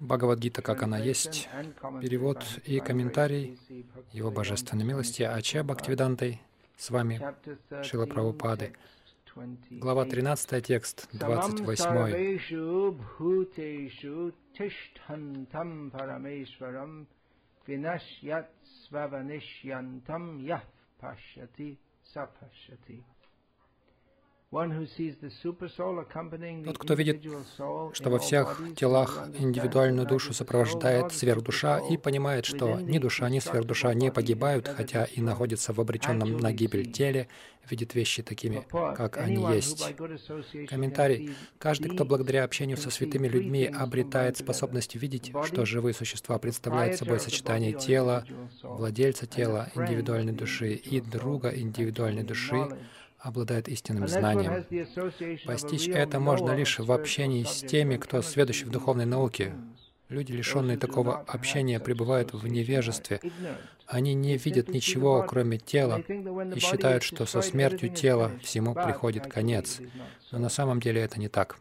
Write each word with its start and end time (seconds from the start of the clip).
Бхагавадгита, 0.00 0.60
как 0.60 0.82
она 0.82 0.98
есть, 0.98 1.48
перевод 2.02 2.44
и 2.66 2.78
комментарий 2.80 3.58
Его 4.12 4.30
Божественной 4.30 4.84
милости 4.84 5.22
Ача 5.22 5.64
Бхактивидантой 5.64 6.42
с 6.76 6.90
вами, 6.90 7.22
Шила 7.82 8.04
Прабхупады. 8.04 8.74
Глава 9.70 10.04
13, 10.04 10.62
текст 10.62 11.08
28. 11.12 12.38
Vinashyat. 17.66 18.46
Тот, 26.64 26.78
кто 26.78 26.94
видит, 26.94 27.24
что 27.92 28.10
во 28.10 28.18
всех 28.20 28.60
телах 28.76 29.28
индивидуальную 29.36 30.06
душу 30.06 30.32
сопровождает 30.32 31.12
сверхдуша 31.12 31.80
и 31.90 31.96
понимает, 31.96 32.44
что 32.44 32.78
ни 32.80 32.98
душа, 32.98 33.28
ни 33.28 33.40
сверхдуша 33.40 33.92
не 33.94 34.12
погибают, 34.12 34.68
хотя 34.68 35.04
и 35.04 35.20
находятся 35.20 35.72
в 35.72 35.80
обреченном 35.80 36.36
на 36.36 36.52
гибель 36.52 36.92
теле, 36.92 37.28
видит 37.68 37.94
вещи 37.94 38.22
такими, 38.22 38.64
как 38.70 39.16
они 39.16 39.42
есть. 39.54 39.94
Комментарий. 40.68 41.34
Каждый, 41.58 41.90
кто 41.90 42.04
благодаря 42.04 42.44
общению 42.44 42.76
со 42.76 42.90
святыми 42.90 43.26
людьми 43.26 43.64
обретает 43.64 44.36
способность 44.36 44.94
видеть, 44.94 45.32
что 45.46 45.64
живые 45.64 45.94
существа 45.94 46.38
представляют 46.38 46.96
собой 46.96 47.18
сочетание 47.18 47.72
тела, 47.72 48.24
владельца 48.62 49.26
тела, 49.26 49.68
индивидуальной 49.74 50.32
души 50.32 50.74
и 50.74 51.00
друга 51.00 51.48
индивидуальной 51.48 52.22
души, 52.22 52.68
обладает 53.24 53.68
истинным 53.68 54.06
знанием. 54.06 54.64
Постичь 55.46 55.88
это 55.88 56.20
можно 56.20 56.54
лишь 56.54 56.78
в 56.78 56.92
общении 56.92 57.42
с 57.42 57.60
теми, 57.60 57.96
кто 57.96 58.20
сведущий 58.22 58.66
в 58.66 58.70
духовной 58.70 59.06
науке. 59.06 59.54
Люди, 60.10 60.32
лишенные 60.32 60.76
такого 60.76 61.20
общения, 61.20 61.80
пребывают 61.80 62.34
в 62.34 62.46
невежестве, 62.46 63.20
они 63.86 64.12
не 64.14 64.36
видят 64.36 64.68
ничего, 64.68 65.24
кроме 65.26 65.58
тела, 65.58 66.00
и 66.00 66.58
считают, 66.58 67.02
что 67.02 67.24
со 67.24 67.40
смертью 67.40 67.88
тела 67.88 68.32
всему 68.42 68.74
приходит 68.74 69.26
конец. 69.26 69.80
Но 70.34 70.40
на 70.40 70.48
самом 70.48 70.80
деле 70.80 71.00
это 71.00 71.20
не 71.20 71.28
так. 71.28 71.56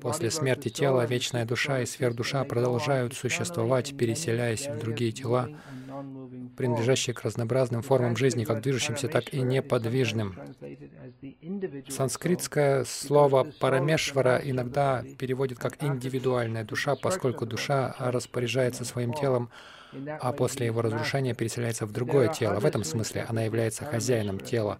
После 0.00 0.30
смерти 0.30 0.68
тела 0.68 1.04
вечная 1.06 1.44
душа 1.44 1.80
и 1.80 1.86
сверхдуша 1.86 2.44
продолжают 2.44 3.14
существовать, 3.14 3.96
переселяясь 3.96 4.68
в 4.68 4.78
другие 4.78 5.10
тела, 5.10 5.48
принадлежащие 6.56 7.14
к 7.14 7.22
разнообразным 7.24 7.82
формам 7.82 8.16
жизни, 8.16 8.44
как 8.44 8.62
движущимся, 8.62 9.08
так 9.08 9.34
и 9.34 9.40
неподвижным. 9.40 10.38
Санскритское 11.88 12.84
слово 12.84 13.44
«парамешвара» 13.58 14.40
иногда 14.44 15.04
переводит 15.18 15.58
как 15.58 15.82
«индивидуальная 15.82 16.62
душа», 16.62 16.94
поскольку 16.94 17.44
душа 17.44 17.96
распоряжается 17.98 18.84
своим 18.84 19.12
телом 19.12 19.50
а 20.20 20.32
после 20.32 20.66
его 20.66 20.82
разрушения 20.82 21.32
переселяется 21.32 21.86
в 21.86 21.92
другое 21.92 22.28
тело. 22.28 22.60
В 22.60 22.66
этом 22.66 22.84
смысле 22.84 23.24
она 23.26 23.44
является 23.44 23.86
хозяином 23.86 24.38
тела. 24.38 24.78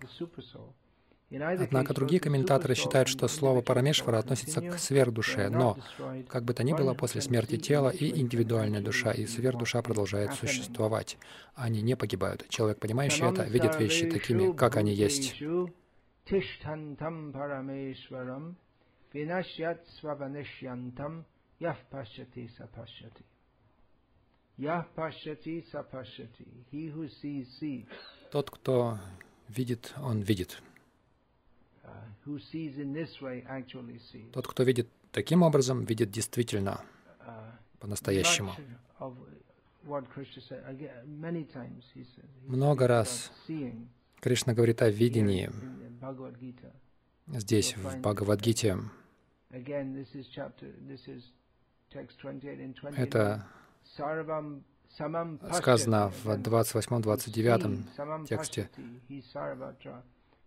Однако 1.30 1.92
другие 1.92 2.20
комментаторы 2.20 2.74
считают, 2.74 3.08
что 3.08 3.28
слово 3.28 3.60
«парамешвара» 3.60 4.18
относится 4.18 4.62
к 4.62 4.78
сверхдуше, 4.78 5.50
но, 5.50 5.76
как 6.26 6.44
бы 6.44 6.54
то 6.54 6.64
ни 6.64 6.72
было, 6.72 6.94
после 6.94 7.20
смерти 7.20 7.58
тела 7.58 7.90
и 7.90 8.18
индивидуальная 8.18 8.80
душа, 8.80 9.12
и 9.12 9.26
сверхдуша 9.26 9.82
продолжает 9.82 10.32
существовать. 10.34 11.18
Они 11.54 11.82
не 11.82 11.96
погибают. 11.96 12.48
Человек, 12.48 12.78
понимающий 12.78 13.26
это, 13.26 13.42
видит 13.42 13.78
вещи 13.78 14.10
такими, 14.10 14.52
как 14.56 14.76
они 14.76 14.94
есть. 14.94 15.36
Тот, 28.30 28.50
кто 28.50 28.98
видит, 29.48 29.94
он 30.03 30.20
видит. 30.20 30.62
Uh, 32.26 32.38
Тот, 34.32 34.47
кто 34.47 34.62
видит 34.62 34.88
таким 35.12 35.43
образом, 35.43 35.84
видит 35.84 36.10
действительно, 36.10 36.81
uh, 37.21 37.50
по-настоящему. 37.81 38.53
Много 42.47 42.87
раз 42.87 43.32
Кришна 44.21 44.54
говорит 44.54 44.82
о 44.82 44.91
видении. 44.91 45.50
Здесь, 47.28 47.77
в 47.77 48.00
Бхагавадгите, 48.00 48.78
это 52.97 53.47
сказано 55.53 56.10
в 56.10 56.27
28-29 56.27 58.27
тексте, 58.27 58.71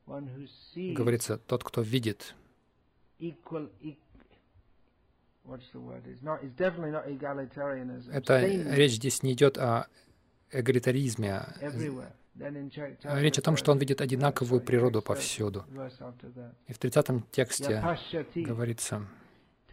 говорится, 0.05 1.37
тот, 1.37 1.63
кто 1.63 1.81
видит, 1.81 2.35
это 8.13 8.45
речь 8.75 8.93
здесь 8.93 9.23
не 9.23 9.33
идет 9.33 9.57
о 9.57 9.87
эгалитаризме, 10.51 11.41
а 13.03 13.19
речь 13.19 13.37
о 13.37 13.41
том, 13.41 13.57
что 13.57 13.71
он 13.71 13.77
видит 13.77 14.01
одинаковую 14.01 14.61
природу 14.61 15.01
повсюду. 15.01 15.65
И 16.67 16.73
в 16.73 16.77
30 16.77 17.31
тексте 17.31 17.83
говорится, 18.35 19.07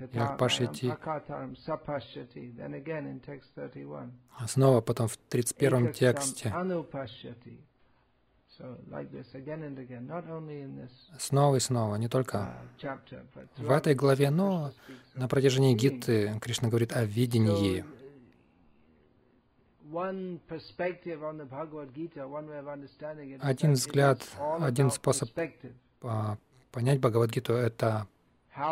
Якпашити. 0.00 0.93
Снова 4.47 4.81
потом 4.81 5.09
в 5.09 5.16
31 5.16 5.93
тексте. 5.93 6.53
Снова 11.19 11.57
и 11.57 11.61
снова, 11.61 11.97
не 11.97 12.09
только 12.09 12.55
в 13.57 13.71
этой 13.71 13.95
главе, 13.95 14.31
но 14.31 14.73
на 15.15 15.29
протяжении 15.29 15.75
Гиты 15.75 16.39
Кришна 16.41 16.69
говорит 16.69 16.93
о 16.93 17.05
видении. 17.05 17.85
Один 23.41 23.73
взгляд, 23.73 24.23
один 24.61 24.91
способ 24.91 25.31
понять 26.71 27.01
Бхагавадгиту— 27.01 27.53
это 27.55 28.07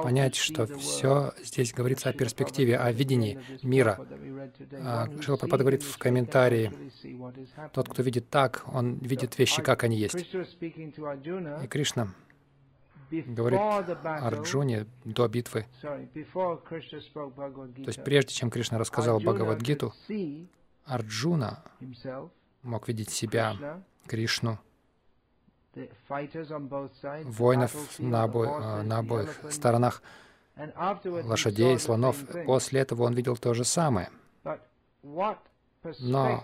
понять, 0.02 0.34
что 0.36 0.66
все 0.66 1.32
здесь 1.42 1.72
говорится 1.72 2.10
о 2.10 2.12
перспективе, 2.12 2.78
о 2.78 2.92
видении 2.92 3.38
мира. 3.62 3.98
А, 4.72 5.06
Шила 5.20 5.36
Прабхупада 5.36 5.64
говорит 5.64 5.82
в 5.82 5.98
комментарии, 5.98 6.72
тот, 7.72 7.88
кто 7.88 8.02
видит 8.02 8.28
так, 8.28 8.64
он 8.72 8.98
видит 8.98 9.38
вещи, 9.38 9.62
как 9.62 9.84
они 9.84 9.96
есть. 9.96 10.16
И 10.16 11.66
Кришна 11.68 12.08
говорит 13.10 13.60
Арджуне 14.04 14.86
до 15.04 15.28
битвы. 15.28 15.66
То 15.80 16.08
есть 17.86 18.04
прежде 18.04 18.34
чем 18.34 18.50
Кришна 18.50 18.78
рассказал 18.78 19.20
Бхагавадгиту, 19.20 19.92
Арджуна 20.84 21.62
мог 22.62 22.88
видеть 22.88 23.10
себя, 23.10 23.82
Кришну, 24.06 24.58
воинов 27.24 27.98
на, 27.98 28.24
обо... 28.24 28.82
на 28.82 28.98
обоих 28.98 29.40
сторонах, 29.50 30.02
лошадей, 30.56 31.78
слонов. 31.78 32.16
После 32.46 32.80
этого 32.80 33.04
он 33.04 33.14
видел 33.14 33.36
то 33.36 33.54
же 33.54 33.64
самое. 33.64 34.10
Но 36.00 36.42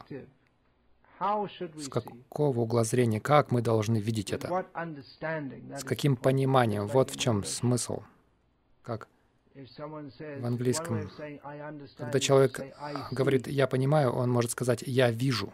с 1.79 1.89
какого 1.89 2.61
угла 2.61 2.85
зрения, 2.85 3.21
как 3.21 3.51
мы 3.51 3.63
должны 3.63 3.99
видеть 3.99 4.33
это? 4.33 4.67
С 5.77 5.85
каким 5.85 6.17
пониманием? 6.17 6.87
Вот 6.87 7.11
в 7.11 7.19
чем 7.19 7.45
смысл. 7.45 8.03
Как 8.83 9.09
в 9.55 10.47
английском, 10.47 11.11
когда 11.97 12.21
человек 12.21 12.61
говорит 13.11 13.47
«я 13.47 13.67
понимаю», 13.67 14.11
он 14.13 14.31
может 14.31 14.51
сказать 14.51 14.83
«я 14.83 15.11
вижу». 15.11 15.53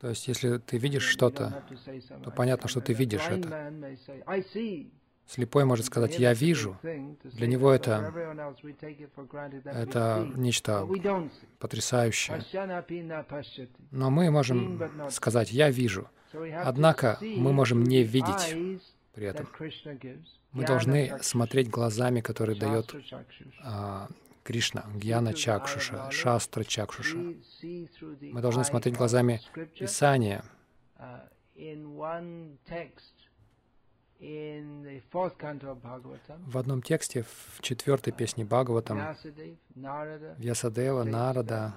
То 0.00 0.08
есть, 0.08 0.26
если 0.26 0.58
ты 0.58 0.78
видишь 0.78 1.04
что-то, 1.04 1.64
то 2.24 2.30
понятно, 2.32 2.68
что 2.68 2.80
ты 2.80 2.92
видишь 2.92 3.22
это. 3.28 3.72
Слепой 5.26 5.64
может 5.64 5.86
сказать 5.86 6.18
«я 6.18 6.34
вижу». 6.34 6.76
Для 6.82 7.46
него 7.46 7.72
это, 7.72 8.12
это 9.64 10.28
нечто 10.34 10.86
потрясающее. 11.58 12.40
Но 13.90 14.10
мы 14.10 14.30
можем 14.30 15.10
сказать 15.10 15.52
«я 15.52 15.70
вижу». 15.70 16.08
Однако 16.64 17.18
мы 17.20 17.52
можем 17.52 17.84
не 17.84 18.02
видеть 18.02 18.56
при 19.14 19.26
этом. 19.26 19.48
Мы 20.50 20.66
должны 20.66 21.18
смотреть 21.22 21.70
глазами, 21.70 22.20
которые 22.20 22.58
дает 22.58 22.94
а, 23.62 24.08
Кришна, 24.42 24.84
Гьяна 24.94 25.32
Чакшуша, 25.34 26.10
Шастра 26.10 26.64
Чакшуша. 26.64 27.16
Мы 27.16 28.40
должны 28.40 28.64
смотреть 28.64 28.96
глазами 28.96 29.40
Писания. 29.78 30.44
В 36.46 36.58
одном 36.58 36.82
тексте, 36.82 37.24
в 37.24 37.60
четвертой 37.60 38.12
песне 38.12 38.44
Бхагаватам, 38.44 39.16
Вьясадева, 40.38 41.02
Нарада 41.04 41.74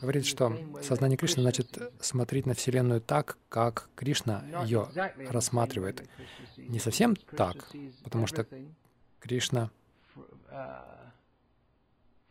говорит, 0.00 0.26
что 0.26 0.56
сознание 0.82 1.16
Кришны 1.16 1.42
значит 1.42 1.78
смотреть 2.00 2.46
на 2.46 2.54
Вселенную 2.54 3.00
так, 3.00 3.38
как 3.48 3.88
Кришна 3.96 4.44
ее 4.64 4.88
рассматривает. 5.28 6.08
Не 6.56 6.78
совсем 6.78 7.16
так, 7.16 7.56
потому 8.04 8.26
что 8.26 8.46
Кришна 9.20 9.70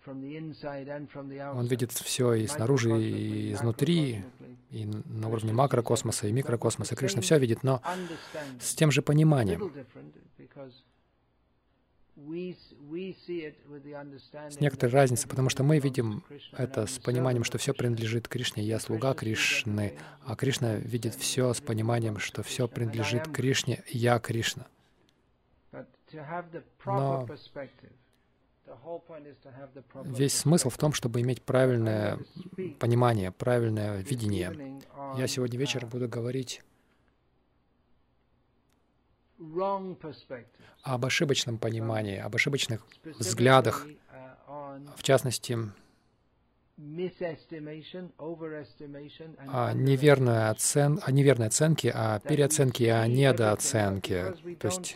он 0.08 1.66
видит 1.66 1.92
все 1.92 2.34
и 2.34 2.48
снаружи, 2.48 2.98
и 3.02 3.54
изнутри, 3.54 4.24
и 4.70 4.86
на 4.86 5.28
уровне 5.28 5.52
макрокосмоса, 5.52 6.28
и 6.28 6.32
микрокосмоса. 6.32 6.96
Кришна 6.96 7.22
все 7.22 7.38
видит, 7.38 7.64
но 7.64 7.82
с 8.62 8.74
тем 8.74 8.92
же 8.92 9.02
пониманием. 9.02 9.72
С 14.50 14.60
некоторой 14.60 14.92
разницей, 14.92 15.30
потому 15.30 15.50
что 15.50 15.64
мы 15.64 15.78
видим 15.78 16.24
это 16.52 16.88
с 16.88 16.98
пониманием, 16.98 17.44
что 17.44 17.60
все 17.60 17.74
принадлежит 17.74 18.28
Кришне, 18.28 18.64
я 18.64 18.80
слуга 18.80 19.14
Кришны, 19.14 19.98
а 20.26 20.36
Кришна 20.36 20.76
видит 20.76 21.14
все 21.14 21.54
с 21.54 21.62
пониманием, 21.62 22.18
что 22.18 22.42
все 22.42 22.68
принадлежит 22.68 23.28
Кришне, 23.28 23.84
я 23.88 24.20
Кришна. 24.20 24.66
Но 26.86 27.28
Весь 30.04 30.34
смысл 30.34 30.70
в 30.70 30.78
том, 30.78 30.94
чтобы 30.94 31.22
иметь 31.22 31.42
правильное 31.42 32.20
понимание, 32.80 33.32
правильное 33.32 34.02
видение. 34.02 34.82
Я 35.18 35.28
сегодня 35.28 35.58
вечером 35.58 35.90
буду 35.90 36.10
говорить 36.10 36.62
об 40.84 41.06
ошибочном 41.06 41.58
понимании, 41.58 42.18
об 42.18 42.36
ошибочных 42.36 42.86
взглядах, 43.04 43.88
в 44.96 45.04
частности, 45.04 45.58
о 49.48 49.74
неверной, 49.74 50.50
оцен... 50.50 51.00
о 51.04 51.12
неверной 51.12 51.48
оценке, 51.48 51.92
о 51.92 52.20
переоценке 52.20 52.86
и 52.86 52.90
о 52.90 53.08
недооценке. 53.08 54.36
То 54.60 54.68
есть, 54.68 54.96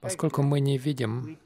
поскольку 0.00 0.42
мы 0.42 0.60
не 0.60 0.78
видим 0.78 1.38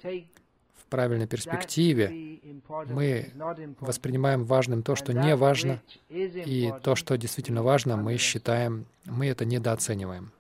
правильной 0.93 1.27
перспективе, 1.27 2.39
мы 2.87 3.33
воспринимаем 3.81 4.45
важным 4.45 4.83
то, 4.83 4.95
что 4.95 5.15
не 5.15 5.35
важно, 5.35 5.81
и 6.11 6.71
то, 6.83 6.95
что 6.95 7.17
действительно 7.17 7.63
важно, 7.63 7.97
мы 7.97 8.19
считаем, 8.19 8.85
мы 9.07 9.29
это 9.29 9.47
недооцениваем. 9.47 10.31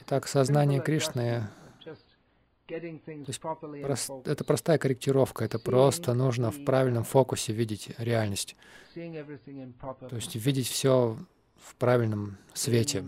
Итак, 0.00 0.26
сознание 0.26 0.80
Кришны 0.80 1.48
прост, 3.82 4.10
это 4.24 4.44
простая 4.44 4.78
корректировка, 4.78 5.44
это 5.44 5.58
просто 5.58 6.14
нужно 6.14 6.50
в 6.50 6.64
правильном 6.64 7.04
фокусе 7.04 7.52
видеть 7.52 7.90
реальность. 7.98 8.56
То 8.94 10.16
есть 10.16 10.34
видеть 10.34 10.68
все 10.68 11.16
в 11.56 11.76
правильном 11.76 12.38
свете. 12.54 13.04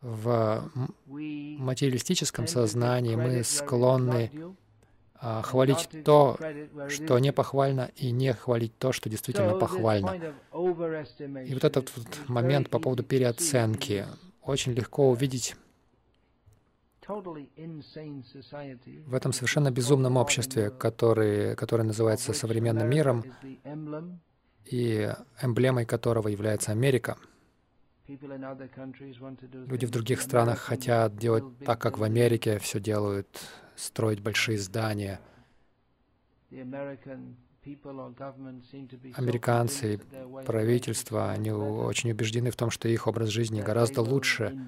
В 0.00 0.70
материалистическом 1.06 2.46
сознании 2.46 3.16
мы 3.16 3.44
склонны 3.44 4.30
хвалить 5.42 5.88
то, 6.04 6.36
что 6.88 7.18
не 7.18 7.32
похвально, 7.32 7.90
и 7.96 8.10
не 8.10 8.32
хвалить 8.32 8.76
то, 8.78 8.92
что 8.92 9.08
действительно 9.08 9.54
похвально. 9.54 10.34
И 10.52 11.54
вот 11.54 11.64
этот 11.64 11.96
вот 11.96 12.06
момент 12.28 12.70
по 12.70 12.78
поводу 12.78 13.02
переоценки. 13.02 14.06
очень 14.42 14.72
легко 14.72 15.10
увидеть 15.10 15.54
в 19.06 19.14
этом 19.14 19.32
совершенно 19.32 19.70
безумном 19.70 20.16
обществе, 20.16 20.70
который, 20.70 21.56
которое 21.56 21.84
называется 21.84 22.32
современным 22.32 22.88
миром, 22.88 23.24
и 24.64 25.12
эмблемой 25.42 25.84
которого 25.84 26.28
является 26.28 26.72
Америка— 26.72 27.16
Люди 28.08 29.86
в 29.86 29.90
других 29.90 30.20
странах 30.20 30.58
хотят 30.58 31.16
делать 31.16 31.44
так, 31.64 31.80
как 31.80 31.98
в 31.98 32.02
Америке 32.02 32.58
все 32.58 32.80
делают, 32.80 33.40
строить 33.76 34.20
большие 34.20 34.58
здания. 34.58 35.20
Американцы, 39.14 40.00
правительство, 40.44 41.30
они 41.30 41.52
очень 41.52 42.10
убеждены 42.10 42.50
в 42.50 42.56
том, 42.56 42.70
что 42.70 42.88
их 42.88 43.06
образ 43.06 43.28
жизни 43.28 43.62
гораздо 43.62 44.02
лучше, 44.02 44.58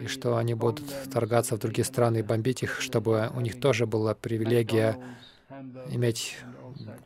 и 0.00 0.06
что 0.06 0.36
они 0.36 0.54
будут 0.54 0.88
вторгаться 0.88 1.56
в 1.56 1.58
другие 1.58 1.84
страны 1.84 2.18
и 2.18 2.22
бомбить 2.22 2.62
их, 2.62 2.80
чтобы 2.80 3.30
у 3.34 3.40
них 3.40 3.60
тоже 3.60 3.86
была 3.86 4.14
привилегия 4.14 4.96
иметь, 5.90 6.36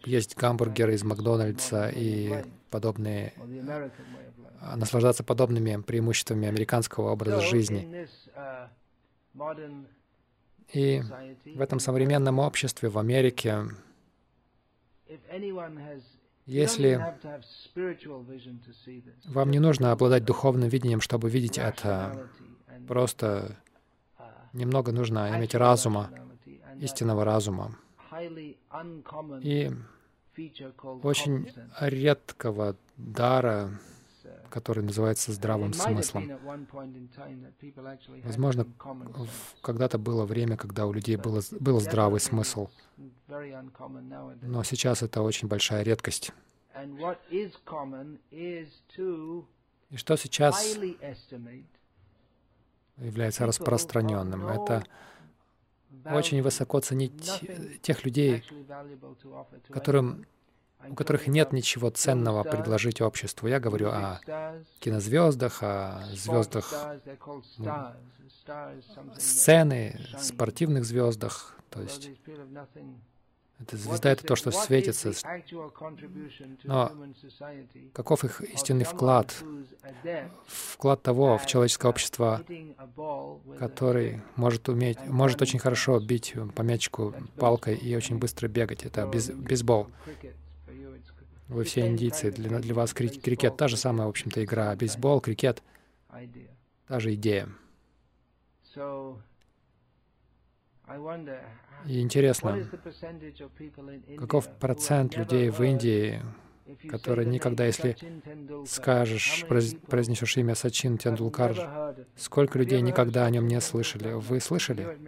есть 0.04 0.36
гамбургеры 0.36 0.94
из 0.94 1.04
Макдональдса 1.04 1.88
и 1.88 2.44
подобные 2.70 3.32
наслаждаться 4.76 5.24
подобными 5.24 5.80
преимуществами 5.82 6.48
американского 6.48 7.10
образа 7.10 7.40
жизни. 7.40 8.06
И 10.72 11.02
в 11.44 11.60
этом 11.60 11.78
современном 11.78 12.38
обществе, 12.38 12.88
в 12.88 12.98
Америке, 12.98 13.64
если 16.46 17.00
вам 19.26 19.50
не 19.50 19.58
нужно 19.58 19.92
обладать 19.92 20.24
духовным 20.24 20.68
видением, 20.68 21.00
чтобы 21.00 21.30
видеть 21.30 21.58
это, 21.58 22.28
просто 22.88 23.56
немного 24.52 24.92
нужно 24.92 25.36
иметь 25.36 25.54
разума, 25.54 26.10
истинного 26.80 27.24
разума. 27.24 27.76
И 29.40 29.70
очень 31.02 31.52
редкого 31.80 32.76
дара, 32.96 33.70
который 34.50 34.82
называется 34.82 35.32
здравым 35.32 35.72
смыслом. 35.72 36.30
Возможно, 38.24 38.66
когда-то 39.60 39.98
было 39.98 40.24
время, 40.24 40.56
когда 40.56 40.86
у 40.86 40.92
людей 40.92 41.16
было, 41.16 41.42
был 41.58 41.80
здравый 41.80 42.20
смысл, 42.20 42.68
но 43.28 44.62
сейчас 44.62 45.02
это 45.02 45.22
очень 45.22 45.48
большая 45.48 45.82
редкость. 45.82 46.32
И 49.90 49.96
что 49.96 50.16
сейчас 50.16 50.76
является 52.96 53.46
распространенным? 53.46 54.46
Это 54.46 54.84
очень 56.06 56.42
высоко 56.42 56.80
ценить 56.80 57.12
тех 57.82 58.04
людей, 58.04 58.42
которым 59.68 60.26
у 60.88 60.94
которых 60.94 61.26
нет 61.26 61.52
ничего 61.52 61.90
ценного 61.90 62.42
предложить 62.42 63.00
обществу. 63.00 63.48
Я 63.48 63.60
говорю 63.60 63.88
о 63.90 64.20
кинозвездах, 64.80 65.62
о 65.62 66.02
звездах 66.12 66.72
сцены, 69.18 70.00
спортивных 70.18 70.84
звездах. 70.84 71.56
То 71.70 71.80
есть 71.80 72.10
это 73.62 73.76
звезда— 73.76 74.10
это 74.12 74.26
то, 74.26 74.34
что 74.34 74.50
светится. 74.50 75.12
Но 76.64 76.92
каков 77.92 78.24
их 78.24 78.40
истинный 78.40 78.84
вклад? 78.84 79.34
Вклад 80.46 81.02
того 81.02 81.38
в 81.38 81.46
человеческое 81.46 81.88
общество, 81.88 82.42
который 83.58 84.20
может 84.36 84.68
уметь, 84.68 84.98
может 85.06 85.40
очень 85.42 85.60
хорошо 85.60 86.00
бить 86.00 86.34
по 86.56 86.62
мячику 86.62 87.14
палкой 87.36 87.76
и 87.76 87.94
очень 87.94 88.18
быстро 88.18 88.48
бегать. 88.48 88.84
Это 88.84 89.06
бейсбол. 89.06 89.88
Вы 91.48 91.64
все 91.64 91.86
индийцы, 91.86 92.30
для, 92.30 92.58
для 92.58 92.74
вас 92.74 92.94
крикет 92.94 93.56
та 93.56 93.68
же 93.68 93.76
самая, 93.76 94.06
в 94.06 94.10
общем-то, 94.10 94.42
игра. 94.42 94.74
Бейсбол, 94.74 95.20
крикет— 95.20 95.62
та 96.86 97.00
же 97.00 97.14
идея. 97.14 97.48
И 101.86 102.00
интересно, 102.00 102.68
каков 104.18 104.58
процент 104.58 105.16
людей 105.16 105.50
в 105.50 105.62
Индии, 105.62 106.20
который 106.88 107.26
никогда, 107.26 107.66
если 107.66 107.96
скажешь, 108.66 109.44
произнесешь 109.48 110.36
имя 110.36 110.54
Сачин 110.54 110.98
Тендулкар, 110.98 111.96
сколько 112.16 112.58
людей 112.58 112.80
никогда 112.80 113.26
о 113.26 113.30
нем 113.30 113.46
не 113.46 113.60
слышали? 113.60 114.12
Вы 114.12 114.40
слышали? 114.40 114.98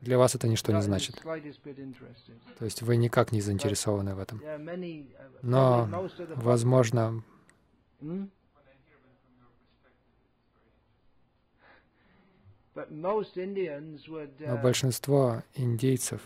Для 0.00 0.18
вас 0.18 0.34
это 0.34 0.48
ничто 0.48 0.72
не 0.72 0.82
значит. 0.82 1.20
То 1.22 2.64
есть 2.64 2.82
вы 2.82 2.96
никак 2.96 3.32
не 3.32 3.40
заинтересованы 3.40 4.14
в 4.14 4.18
этом. 4.18 4.42
Но, 5.42 6.08
возможно, 6.36 7.22
но 12.80 14.56
большинство 14.62 15.42
индейцев 15.54 16.22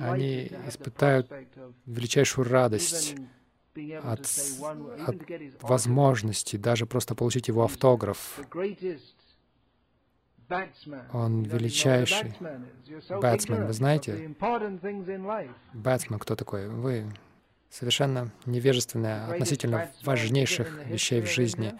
они 0.00 0.50
испытают 0.66 1.30
величайшую 1.86 2.48
радость 2.48 3.16
от, 4.02 4.20
от 5.06 5.16
возможности 5.62 6.56
даже 6.56 6.86
просто 6.86 7.14
получить 7.14 7.48
его 7.48 7.64
автограф. 7.64 8.40
Он 11.12 11.42
величайший 11.42 12.34
бэтсмен. 13.08 13.66
Вы 13.66 13.72
знаете, 13.72 14.34
бэтсмен 15.72 16.18
кто 16.18 16.36
такой? 16.36 16.68
Вы 16.68 17.06
совершенно 17.70 18.30
невежественные 18.46 19.24
относительно 19.24 19.90
важнейших 20.04 20.86
вещей 20.86 21.20
в 21.22 21.26
жизни 21.26 21.74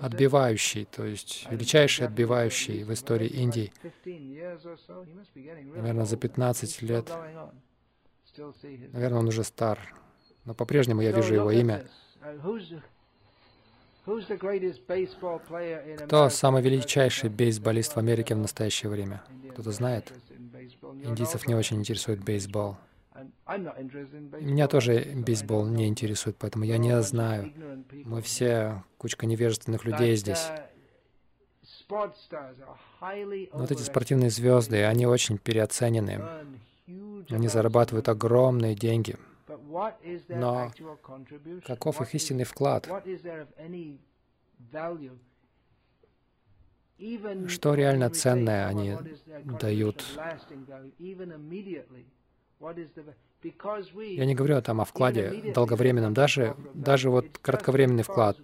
отбивающий, 0.00 0.84
то 0.84 1.04
есть 1.04 1.46
величайший 1.50 2.06
отбивающий 2.06 2.84
в 2.84 2.92
истории 2.92 3.28
Индии. 3.28 3.72
Наверное, 5.74 6.04
за 6.04 6.16
15 6.16 6.82
лет. 6.82 7.10
Наверное, 8.92 9.18
он 9.18 9.28
уже 9.28 9.44
стар. 9.44 9.78
Но 10.44 10.54
по-прежнему 10.54 11.02
я 11.02 11.12
вижу 11.12 11.34
его 11.34 11.50
имя. 11.50 11.86
Кто 16.04 16.28
самый 16.28 16.62
величайший 16.62 17.28
бейсболист 17.28 17.94
в 17.94 17.98
Америке 17.98 18.34
в 18.34 18.38
настоящее 18.38 18.90
время? 18.90 19.22
Кто-то 19.50 19.72
знает? 19.72 20.12
Индийцев 21.02 21.46
не 21.48 21.54
очень 21.54 21.78
интересует 21.78 22.22
бейсбол. 22.22 22.76
Меня 24.40 24.68
тоже 24.68 25.12
бейсбол 25.14 25.66
не 25.66 25.86
интересует, 25.88 26.36
поэтому 26.38 26.64
я 26.64 26.78
не 26.78 27.02
знаю. 27.02 27.52
Мы 28.04 28.22
все 28.22 28.84
кучка 28.98 29.26
невежественных 29.26 29.84
людей 29.84 30.16
здесь. 30.16 30.48
Вот 31.88 33.70
эти 33.70 33.82
спортивные 33.82 34.30
звезды, 34.30 34.84
они 34.84 35.06
очень 35.06 35.38
переоценены. 35.38 36.22
Они 37.30 37.48
зарабатывают 37.48 38.08
огромные 38.08 38.74
деньги. 38.74 39.16
Но 40.28 40.72
каков 41.64 42.00
их 42.00 42.14
истинный 42.14 42.44
вклад? 42.44 42.88
Что 47.48 47.74
реально 47.74 48.10
ценное 48.10 48.66
они 48.66 48.96
дают? 49.60 50.04
Я 52.60 54.24
не 54.24 54.34
говорю 54.34 54.60
там 54.62 54.80
о 54.80 54.84
вкладе 54.84 55.52
долговременном, 55.54 56.14
даже, 56.14 56.56
даже 56.74 57.10
вот 57.10 57.38
кратковременный 57.38 58.02
вклад. 58.02 58.38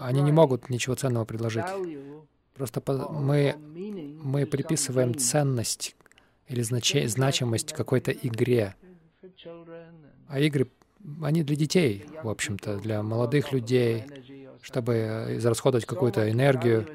Они 0.00 0.22
не 0.22 0.32
могут 0.32 0.68
ничего 0.68 0.94
ценного 0.94 1.24
предложить. 1.24 1.64
Просто 2.54 2.82
мы, 3.10 3.54
мы 4.22 4.46
приписываем 4.46 5.14
ценность 5.16 5.96
или 6.48 6.62
значи, 6.62 7.06
значимость 7.06 7.72
какой-то 7.72 8.10
игре. 8.10 8.74
А 10.28 10.40
игры, 10.40 10.68
они 11.22 11.42
для 11.42 11.56
детей, 11.56 12.04
в 12.22 12.28
общем-то, 12.28 12.78
для 12.78 13.02
молодых 13.02 13.52
людей, 13.52 14.04
чтобы 14.60 15.36
израсходовать 15.36 15.86
какую-то 15.86 16.30
энергию, 16.30 16.86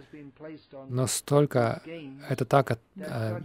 но 0.89 1.07
столько 1.07 1.81
это 2.29 2.45
так, 2.45 2.79
э, 2.95 3.39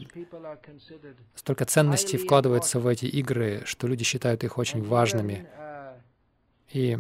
столько 1.34 1.64
ценностей 1.64 2.18
вкладывается 2.18 2.78
в 2.78 2.86
эти 2.86 3.06
игры, 3.06 3.62
что 3.64 3.86
люди 3.86 4.04
считают 4.04 4.44
их 4.44 4.58
очень 4.58 4.82
важными. 4.82 5.46
И, 6.72 6.98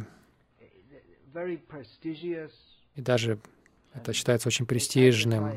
и 2.96 3.00
даже 3.00 3.38
это 3.94 4.12
считается 4.12 4.48
очень 4.48 4.66
престижным. 4.66 5.52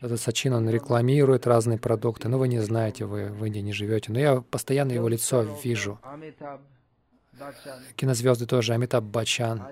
Этот 0.00 0.20
Сачин, 0.20 0.52
он 0.52 0.68
рекламирует 0.68 1.46
разные 1.46 1.78
продукты. 1.78 2.28
Ну, 2.28 2.38
вы 2.38 2.48
не 2.48 2.60
знаете, 2.60 3.06
вы 3.06 3.30
в 3.30 3.44
Индии 3.44 3.60
не 3.60 3.72
живете. 3.72 4.12
Но 4.12 4.18
я 4.18 4.40
постоянно 4.42 4.92
его 4.92 5.08
лицо 5.08 5.42
вижу 5.42 5.98
кинозвезды 7.96 8.46
тоже, 8.46 8.74
Амитаб 8.74 9.04
Бачан. 9.04 9.62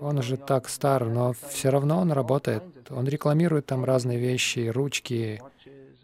Он 0.00 0.18
уже 0.18 0.36
так 0.36 0.68
стар, 0.68 1.06
но 1.06 1.32
все 1.32 1.70
равно 1.70 1.98
он 1.98 2.12
работает. 2.12 2.62
Он 2.90 3.06
рекламирует 3.06 3.66
там 3.66 3.84
разные 3.84 4.18
вещи, 4.18 4.68
ручки, 4.68 5.42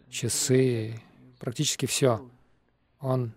часы, 0.09 0.99
практически 1.39 1.85
все. 1.85 2.21
Он 2.99 3.33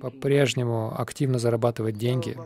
по-прежнему 0.00 0.98
активно 0.98 1.38
зарабатывает 1.38 1.96
деньги. 1.96 2.36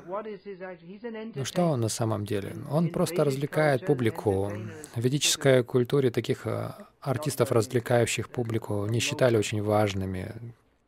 Но 1.37 1.45
что 1.45 1.63
он 1.67 1.81
на 1.81 1.89
самом 1.89 2.27
деле? 2.27 2.57
Он 2.69 2.89
просто 2.89 3.25
развлекает 3.25 3.87
публику. 3.87 4.53
В 4.97 5.01
ведической 5.01 5.63
культуре 5.63 6.11
таких 6.11 6.47
э, 6.49 6.73
артистов, 7.01 7.53
развлекающих 7.53 8.29
публику, 8.29 8.85
не 8.87 8.99
считали 8.99 9.37
очень 9.37 9.63
важными 9.63 10.35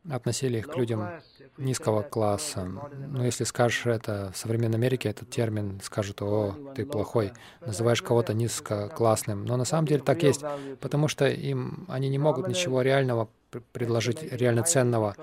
относили 0.09 0.57
их 0.59 0.67
к 0.67 0.75
людям 0.75 1.09
низкого 1.57 2.01
класса. 2.01 2.63
Но 2.63 3.25
если 3.25 3.43
скажешь 3.43 3.85
это 3.85 4.31
в 4.33 4.37
современной 4.37 4.77
Америке, 4.77 5.09
этот 5.09 5.29
термин 5.29 5.79
скажут, 5.83 6.21
о, 6.21 6.55
ты 6.75 6.85
плохой, 6.85 7.31
называешь 7.61 8.01
кого-то 8.01 8.33
низкоклассным. 8.33 9.45
Но 9.45 9.57
на 9.57 9.65
самом 9.65 9.87
деле 9.87 10.01
так 10.01 10.23
есть, 10.23 10.43
потому 10.79 11.07
что 11.07 11.27
им 11.27 11.85
они 11.87 12.09
не 12.09 12.17
могут 12.17 12.47
ничего 12.47 12.81
реального 12.81 13.29
предложить, 13.71 14.23
реально 14.23 14.63
ценного. 14.63 15.15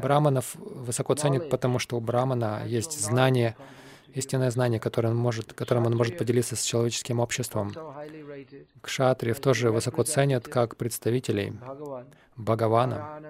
Браманов 0.00 0.54
высоко 0.56 1.14
ценят, 1.14 1.50
потому 1.50 1.78
что 1.78 1.96
у 1.96 2.00
Брамана 2.00 2.62
есть 2.66 2.98
знание, 3.00 3.56
истинное 4.14 4.50
знание, 4.50 4.80
которое 4.80 5.08
он 5.10 5.16
может, 5.16 5.52
которым 5.52 5.86
он 5.86 5.96
может 5.96 6.18
поделиться 6.18 6.56
с 6.56 6.62
человеческим 6.62 7.20
обществом. 7.20 7.72
Кшатриев 8.80 9.38
тоже 9.38 9.70
высоко 9.70 10.02
ценят 10.02 10.48
как 10.48 10.76
представителей 10.76 11.52
Бхагавана. 12.36 13.20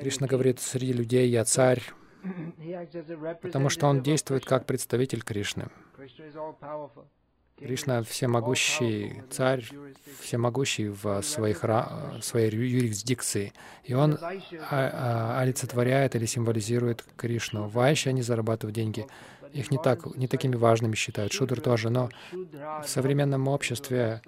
Кришна 0.00 0.26
говорит, 0.26 0.60
среди 0.60 0.92
людей 0.92 1.28
я 1.28 1.44
царь, 1.44 1.82
потому 3.42 3.68
что 3.68 3.86
он 3.86 4.02
действует 4.02 4.44
как 4.44 4.66
представитель 4.66 5.22
Кришны. 5.22 5.68
Кришна 7.56 8.02
всемогущий 8.02 9.22
царь, 9.28 9.62
всемогущий 10.20 10.88
в 10.88 11.20
своих, 11.20 11.62
своей 12.22 12.50
юрисдикции. 12.50 13.52
И 13.84 13.92
он 13.92 14.16
а, 14.20 14.38
а, 14.70 15.40
олицетворяет 15.42 16.16
или 16.16 16.24
символизирует 16.24 17.04
Кришну. 17.16 17.68
Вайши, 17.68 18.08
они 18.08 18.22
зарабатывают 18.22 18.74
деньги. 18.74 19.06
Их 19.52 19.70
не, 19.70 19.76
так, 19.76 20.06
не 20.16 20.26
такими 20.26 20.56
важными 20.56 20.94
считают. 20.94 21.32
Шудр 21.34 21.60
тоже. 21.60 21.90
Но 21.90 22.08
в 22.32 22.86
современном 22.86 23.46
обществе 23.46 24.22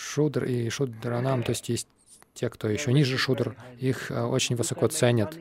шудр 0.00 0.44
и 0.44 0.68
шудранам, 0.70 1.42
то 1.42 1.50
есть 1.50 1.68
есть 1.68 1.88
те, 2.34 2.48
кто 2.48 2.68
еще 2.68 2.92
ниже 2.92 3.18
шудр, 3.18 3.54
их 3.80 4.10
а, 4.10 4.26
очень 4.26 4.56
высоко 4.56 4.88
ценят. 4.88 5.36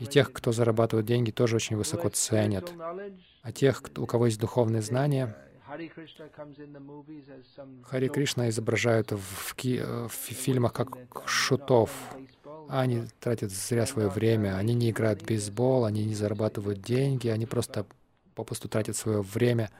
И 0.00 0.06
тех, 0.06 0.32
кто 0.32 0.52
зарабатывает 0.52 1.06
деньги, 1.06 1.30
тоже 1.30 1.56
очень 1.56 1.76
высоко 1.76 2.08
ценят. 2.08 2.72
А 3.42 3.52
тех, 3.52 3.82
у 3.96 4.06
кого 4.06 4.26
есть 4.26 4.38
духовные 4.38 4.82
знания, 4.82 5.34
Хари 7.82 8.08
Кришна 8.08 8.48
изображают 8.48 9.12
в, 9.12 9.54
ки- 9.54 9.82
в 9.82 10.10
фильмах 10.10 10.72
как 10.72 10.96
шутов. 11.26 11.90
Они 12.68 13.04
тратят 13.20 13.50
зря 13.50 13.86
свое 13.86 14.08
время, 14.08 14.56
они 14.56 14.74
не 14.74 14.90
играют 14.90 15.22
в 15.22 15.26
бейсбол, 15.26 15.84
они 15.84 16.04
не 16.04 16.14
зарабатывают 16.14 16.80
деньги, 16.80 17.28
они 17.28 17.46
просто 17.46 17.86
попусту 18.34 18.68
тратят 18.68 18.96
свое 18.96 19.22
время, 19.22 19.70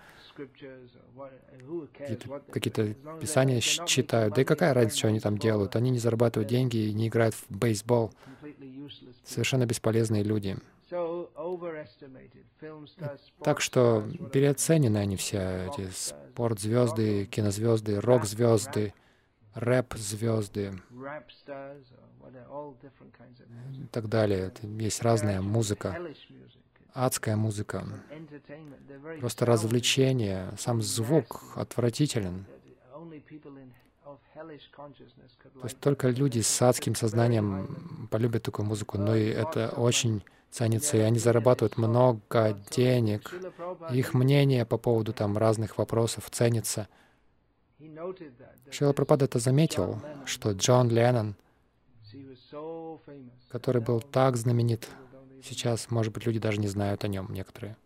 какие-то, 2.51 2.95
писания 3.21 3.61
читают. 3.61 4.35
Да 4.35 4.43
и 4.43 4.45
какая 4.45 4.75
разница, 4.75 4.99
что 4.99 5.09
они 5.09 5.21
там 5.21 5.39
делают? 5.39 5.77
Они 5.77 5.91
не 5.91 5.99
зарабатывают 5.99 6.49
деньги 6.49 6.77
и 6.77 6.93
не 6.93 7.09
играют 7.09 7.35
в 7.35 7.51
бейсбол. 7.51 8.13
Совершенно 9.25 9.67
бесполезные 9.67 10.23
люди. 10.23 10.57
Так 13.43 13.61
что 13.61 14.09
переоценены 14.33 14.97
они 14.97 15.17
все, 15.17 15.71
эти 15.71 15.91
спортзвезды, 15.91 17.27
кинозвезды, 17.27 18.01
рок-звезды, 18.01 18.95
рэп-звезды 19.55 20.73
и 23.75 23.87
так 23.91 24.09
далее. 24.09 24.53
Есть 24.63 25.03
разная 25.03 25.43
музыка, 25.43 26.01
адская 27.07 27.37
музыка, 27.37 27.85
просто 29.21 29.47
развлечение, 29.47 30.53
сам 30.59 30.83
звук 30.83 31.43
отвратителен. 31.55 32.45
То 35.55 35.65
есть 35.65 35.81
только 35.81 36.09
люди 36.09 36.41
с 36.41 36.63
адским 36.63 36.95
сознанием 36.95 38.09
полюбят 38.11 38.43
такую 38.43 38.67
музыку, 38.67 38.99
но 38.99 39.15
и 39.15 39.27
это 39.27 39.69
очень 39.77 40.23
ценится, 40.51 40.97
и 40.97 41.01
они 41.01 41.19
зарабатывают 41.19 41.77
много 41.77 42.57
денег. 42.71 43.33
Их 43.93 44.15
мнение 44.15 44.65
по 44.65 44.79
поводу 44.79 45.13
там 45.13 45.37
разных 45.37 45.79
вопросов 45.79 46.31
ценится. 46.31 46.89
Шрила 48.71 48.93
Прабхада 48.93 49.27
это 49.27 49.39
заметил, 49.39 50.01
что 50.25 50.53
Джон 50.53 50.89
Леннон, 50.89 51.37
который 53.51 53.83
был 53.83 54.01
так 54.01 54.37
знаменит, 54.37 54.89
сейчас, 55.43 55.91
может 55.91 56.13
быть, 56.13 56.27
люди 56.27 56.39
даже 56.39 56.59
не 56.59 56.69
знают 56.69 57.05
о 57.05 57.09
нем 57.09 57.33
некоторые. 57.33 57.77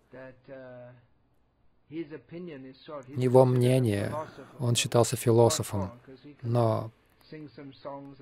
Его 1.89 3.45
мнение, 3.45 4.15
он 4.59 4.75
считался 4.77 5.17
философом, 5.17 5.93
но 6.41 6.91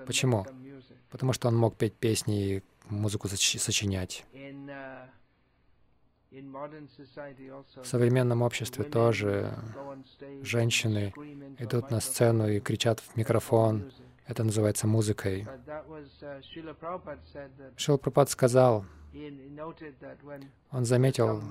почему? 0.07 0.47
Потому 1.11 1.33
что 1.33 1.49
он 1.49 1.57
мог 1.57 1.77
петь 1.77 1.95
песни 1.95 2.57
и 2.57 2.63
музыку 2.89 3.29
сочинять. 3.29 4.25
В 6.31 7.85
современном 7.85 8.43
обществе 8.43 8.85
тоже 8.85 9.57
женщины 10.43 11.13
идут 11.59 11.91
на 11.91 12.01
сцену 12.01 12.49
и 12.49 12.61
кричат 12.61 13.01
в 13.01 13.17
микрофон. 13.17 13.93
Это 14.31 14.45
называется 14.45 14.87
музыкой. 14.87 15.45
Шил 17.77 17.99
Прабхупад 17.99 18.31
сказал, 18.31 18.85
он 20.71 20.85
заметил, 20.85 21.43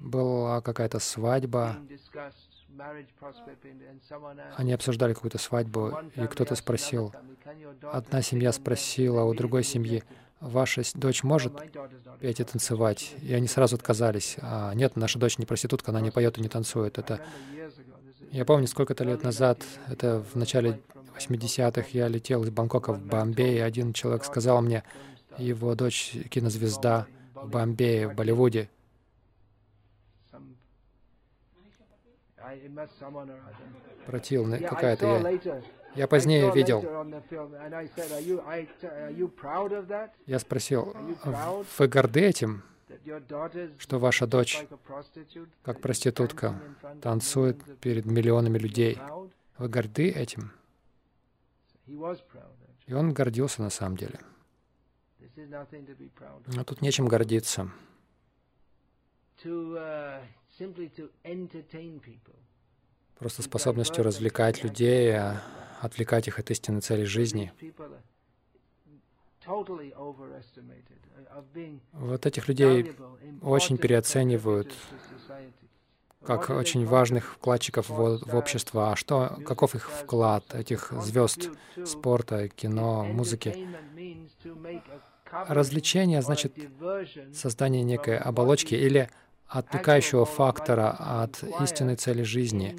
была 0.00 0.60
какая-то 0.60 0.98
свадьба, 0.98 1.78
они 4.56 4.72
обсуждали 4.74 5.14
какую-то 5.14 5.38
свадьбу, 5.38 5.98
и 6.14 6.26
кто-то 6.26 6.54
спросил, 6.56 7.10
одна 7.90 8.20
семья 8.20 8.52
спросила 8.52 9.22
у 9.22 9.32
другой 9.32 9.64
семьи, 9.64 10.04
ваша 10.40 10.82
дочь 10.94 11.22
может 11.22 11.54
петь 12.20 12.38
и 12.38 12.44
танцевать? 12.44 13.14
И 13.22 13.32
они 13.32 13.48
сразу 13.48 13.76
отказались. 13.76 14.36
А, 14.42 14.74
нет, 14.74 14.94
наша 14.96 15.18
дочь 15.18 15.38
не 15.38 15.46
проститутка, 15.46 15.90
она 15.90 16.02
не 16.02 16.10
поет 16.10 16.36
и 16.36 16.42
не 16.42 16.48
танцует. 16.50 16.98
Это... 16.98 17.24
Я 18.30 18.44
помню, 18.44 18.66
сколько-то 18.66 19.04
лет 19.04 19.22
назад, 19.22 19.62
это 19.88 20.22
в 20.32 20.34
начале 20.34 20.80
80-х, 21.16 21.88
я 21.92 22.08
летел 22.08 22.42
из 22.44 22.50
Бангкока 22.50 22.92
в 22.92 23.00
Бомбей, 23.00 23.56
и 23.56 23.60
один 23.60 23.92
человек 23.92 24.24
сказал 24.24 24.62
мне, 24.62 24.82
его 25.38 25.74
дочь 25.74 26.16
кинозвезда 26.30 27.06
в 27.34 27.48
Бомбее, 27.48 28.08
в 28.08 28.14
Болливуде. 28.14 28.68
Противная 34.06 34.60
какая-то. 34.60 35.06
Я, 35.44 35.62
я 35.94 36.08
позднее 36.08 36.52
видел. 36.52 36.82
Я 40.26 40.38
спросил, 40.38 40.94
вы 41.78 41.88
горды 41.88 42.20
этим, 42.20 42.62
что 43.78 43.98
ваша 43.98 44.26
дочь, 44.26 44.66
как 45.62 45.80
проститутка, 45.80 46.60
танцует 47.00 47.58
перед 47.80 48.04
миллионами 48.04 48.58
людей? 48.58 48.98
Вы 49.58 49.68
горды 49.68 50.10
этим? 50.10 50.52
И 51.86 52.92
он 52.92 53.12
гордился 53.12 53.62
на 53.62 53.70
самом 53.70 53.96
деле. 53.96 54.20
Но 56.46 56.64
тут 56.64 56.82
нечем 56.82 57.06
гордиться. 57.06 57.70
Просто 63.18 63.42
способностью 63.42 64.04
развлекать 64.04 64.62
людей, 64.62 65.16
а 65.16 65.42
отвлекать 65.80 66.28
их 66.28 66.38
от 66.38 66.50
истинной 66.50 66.80
цели 66.80 67.04
жизни. 67.04 67.52
Вот 71.92 72.26
этих 72.26 72.48
людей 72.48 72.96
очень 73.42 73.76
переоценивают 73.76 74.72
как 76.26 76.50
очень 76.50 76.86
важных 76.86 77.34
вкладчиков 77.34 77.88
в, 77.88 78.18
в 78.24 78.34
общество. 78.34 78.92
А 78.92 78.96
что, 78.96 79.38
каков 79.46 79.74
их 79.74 79.90
вклад, 79.90 80.44
этих 80.54 80.92
звезд 81.02 81.50
спорта, 81.84 82.48
кино, 82.48 83.04
музыки? 83.04 83.68
Развлечение 85.30 86.22
значит 86.22 86.54
создание 87.32 87.82
некой 87.82 88.16
оболочки 88.16 88.74
или 88.74 89.10
отвлекающего 89.48 90.24
фактора 90.24 90.90
от 90.90 91.42
истинной 91.60 91.96
цели 91.96 92.22
жизни. 92.22 92.76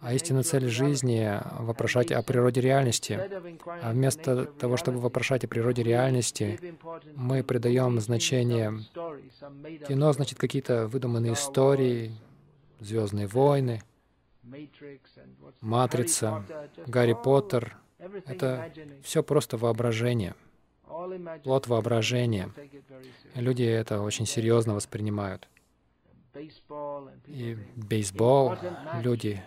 А 0.00 0.14
истинная 0.14 0.42
цель 0.42 0.68
жизни— 0.68 1.40
вопрошать 1.58 2.10
о 2.12 2.22
природе 2.22 2.60
реальности. 2.60 3.20
А 3.82 3.92
вместо 3.92 4.46
того, 4.46 4.76
чтобы 4.76 4.98
вопрошать 4.98 5.44
о 5.44 5.48
природе 5.48 5.82
реальности, 5.82 6.74
мы 7.14 7.42
придаем 7.42 8.00
значение 8.00 8.80
кино, 9.86 10.12
значит, 10.12 10.38
какие-то 10.38 10.88
выдуманные 10.88 11.34
истории, 11.34 12.12
«Звездные 12.80 13.26
войны», 13.26 13.82
«Матрица», 15.60 16.44
«Гарри 16.86 17.14
Поттер». 17.14 17.76
Это 18.26 18.72
все 19.02 19.22
просто 19.22 19.56
воображение, 19.56 20.34
плод 21.42 21.66
воображения. 21.66 22.50
Люди 23.34 23.64
это 23.64 24.00
очень 24.00 24.26
серьезно 24.26 24.74
воспринимают. 24.74 25.48
И 27.26 27.56
бейсбол, 27.74 28.56
люди 29.02 29.42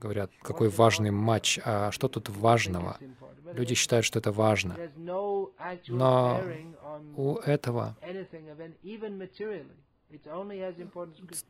говорят, 0.00 0.30
какой 0.40 0.68
важный 0.70 1.10
матч, 1.10 1.60
а 1.64 1.90
что 1.90 2.08
тут 2.08 2.30
важного? 2.30 2.96
Люди 3.52 3.74
считают, 3.74 4.06
что 4.06 4.18
это 4.18 4.32
важно. 4.32 4.76
Но 4.96 6.40
у 7.16 7.36
этого 7.36 7.96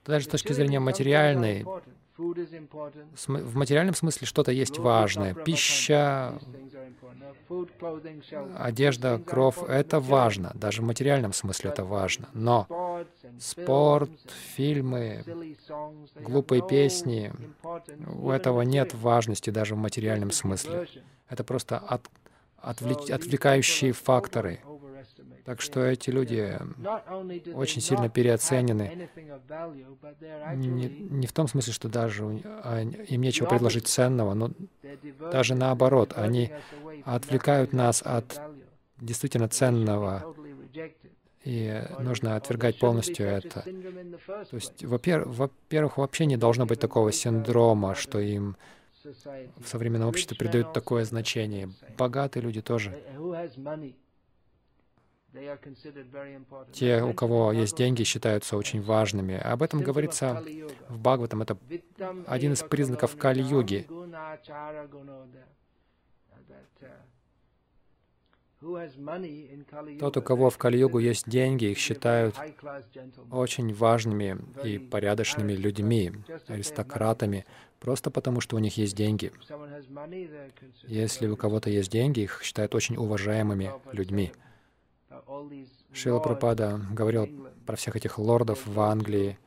даже 0.05 0.25
с 0.25 0.29
точки 0.29 0.53
зрения 0.53 0.81
материальной, 0.81 1.65
в 2.17 3.57
материальном 3.57 3.95
смысле 3.95 4.27
что-то 4.27 4.53
есть 4.53 4.79
важное. 4.79 5.35
Пища, 5.35 6.39
одежда, 8.57 9.19
кровь— 9.19 9.59
это 9.69 10.01
важно. 10.01 10.53
Даже 10.55 10.83
в 10.83 10.85
материальном 10.85 11.33
смысле 11.33 11.71
это 11.71 11.85
важно. 11.85 12.29
Но 12.33 13.05
спорт, 13.39 14.11
фильмы, 14.55 15.25
глупые 16.21 16.67
песни— 16.67 17.33
у 18.23 18.31
этого 18.31 18.63
нет 18.63 18.95
важности 18.95 19.51
даже 19.51 19.75
в 19.75 19.79
материальном 19.79 20.31
смысле. 20.31 20.89
Это 21.29 21.45
просто 21.45 21.79
от, 21.79 22.09
отвлек, 22.59 23.11
отвлекающие 23.11 23.93
факторы. 23.93 24.61
Так 25.45 25.61
что 25.61 25.85
эти 25.85 26.11
люди 26.11 26.57
очень 27.55 27.81
сильно 27.81 28.09
переоценены. 28.09 29.09
Не, 30.55 30.89
не 30.89 31.27
в 31.27 31.33
том 31.33 31.49
смысле, 31.49 31.73
что 31.73 31.89
даже 31.89 32.25
им 32.25 33.21
нечего 33.23 33.49
предложить 33.49 33.89
ценного, 33.89 34.35
но 34.35 34.51
даже 35.33 35.55
наоборот, 35.55 36.13
они 36.17 36.51
отвлекают 37.05 37.73
нас 37.73 38.03
от 38.05 38.41
действительно 39.01 39.49
ценного. 39.49 40.35
И 41.45 41.83
нужно 41.99 42.37
отвергать 42.37 42.79
полностью 42.79 43.27
это. 43.27 43.63
То 43.63 44.55
есть, 44.57 44.85
во-первых, 44.85 45.97
вообще 45.99 46.27
не 46.27 46.37
должно 46.37 46.67
быть 46.67 46.79
такого 46.79 47.11
синдрома, 47.11 47.97
что 47.97 48.21
им 48.21 48.57
в 49.03 49.67
современном 49.67 50.09
обществе 50.09 50.37
придают 50.37 50.73
такое 50.73 51.05
значение. 51.05 51.71
Богатые 51.99 52.45
люди 52.45 52.63
тоже 52.63 52.97
те, 56.73 57.03
у 57.03 57.13
кого 57.15 57.53
есть 57.53 57.77
деньги, 57.77 58.03
считаются 58.03 58.57
очень 58.57 58.83
важными. 58.83 59.37
Об 59.37 59.63
этом 59.63 59.81
говорится 59.83 60.45
в 60.89 60.99
Бхагаватам. 60.99 61.43
Это 61.43 61.57
один 62.27 62.53
из 62.53 62.63
признаков 62.63 63.17
Кали-юги. 63.17 63.87
Тот, 69.99 70.17
у 70.17 70.23
кого 70.23 70.51
в 70.51 70.59
Кали-югу 70.59 70.99
есть 71.01 71.29
деньги, 71.29 71.65
их 71.65 71.79
считают 71.79 72.37
очень 73.31 73.75
важными 73.75 74.39
и 74.63 74.79
порядочными 74.79 75.53
людьми, 75.53 76.13
аристократами, 76.47 77.45
просто 77.81 78.13
потому 78.13 78.41
что 78.41 78.55
у 78.55 78.61
них 78.61 78.77
есть 78.77 78.95
деньги. 78.95 79.33
Если 80.87 81.27
у 81.27 81.37
кого-то 81.37 81.71
есть 81.71 81.91
деньги, 81.91 82.21
их 82.21 82.41
считают 82.45 82.77
очень 82.77 82.97
уважаемыми 82.97 83.73
людьми. 83.91 84.33
Шила 85.93 86.21
Пропада 86.21 86.81
говорил 86.91 87.29
про 87.67 87.77
всех 87.77 87.97
этих 87.97 88.19
лордов 88.19 88.67
в 88.67 88.81
Англии, 88.81 89.39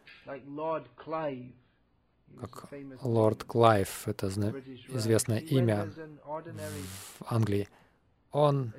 как 2.39 2.69
лорд 3.01 3.43
Клайв, 3.43 4.07
это 4.07 4.27
известное 4.27 5.39
имя 5.39 5.91
в 7.19 7.23
Англии. 7.27 7.67
Он 8.31 8.73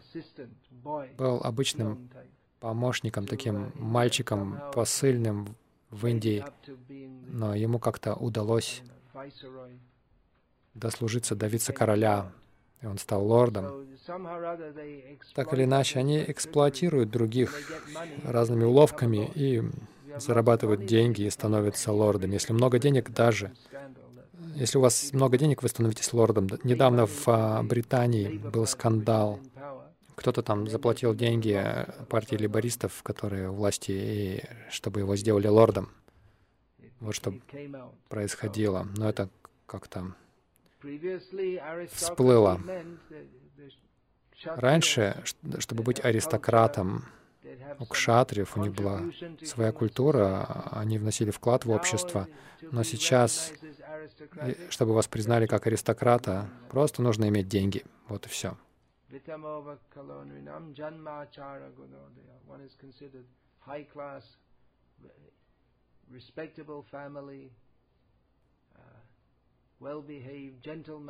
был 1.16 1.40
обычным 1.42 2.10
помощником, 2.60 3.26
таким 3.26 3.72
мальчиком 3.74 4.60
посыльным 4.72 5.56
в 5.90 6.06
Индии, 6.06 6.44
но 7.28 7.54
ему 7.54 7.78
как-то 7.78 8.14
удалось 8.14 8.82
дослужиться 10.74 11.34
до 11.34 11.46
вице-короля 11.46 12.32
и 12.82 12.86
он 12.86 12.98
стал 12.98 13.26
лордом. 13.26 13.86
Так 15.34 15.52
или 15.52 15.64
иначе, 15.64 15.98
они 15.98 16.22
эксплуатируют 16.26 17.10
других 17.10 17.54
разными 18.24 18.64
уловками 18.64 19.30
и 19.34 19.62
зарабатывают 20.18 20.86
деньги 20.86 21.22
и 21.22 21.30
становятся 21.30 21.92
лордами. 21.92 22.34
Если 22.34 22.52
много 22.52 22.78
денег, 22.78 23.10
даже 23.10 23.52
если 24.56 24.78
у 24.78 24.80
вас 24.80 25.12
много 25.12 25.36
денег, 25.36 25.62
вы 25.62 25.68
становитесь 25.68 26.12
лордом. 26.14 26.48
Недавно 26.64 27.06
в 27.06 27.28
а, 27.28 27.62
Британии 27.62 28.38
был 28.38 28.66
скандал. 28.66 29.38
Кто-то 30.14 30.42
там 30.42 30.66
заплатил 30.68 31.14
деньги 31.14 31.62
партии 32.08 32.36
либористов, 32.36 33.02
которые 33.02 33.50
у 33.50 33.52
власти, 33.52 33.92
и 33.92 34.42
чтобы 34.70 35.00
его 35.00 35.14
сделали 35.16 35.48
лордом. 35.48 35.90
Вот 37.00 37.14
что 37.14 37.34
происходило. 38.08 38.88
Но 38.96 39.10
это 39.10 39.28
как-то 39.66 40.14
всплыло. 41.92 42.58
Раньше, 44.44 45.22
чтобы 45.58 45.82
быть 45.82 46.04
аристократом, 46.04 47.04
у 47.78 47.86
кшатриев 47.86 48.56
у 48.56 48.60
них 48.60 48.74
была 48.74 49.02
своя 49.44 49.72
культура, 49.72 50.68
они 50.72 50.98
вносили 50.98 51.30
вклад 51.30 51.64
в 51.64 51.70
общество. 51.70 52.28
Но 52.60 52.82
сейчас, 52.82 53.52
чтобы 54.70 54.94
вас 54.94 55.08
признали 55.08 55.46
как 55.46 55.66
аристократа, 55.66 56.48
просто 56.70 57.02
нужно 57.02 57.28
иметь 57.28 57.48
деньги. 57.48 57.84
Вот 58.08 58.26
и 58.26 58.28
все. 58.28 58.56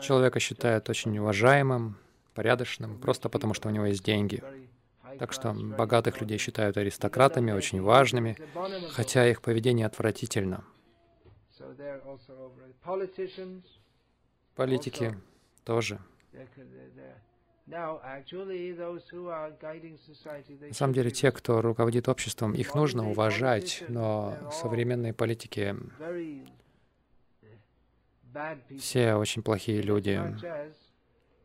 Человека 0.01 0.41
считают 0.41 0.89
очень 0.89 1.19
уважаемым, 1.19 1.97
порядочным, 2.37 2.99
просто 2.99 3.29
потому 3.29 3.55
что 3.55 3.69
у 3.69 3.73
него 3.73 3.87
есть 3.87 4.05
деньги. 4.05 4.43
Так 5.19 5.33
что 5.33 5.55
богатых 5.55 6.21
людей 6.21 6.39
считают 6.39 6.77
аристократами, 6.77 7.51
очень 7.51 7.81
важными, 7.81 8.37
хотя 8.91 9.29
их 9.29 9.41
поведение 9.41 9.87
отвратительно. 9.87 10.65
Политики 14.55 15.17
тоже. 15.65 15.99
На 17.67 18.23
самом 20.73 20.95
деле, 20.95 21.11
те, 21.11 21.33
кто 21.33 21.63
руководит 21.63 22.09
обществом, 22.09 22.53
их 22.53 22.75
нужно 22.75 23.11
уважать, 23.11 23.83
но 23.89 24.37
современные 24.53 25.13
политики 25.13 25.75
все 28.79 29.15
очень 29.15 29.43
плохие 29.43 29.83
люди. 29.83 30.21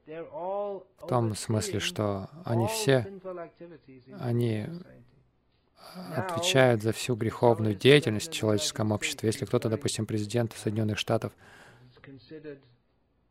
В 0.06 1.08
том 1.08 1.36
смысле, 1.36 1.80
что 1.80 2.30
они 2.44 2.68
все, 2.68 3.08
они 4.20 4.68
отвечают 6.16 6.82
за 6.82 6.92
всю 6.92 7.16
греховную 7.16 7.76
деятельность 7.76 8.30
в 8.30 8.34
человеческом 8.34 8.92
обществе. 8.92 9.28
Если 9.28 9.46
кто-то, 9.46 9.70
допустим, 9.70 10.06
президент 10.06 10.54
Соединенных 10.54 10.98
Штатов, 10.98 11.34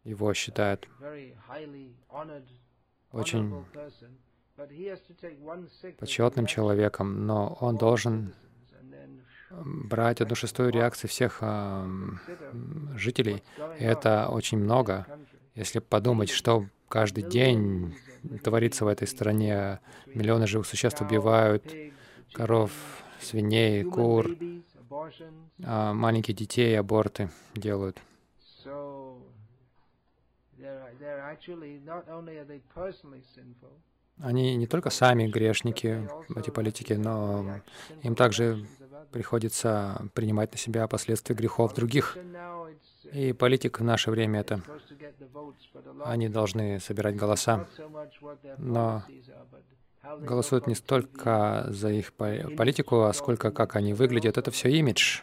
его 0.04 0.32
считают 0.34 0.88
очень 3.12 3.64
почетным 5.98 6.46
человеком, 6.46 7.26
но 7.26 7.56
он 7.60 7.76
должен 7.76 8.34
брать 9.50 10.20
одну 10.20 10.34
шестую 10.34 10.70
реакции 10.70 11.08
всех 11.08 11.38
э, 11.40 11.88
жителей. 12.94 13.42
И 13.78 13.84
это 13.84 14.28
очень 14.28 14.58
много. 14.58 15.06
Если 15.54 15.78
подумать, 15.80 16.30
что 16.30 16.66
каждый 16.88 17.24
день 17.24 17.94
творится 18.42 18.84
в 18.84 18.88
этой 18.88 19.08
стране, 19.08 19.80
миллионы 20.06 20.46
живых 20.46 20.66
существ 20.66 21.00
убивают, 21.00 21.64
коров, 22.32 22.70
свиней, 23.20 23.84
кур, 23.84 24.36
а 25.64 25.92
маленьких 25.92 26.34
детей 26.34 26.78
аборты 26.78 27.30
делают. 27.54 28.00
Они 34.18 34.56
не 34.56 34.66
только 34.66 34.90
сами 34.90 35.26
грешники, 35.26 36.08
эти 36.36 36.50
политики, 36.50 36.92
но 36.92 37.60
им 38.02 38.14
также 38.14 38.66
приходится 39.12 40.02
принимать 40.14 40.52
на 40.52 40.58
себя 40.58 40.86
последствия 40.86 41.34
грехов 41.34 41.74
других. 41.74 42.18
И 43.12 43.32
политик 43.32 43.80
в 43.80 43.84
наше 43.84 44.10
время— 44.10 44.40
это. 44.42 44.62
Они 46.04 46.28
должны 46.28 46.80
собирать 46.80 47.16
голоса, 47.16 47.66
но 48.58 49.02
голосуют 50.20 50.66
не 50.66 50.74
столько 50.74 51.66
за 51.68 51.90
их 51.90 52.12
политику, 52.12 53.02
а 53.02 53.12
сколько 53.12 53.50
как 53.50 53.76
они 53.76 53.94
выглядят. 53.94 54.38
Это 54.38 54.50
все 54.50 54.68
имидж. 54.70 55.20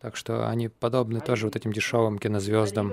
Так 0.00 0.16
что 0.16 0.48
они 0.48 0.68
подобны 0.68 1.20
тоже 1.20 1.46
вот 1.46 1.54
этим 1.54 1.72
дешевым 1.72 2.18
кинозвездам, 2.18 2.92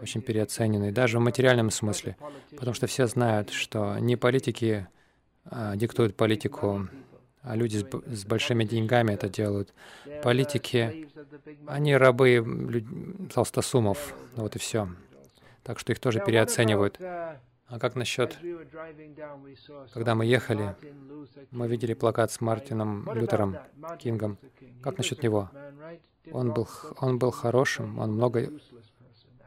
очень 0.00 0.22
переоценены, 0.22 0.90
даже 0.90 1.18
в 1.18 1.20
материальном 1.20 1.70
смысле, 1.70 2.16
потому 2.50 2.72
что 2.72 2.86
все 2.86 3.06
знают, 3.06 3.50
что 3.50 3.98
не 3.98 4.16
политики 4.16 4.88
а, 5.44 5.76
диктуют 5.76 6.16
политику, 6.16 6.88
а 7.42 7.56
люди 7.56 7.78
с, 7.78 7.84
с 8.18 8.24
большими 8.24 8.64
деньгами 8.64 9.12
это 9.12 9.28
делают. 9.28 9.74
Политики, 10.22 11.08
они 11.66 11.96
рабы 11.96 12.84
толстосумов, 13.34 14.14
вот 14.36 14.56
и 14.56 14.58
все. 14.58 14.88
Так 15.62 15.78
что 15.78 15.92
их 15.92 16.00
тоже 16.00 16.20
переоценивают. 16.20 16.98
А 17.72 17.78
как 17.78 17.94
насчет, 17.96 18.38
когда 19.94 20.14
мы 20.14 20.26
ехали, 20.26 20.76
мы 21.50 21.68
видели 21.68 21.94
плакат 21.94 22.30
с 22.30 22.40
Мартином 22.40 23.10
Лютером 23.14 23.56
Кингом. 23.98 24.38
Как 24.82 24.98
насчет 24.98 25.22
него? 25.22 25.50
Он 26.30 26.52
был, 26.52 26.68
он 26.98 27.18
был 27.18 27.30
хорошим, 27.30 27.98
он 27.98 28.12
много, 28.12 28.50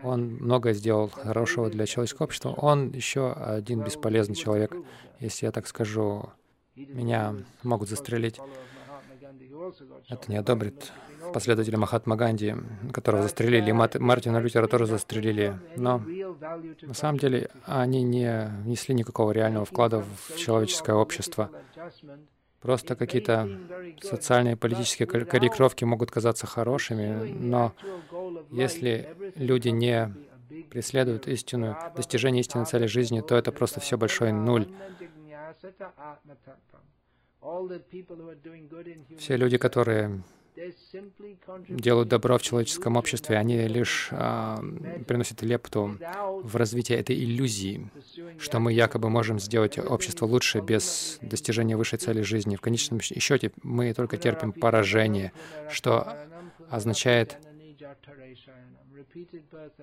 он 0.01 0.37
многое 0.37 0.73
сделал 0.73 1.09
хорошего 1.09 1.69
для 1.69 1.85
человеческого 1.85 2.25
общества. 2.25 2.49
Он 2.49 2.89
еще 2.89 3.31
один 3.31 3.83
бесполезный 3.83 4.35
человек, 4.35 4.75
если 5.19 5.45
я 5.45 5.51
так 5.51 5.67
скажу. 5.67 6.29
Меня 6.75 7.35
могут 7.63 7.89
застрелить. 7.89 8.39
Это 10.09 10.31
не 10.31 10.37
одобрит 10.37 10.91
последователи 11.33 11.75
Махатма 11.75 12.15
Ганди, 12.15 12.55
которого 12.93 13.23
застрелили, 13.23 13.69
и 13.69 13.73
Мартина 13.73 14.37
Лютера 14.37 14.67
тоже 14.67 14.85
застрелили. 14.85 15.59
Но 15.75 16.01
на 16.81 16.93
самом 16.93 17.17
деле 17.17 17.49
они 17.65 18.03
не 18.03 18.51
внесли 18.63 18.93
никакого 18.93 19.31
реального 19.31 19.65
вклада 19.65 20.01
в 20.01 20.37
человеческое 20.37 20.95
общество. 20.95 21.49
Просто 22.61 22.95
какие-то 22.95 23.49
социальные 24.01 24.53
и 24.53 24.57
политические 24.57 25.07
корректировки 25.07 25.83
могут 25.83 26.11
казаться 26.11 26.47
хорошими, 26.47 27.31
но 27.31 27.73
если 28.51 29.15
люди 29.35 29.69
не 29.69 30.13
преследуют 30.69 31.27
истинную, 31.27 31.77
достижение 31.95 32.41
истинной 32.41 32.65
цели 32.65 32.85
жизни, 32.85 33.21
то 33.21 33.35
это 33.35 33.51
просто 33.51 33.79
все 33.79 33.97
большой 33.97 34.31
нуль. 34.31 34.67
Все 39.17 39.37
люди, 39.37 39.57
которые 39.57 40.23
делают 41.69 42.09
добро 42.09 42.37
в 42.37 42.41
человеческом 42.41 42.95
обществе, 42.95 43.37
они 43.37 43.67
лишь 43.67 44.09
а, 44.11 44.57
приносят 45.05 45.41
лепту 45.41 45.97
в 46.43 46.55
развитие 46.55 46.97
этой 46.97 47.15
иллюзии, 47.15 47.89
что 48.39 48.59
мы 48.59 48.71
якобы 48.73 49.09
можем 49.09 49.39
сделать 49.39 49.77
общество 49.77 50.25
лучше 50.25 50.61
без 50.61 51.19
достижения 51.21 51.75
высшей 51.75 51.99
цели 51.99 52.21
жизни. 52.21 52.55
В 52.55 52.61
конечном 52.61 53.01
счете 53.01 53.51
мы 53.63 53.93
только 53.93 54.17
терпим 54.17 54.53
поражение, 54.53 55.33
что 55.69 56.17
означает 56.69 57.37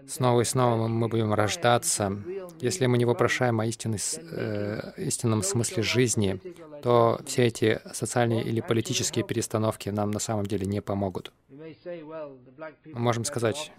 Снова 0.06 0.40
и 0.40 0.44
снова 0.44 0.88
мы 0.88 1.08
будем 1.08 1.32
рождаться. 1.34 2.22
Если 2.60 2.86
мы 2.86 2.98
не 2.98 3.04
вопрошаем 3.04 3.60
о 3.60 3.66
истинной, 3.66 3.98
э, 3.98 4.92
истинном 4.96 5.42
смысле 5.42 5.82
жизни, 5.82 6.40
то 6.82 7.20
все 7.26 7.46
эти 7.46 7.80
социальные 7.92 8.42
или 8.44 8.60
политические 8.60 9.24
перестановки 9.24 9.88
нам 9.88 10.10
на 10.10 10.18
самом 10.18 10.46
деле 10.46 10.66
не 10.66 10.80
помогут. 10.80 11.32
Мы 11.48 12.98
можем 12.98 13.24
сказать, 13.24 13.72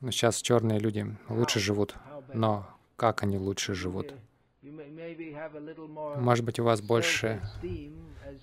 ну, 0.00 0.10
сейчас 0.10 0.42
черные 0.42 0.78
люди 0.78 1.06
лучше 1.28 1.60
живут, 1.60 1.94
но 2.32 2.66
как 2.96 3.22
они 3.22 3.38
лучше 3.38 3.74
живут? 3.74 4.14
Может 6.16 6.44
быть, 6.44 6.58
у 6.58 6.64
вас 6.64 6.80
больше 6.80 7.40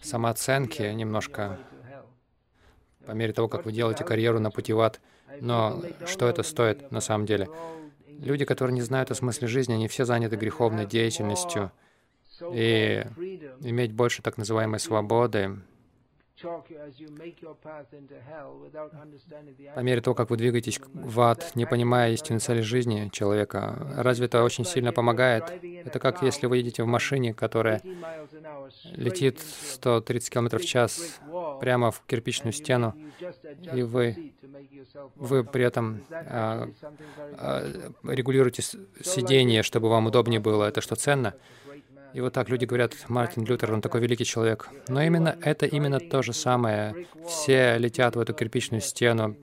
самооценки 0.02 0.82
немножко 0.82 1.60
по 3.10 3.14
мере 3.14 3.34
того, 3.34 3.48
как 3.48 3.66
вы 3.66 3.72
делаете 3.72 4.04
карьеру 4.04 4.40
на 4.40 4.52
пути 4.52 4.72
в 4.72 4.80
ад, 4.82 5.02
но 5.42 5.82
что 6.06 6.28
это 6.28 6.44
стоит 6.44 6.92
на 6.92 7.02
самом 7.02 7.26
деле? 7.26 7.50
Люди, 8.08 8.46
которые 8.46 8.76
не 8.76 8.84
знают 8.84 9.10
о 9.10 9.16
смысле 9.16 9.48
жизни, 9.48 9.74
они 9.74 9.88
все 9.88 10.06
заняты 10.06 10.36
греховной 10.36 10.86
деятельностью. 10.86 11.72
И 12.54 13.04
иметь 13.62 13.94
больше 13.94 14.22
так 14.22 14.38
называемой 14.38 14.80
свободы, 14.80 15.58
по 19.76 19.80
мере 19.80 20.02
того, 20.02 20.16
как 20.16 20.30
вы 20.30 20.38
двигаетесь 20.38 20.80
в 20.94 21.22
ад, 21.22 21.52
не 21.56 21.66
понимая 21.66 22.12
истинной 22.12 22.40
цели 22.40 22.62
жизни 22.62 23.10
человека, 23.12 23.94
разве 23.98 24.28
это 24.28 24.44
очень 24.44 24.66
сильно 24.66 24.92
помогает? 24.94 25.52
Это 25.86 26.00
как 26.00 26.22
если 26.22 26.48
вы 26.48 26.58
едете 26.58 26.84
в 26.84 26.88
машине, 26.88 27.34
которая 27.34 27.82
летит 28.86 29.40
130 29.40 30.30
км 30.30 30.58
в 30.58 30.66
час 30.66 31.20
прямо 31.60 31.92
в 31.92 32.02
кирпичную 32.06 32.54
стену, 32.54 32.96
и 33.74 33.82
вы, 33.82 34.34
вы 35.16 35.44
при 35.44 35.64
этом 35.64 36.02
а, 36.12 36.70
а, 37.38 37.92
регулируете 38.04 38.62
сидение, 38.62 39.64
чтобы 39.64 39.90
вам 39.90 40.08
удобнее 40.08 40.40
было. 40.40 40.66
Это 40.66 40.82
что, 40.82 40.96
ценно? 40.96 41.36
И 42.14 42.22
вот 42.22 42.34
так 42.34 42.50
люди 42.50 42.66
говорят, 42.66 42.96
Мартин 43.08 43.46
Лютер, 43.46 43.74
он 43.74 43.82
такой 43.82 44.02
великий 44.02 44.26
человек. 44.26 44.70
Но 44.88 45.02
именно 45.02 45.38
это 45.42 45.66
именно 45.66 46.00
то 46.00 46.22
же 46.22 46.34
самое. 46.34 47.08
Все 47.28 47.78
летят 47.78 48.16
в 48.16 48.20
эту 48.20 48.34
кирпичную 48.34 48.82
стену, 48.82 49.36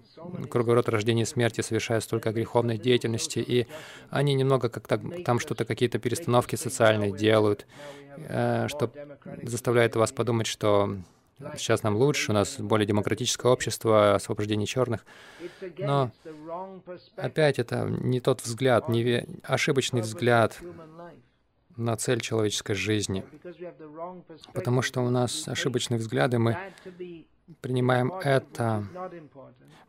круговорот 0.50 0.88
рождения 0.88 1.22
и 1.22 1.26
смерти, 1.26 1.60
совершая 1.60 2.00
столько 2.00 2.32
греховной 2.32 2.78
деятельности, 2.78 3.38
и 3.38 3.66
они 4.10 4.34
немного 4.34 4.68
как 4.68 4.88
так, 4.88 5.00
там 5.24 5.38
что-то, 5.38 5.64
какие-то 5.64 5.98
перестановки 5.98 6.56
социальные 6.56 7.16
делают, 7.16 7.66
э, 8.16 8.66
что 8.68 8.90
заставляет 9.42 9.94
вас 9.96 10.12
подумать, 10.12 10.46
что 10.46 10.96
сейчас 11.56 11.82
нам 11.82 11.96
лучше, 11.96 12.30
у 12.32 12.34
нас 12.34 12.56
более 12.58 12.86
демократическое 12.86 13.52
общество, 13.52 14.14
освобождение 14.14 14.66
черных. 14.66 15.04
Но 15.78 16.10
опять 17.16 17.58
это 17.58 17.84
не 17.84 18.20
тот 18.20 18.42
взгляд, 18.42 18.88
не 18.88 19.26
ошибочный 19.42 20.00
взгляд 20.00 20.58
на 21.76 21.96
цель 21.96 22.20
человеческой 22.20 22.74
жизни. 22.74 23.24
Потому 24.52 24.82
что 24.82 25.02
у 25.02 25.10
нас 25.10 25.48
ошибочные 25.48 25.98
взгляды, 25.98 26.38
мы 26.38 26.56
принимаем 27.60 28.12
это, 28.12 28.84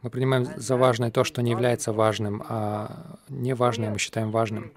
мы 0.01 0.09
принимаем 0.09 0.45
за 0.55 0.77
важное 0.77 1.11
то, 1.11 1.23
что 1.23 1.41
не 1.41 1.51
является 1.51 1.93
важным, 1.93 2.43
а 2.47 3.17
неважное 3.29 3.89
мы 3.89 3.99
считаем 3.99 4.31
важным. 4.31 4.71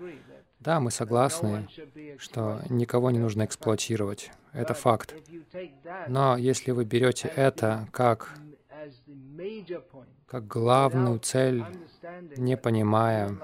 Да, 0.61 0.79
мы 0.79 0.91
согласны, 0.91 1.69
что 2.19 2.61
никого 2.69 3.11
не 3.11 3.19
нужно 3.19 3.45
эксплуатировать. 3.45 4.31
Это 4.53 4.75
факт. 4.75 5.15
Но 6.09 6.37
если 6.37 6.73
вы 6.73 6.85
берете 6.85 7.29
это 7.29 7.89
как, 7.93 8.35
как 10.27 10.47
главную 10.47 11.19
цель, 11.19 11.65
не 12.37 12.57
понимая, 12.59 13.39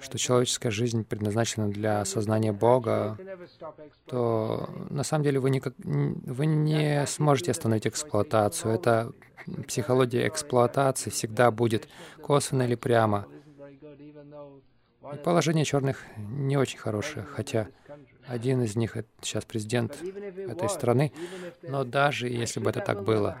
что 0.00 0.18
человеческая 0.18 0.70
жизнь 0.70 1.04
предназначена 1.04 1.68
для 1.68 2.00
осознания 2.00 2.52
Бога, 2.52 3.18
то 4.06 4.68
на 4.90 5.02
самом 5.02 5.24
деле 5.24 5.40
вы, 5.40 5.50
никак, 5.50 5.74
вы 5.78 6.46
не 6.46 7.06
сможете 7.06 7.50
остановить 7.50 7.86
эксплуатацию. 7.86 8.74
Это 8.74 9.12
психология 9.66 10.28
эксплуатации 10.28 11.10
всегда 11.10 11.50
будет 11.50 11.88
косвенно 12.22 12.62
или 12.62 12.74
прямо. 12.74 13.26
И 15.12 15.16
положение 15.16 15.64
черных 15.64 16.02
не 16.16 16.56
очень 16.56 16.78
хорошее, 16.78 17.24
хотя 17.24 17.68
один 18.26 18.62
из 18.62 18.74
них 18.74 18.96
сейчас 19.20 19.44
президент 19.44 19.98
этой 20.02 20.68
страны. 20.68 21.12
Но 21.62 21.84
даже 21.84 22.28
если 22.28 22.60
бы 22.60 22.70
это 22.70 22.80
так 22.80 23.04
было, 23.04 23.36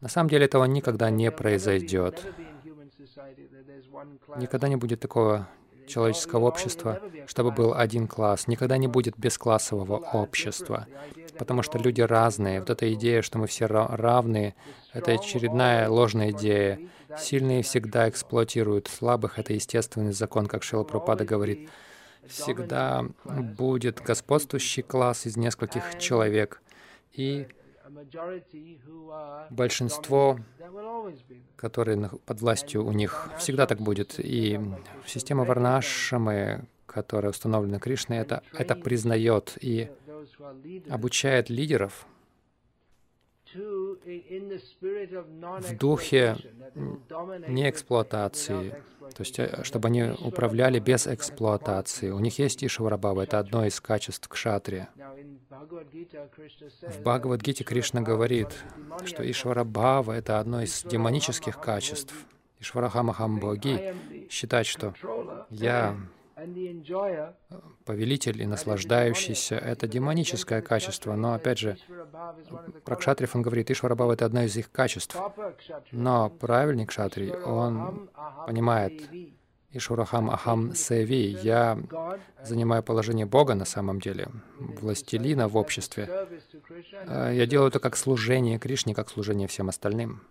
на 0.00 0.08
самом 0.08 0.28
деле 0.28 0.44
этого 0.44 0.64
никогда 0.64 1.10
не 1.10 1.30
произойдет. 1.30 2.22
Никогда 4.36 4.68
не 4.68 4.76
будет 4.76 5.00
такого 5.00 5.48
человеческого 5.86 6.46
общества, 6.46 7.00
чтобы 7.26 7.50
был 7.50 7.74
один 7.74 8.06
класс. 8.08 8.46
Никогда 8.46 8.76
не 8.76 8.88
будет 8.88 9.16
бесклассового 9.18 9.96
общества, 9.96 10.86
потому 11.38 11.62
что 11.62 11.78
люди 11.78 12.00
разные. 12.00 12.60
Вот 12.60 12.70
эта 12.70 12.92
идея, 12.94 13.22
что 13.22 13.38
мы 13.38 13.46
все 13.46 13.66
равны, 13.66 14.54
это 14.92 15.12
очередная 15.12 15.88
ложная 15.88 16.30
идея. 16.30 16.80
Сильные 17.18 17.62
всегда 17.62 18.08
эксплуатируют 18.08 18.88
слабых. 18.88 19.38
Это 19.38 19.52
естественный 19.52 20.12
закон, 20.12 20.46
как 20.46 20.62
Шила 20.62 20.84
Пропада 20.84 21.24
говорит. 21.24 21.70
Всегда 22.26 23.04
будет 23.24 24.00
господствующий 24.00 24.82
класс 24.82 25.26
из 25.26 25.36
нескольких 25.36 25.98
человек. 25.98 26.60
И 27.12 27.46
большинство, 29.50 30.38
которые 31.56 32.10
под 32.24 32.40
властью 32.40 32.84
у 32.84 32.92
них, 32.92 33.30
всегда 33.38 33.66
так 33.66 33.80
будет. 33.80 34.18
И 34.18 34.60
система 35.06 35.44
Варнашамы, 35.44 36.64
которая 36.86 37.30
установлена 37.30 37.78
Кришной, 37.78 38.18
это, 38.18 38.42
это 38.52 38.74
признает 38.74 39.56
и 39.60 39.90
обучает 40.88 41.50
лидеров 41.50 42.06
в 43.54 45.76
духе 45.78 46.36
не 47.48 47.70
эксплуатации, 47.70 48.70
то 49.00 49.20
есть 49.20 49.38
э, 49.38 49.62
чтобы 49.62 49.88
они 49.88 50.02
управляли 50.02 50.78
без 50.78 51.06
эксплуатации. 51.06 52.10
У 52.10 52.18
них 52.18 52.38
есть 52.38 52.64
Ишварабава, 52.64 53.22
это 53.22 53.38
одно 53.38 53.64
из 53.64 53.80
качеств 53.80 54.28
кшатри. 54.28 54.86
В 55.16 57.00
Бхагавадгите 57.00 57.64
Кришна 57.64 58.02
говорит, 58.02 58.48
что 59.04 59.28
Ишварабава— 59.28 60.12
это 60.18 60.38
одно 60.38 60.62
из 60.62 60.82
демонических 60.82 61.58
качеств. 61.58 62.14
Ишварахамахам 62.60 63.38
Боги 63.38 63.94
считать, 64.28 64.66
что 64.66 64.94
я 65.50 65.96
повелитель 67.84 68.42
и 68.42 68.46
наслаждающийся— 68.46 69.54
это 69.56 69.86
демоническое 69.86 70.60
качество. 70.60 71.14
Но, 71.14 71.32
опять 71.32 71.58
же, 71.58 71.78
про 72.84 72.96
кшатрив 72.96 73.34
он 73.34 73.42
говорит, 73.42 73.70
Ишварабхава— 73.70 74.12
это 74.14 74.26
одно 74.26 74.42
из 74.42 74.56
их 74.56 74.70
качеств. 74.70 75.16
Но 75.92 76.28
правильный 76.28 76.86
кшатрий, 76.86 77.32
он 77.32 78.10
понимает, 78.46 79.02
Ишварахам 79.72 80.30
Ахам 80.30 80.74
Севи, 80.74 81.36
я 81.42 81.78
занимаю 82.42 82.82
положение 82.82 83.26
Бога 83.26 83.54
на 83.54 83.64
самом 83.64 84.00
деле, 84.00 84.28
властелина 84.58 85.48
в 85.48 85.56
обществе. 85.56 86.08
А, 87.06 87.30
я 87.30 87.46
делаю 87.46 87.68
это 87.68 87.78
как 87.78 87.96
служение 87.96 88.58
Кришне, 88.58 88.94
как 88.94 89.10
служение 89.10 89.48
всем 89.48 89.68
остальным. 89.68 90.22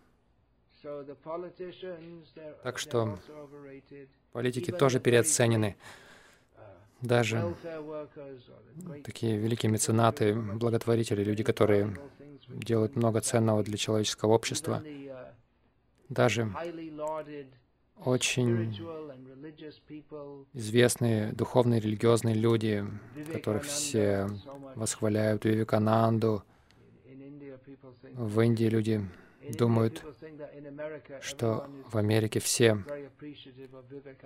Так 2.64 2.80
что 2.80 3.20
политики 4.32 4.72
тоже 4.72 5.00
переоценены. 5.00 5.76
Даже 7.02 7.56
такие 9.04 9.38
великие 9.38 9.72
меценаты, 9.72 10.34
благотворители, 10.34 11.24
люди, 11.24 11.44
которые 11.44 11.98
делают 12.48 12.96
много 12.96 13.22
ценного 13.22 13.64
для 13.64 13.78
человеческого 13.78 14.34
общества, 14.34 14.82
даже 16.10 16.52
очень 18.04 18.78
известные 20.54 21.32
духовные 21.32 21.80
религиозные 21.80 22.36
люди, 22.36 22.86
которых 23.32 23.64
все 23.64 24.28
восхваляют, 24.76 25.46
Вивекананду. 25.46 26.44
В 28.14 28.42
Индии 28.42 28.66
люди 28.66 29.08
думают, 29.58 30.04
что 31.22 31.70
в 31.92 31.98
Америке 31.98 32.40
все 32.40 32.84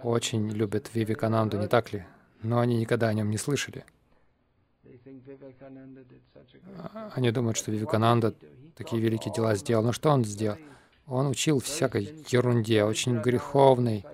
очень 0.04 0.50
любят 0.50 0.92
Вивекананду, 0.94 1.58
не 1.58 1.68
так 1.68 1.94
ли? 1.94 2.06
Но 2.42 2.60
они 2.60 2.78
никогда 2.78 3.10
о 3.10 3.14
нем 3.14 3.30
не 3.30 3.38
слышали. 3.38 3.86
Они 7.14 7.32
думают, 7.32 7.58
что 7.58 7.72
Вивекананда 7.72 8.34
такие 8.76 9.02
великие 9.02 9.34
дела 9.34 9.56
сделал. 9.56 9.84
Но 9.84 9.92
что 9.92 10.10
он 10.10 10.24
сделал? 10.24 10.58
Он 11.10 11.28
учил 11.28 11.60
всякой 11.60 12.24
ерунде, 12.28 12.84
очень 12.84 13.20
греховной, 13.20 14.06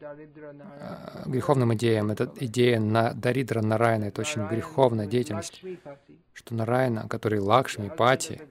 э, 0.00 1.22
греховным 1.26 1.74
идеям. 1.74 2.10
Это 2.10 2.32
идея 2.40 2.80
на 2.80 3.12
Даридра 3.14 3.62
Нарайна, 3.62 4.06
это 4.06 4.20
очень 4.20 4.46
греховная 4.46 5.06
деятельность, 5.06 5.62
что 6.32 6.54
Нарайна, 6.54 7.08
который 7.08 7.38
Лакшми, 7.38 7.88
Пати, 7.88 8.42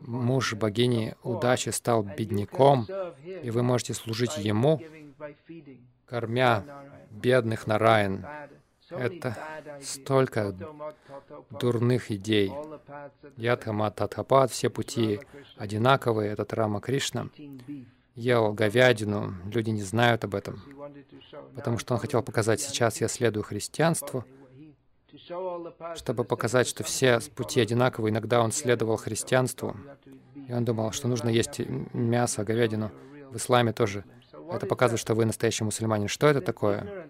муж 0.00 0.54
богини 0.54 1.14
удачи, 1.24 1.70
стал 1.70 2.04
бедняком, 2.04 2.86
и 3.24 3.50
вы 3.50 3.62
можете 3.62 3.94
служить 3.94 4.36
ему, 4.38 4.80
кормя 6.06 6.64
бедных 7.10 7.66
Нараян. 7.66 8.24
Это 8.90 9.36
столько 9.80 10.54
дурных 11.50 12.10
идей. 12.10 12.52
Ядхама 13.36 13.90
Татхапад, 13.90 14.50
все 14.50 14.70
пути 14.70 15.20
одинаковые, 15.56 16.32
это 16.32 16.56
Рама 16.56 16.80
Кришна. 16.80 17.28
Ел 18.16 18.52
говядину, 18.52 19.34
люди 19.46 19.70
не 19.70 19.82
знают 19.82 20.24
об 20.24 20.34
этом, 20.34 20.60
потому 21.54 21.78
что 21.78 21.94
он 21.94 22.00
хотел 22.00 22.22
показать, 22.22 22.60
сейчас 22.60 23.00
я 23.00 23.08
следую 23.08 23.44
христианству, 23.44 24.24
чтобы 25.94 26.24
показать, 26.24 26.66
что 26.66 26.82
все 26.82 27.20
пути 27.34 27.60
одинаковые. 27.60 28.10
Иногда 28.10 28.42
он 28.42 28.52
следовал 28.52 28.96
христианству, 28.96 29.76
и 30.48 30.52
он 30.52 30.64
думал, 30.64 30.92
что 30.92 31.08
нужно 31.08 31.28
есть 31.28 31.60
мясо, 31.94 32.44
говядину. 32.44 32.90
В 33.30 33.36
исламе 33.36 33.72
тоже. 33.72 34.04
Это 34.50 34.66
показывает, 34.66 35.00
что 35.00 35.14
вы 35.14 35.24
настоящий 35.24 35.62
мусульманин. 35.62 36.08
Что 36.08 36.26
это 36.26 36.40
такое? 36.40 37.08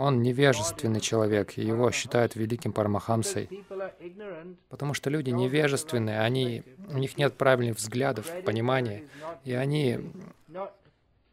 Он 0.00 0.22
невежественный 0.22 1.00
человек, 1.00 1.58
и 1.58 1.62
его 1.62 1.90
считают 1.90 2.34
великим 2.34 2.72
парамахамсой. 2.72 3.50
Потому 4.70 4.94
что 4.94 5.10
люди 5.10 5.28
невежественные, 5.28 6.20
они, 6.20 6.62
у 6.88 6.96
них 6.96 7.18
нет 7.18 7.34
правильных 7.34 7.76
взглядов, 7.76 8.32
понимания, 8.46 9.04
и 9.44 9.52
они 9.52 9.98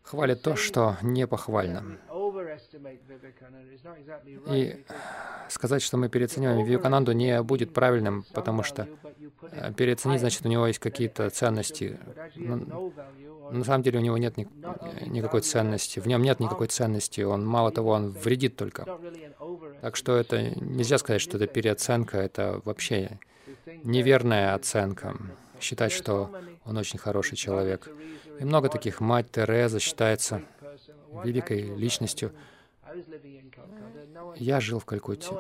хвалят 0.07 0.41
то, 0.41 0.55
что 0.55 0.97
не 1.01 1.27
похвально. 1.27 1.97
И 4.47 4.83
сказать, 5.49 5.81
что 5.81 5.97
мы 5.97 6.09
переоцениваем 6.09 6.65
Вивекананду, 6.65 7.11
не 7.11 7.41
будет 7.43 7.73
правильным, 7.73 8.25
потому 8.33 8.63
что 8.63 8.87
э, 9.41 9.73
переоценить, 9.73 10.19
значит, 10.19 10.45
у 10.45 10.49
него 10.49 10.67
есть 10.67 10.79
какие-то 10.79 11.29
ценности. 11.29 11.99
Но, 12.35 12.91
на 13.51 13.63
самом 13.63 13.83
деле 13.83 13.99
у 13.99 14.01
него 14.01 14.17
нет 14.17 14.37
ни, 14.37 14.47
никакой 15.07 15.41
ценности, 15.41 15.99
в 15.99 16.07
нем 16.07 16.21
нет 16.21 16.39
никакой 16.39 16.67
ценности, 16.67 17.21
он, 17.21 17.45
мало 17.45 17.71
того, 17.71 17.91
он 17.91 18.09
вредит 18.09 18.55
только. 18.55 18.85
Так 19.81 19.95
что 19.95 20.17
это 20.17 20.41
нельзя 20.55 20.97
сказать, 20.97 21.21
что 21.21 21.37
это 21.37 21.47
переоценка, 21.47 22.17
это 22.17 22.61
вообще 22.65 23.19
неверная 23.83 24.53
оценка. 24.53 25.15
Считать, 25.59 25.91
что 25.91 26.29
он 26.65 26.77
очень 26.77 26.99
хороший 26.99 27.35
человек. 27.35 27.89
И 28.39 28.45
много 28.45 28.69
таких. 28.69 28.99
Мать 28.99 29.31
Тереза 29.31 29.79
считается 29.79 30.41
великой 31.23 31.75
личностью. 31.75 32.31
Я 34.35 34.59
жил 34.59 34.79
в 34.79 34.85
Калькутте. 34.85 35.31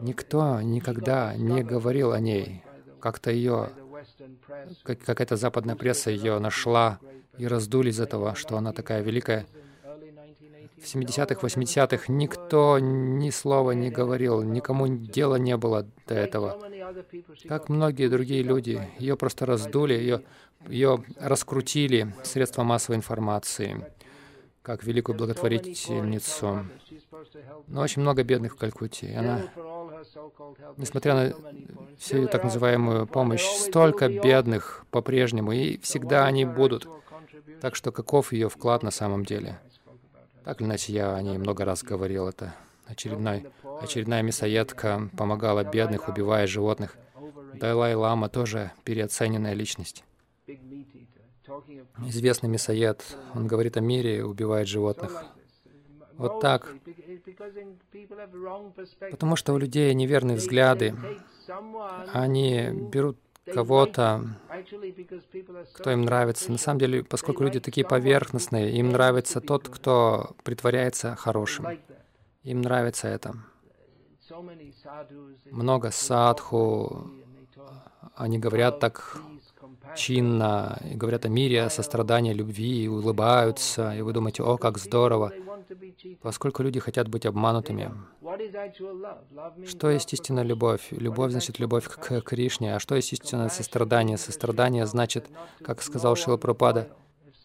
Никто 0.00 0.60
никогда 0.60 1.34
не 1.34 1.62
говорил 1.62 2.12
о 2.12 2.20
ней. 2.20 2.62
Как-то 3.00 3.30
ее, 3.30 3.70
как, 4.84 5.00
какая-то 5.00 5.36
западная 5.36 5.76
пресса 5.76 6.10
ее 6.10 6.38
нашла 6.38 7.00
и 7.38 7.46
раздули 7.46 7.90
из 7.90 8.00
этого, 8.00 8.34
что 8.34 8.56
она 8.56 8.72
такая 8.72 9.02
великая. 9.02 9.46
В 10.78 10.84
70-х, 10.84 11.34
80-х 11.34 12.12
никто 12.12 12.78
ни 12.80 13.30
слова 13.30 13.70
не 13.70 13.88
говорил, 13.90 14.42
никому 14.42 14.88
дела 14.88 15.36
не 15.36 15.56
было 15.56 15.86
до 16.08 16.14
этого. 16.14 16.58
Как 17.48 17.68
многие 17.68 18.08
другие 18.08 18.42
люди, 18.42 18.88
ее 18.98 19.16
просто 19.16 19.46
раздули, 19.46 19.94
ее, 19.94 20.22
ее 20.68 21.04
раскрутили 21.18 22.14
средства 22.22 22.62
массовой 22.62 22.96
информации 22.96 23.86
как 24.62 24.84
великую 24.84 25.18
благотворительницу. 25.18 26.66
Но 27.66 27.80
очень 27.80 28.02
много 28.02 28.22
бедных 28.22 28.54
в 28.54 28.56
Калькутте. 28.56 29.08
И 29.08 29.14
она, 29.14 29.42
несмотря 30.76 31.14
на 31.14 31.34
всю 31.98 32.18
ее 32.18 32.26
так 32.28 32.44
называемую 32.44 33.06
помощь, 33.06 33.44
столько 33.44 34.08
бедных 34.08 34.86
по-прежнему, 34.90 35.52
и 35.52 35.78
всегда 35.78 36.26
они 36.26 36.44
будут. 36.44 36.88
Так 37.60 37.74
что 37.76 37.92
каков 37.92 38.32
ее 38.32 38.48
вклад 38.48 38.82
на 38.82 38.90
самом 38.90 39.24
деле? 39.24 39.60
Так 40.44 40.60
или 40.60 40.68
иначе, 40.68 40.92
я 40.92 41.14
о 41.14 41.22
ней 41.22 41.38
много 41.38 41.64
раз 41.64 41.82
говорил. 41.82 42.28
Это 42.28 42.54
очередной, 42.86 43.46
очередная 43.80 44.22
мясоедка 44.22 45.08
помогала 45.16 45.64
бедных, 45.64 46.08
убивая 46.08 46.46
животных. 46.46 46.96
Дайлай-лама 47.54 48.28
тоже 48.28 48.72
переоцененная 48.84 49.54
личность 49.54 50.04
известный 52.06 52.48
мясоед, 52.48 53.16
он 53.34 53.46
говорит 53.46 53.76
о 53.76 53.80
мире 53.80 54.24
убивает 54.24 54.68
животных. 54.68 55.24
Вот 56.16 56.40
так. 56.40 56.68
Потому 59.10 59.36
что 59.36 59.54
у 59.54 59.58
людей 59.58 59.92
неверные 59.94 60.36
взгляды. 60.36 60.94
Они 62.12 62.68
берут 62.70 63.18
кого-то, 63.46 64.22
кто 65.74 65.90
им 65.90 66.02
нравится. 66.02 66.52
На 66.52 66.58
самом 66.58 66.78
деле, 66.78 67.02
поскольку 67.02 67.42
люди 67.42 67.60
такие 67.60 67.86
поверхностные, 67.86 68.72
им 68.72 68.90
нравится 68.90 69.40
тот, 69.40 69.68
кто 69.68 70.36
притворяется 70.44 71.16
хорошим. 71.16 71.66
Им 72.44 72.60
нравится 72.60 73.08
это. 73.08 73.34
Много 75.50 75.90
садху, 75.90 77.10
они 78.16 78.38
говорят 78.38 78.80
так 78.80 79.20
чинно, 79.96 80.78
и 80.90 80.94
говорят 80.94 81.24
о 81.24 81.28
мире, 81.28 81.62
о 81.62 81.70
сострадании, 81.70 82.32
любви, 82.32 82.84
и 82.84 82.88
улыбаются, 82.88 83.94
и 83.94 84.02
вы 84.02 84.12
думаете, 84.12 84.42
о, 84.42 84.56
как 84.56 84.78
здорово, 84.78 85.32
поскольку 86.20 86.62
люди 86.62 86.80
хотят 86.80 87.08
быть 87.08 87.26
обманутыми. 87.26 87.92
Что 89.66 89.90
есть 89.90 90.12
истинная 90.12 90.44
любовь? 90.44 90.88
Любовь 90.90 91.32
значит 91.32 91.58
любовь 91.58 91.88
к 91.88 92.20
Кришне. 92.22 92.74
А 92.74 92.80
что 92.80 92.96
есть 92.96 93.12
истинное 93.12 93.50
сострадание? 93.50 94.16
Сострадание 94.16 94.86
значит, 94.86 95.28
как 95.62 95.82
сказал 95.82 96.16
Шила 96.16 96.38
Пропада, 96.38 96.88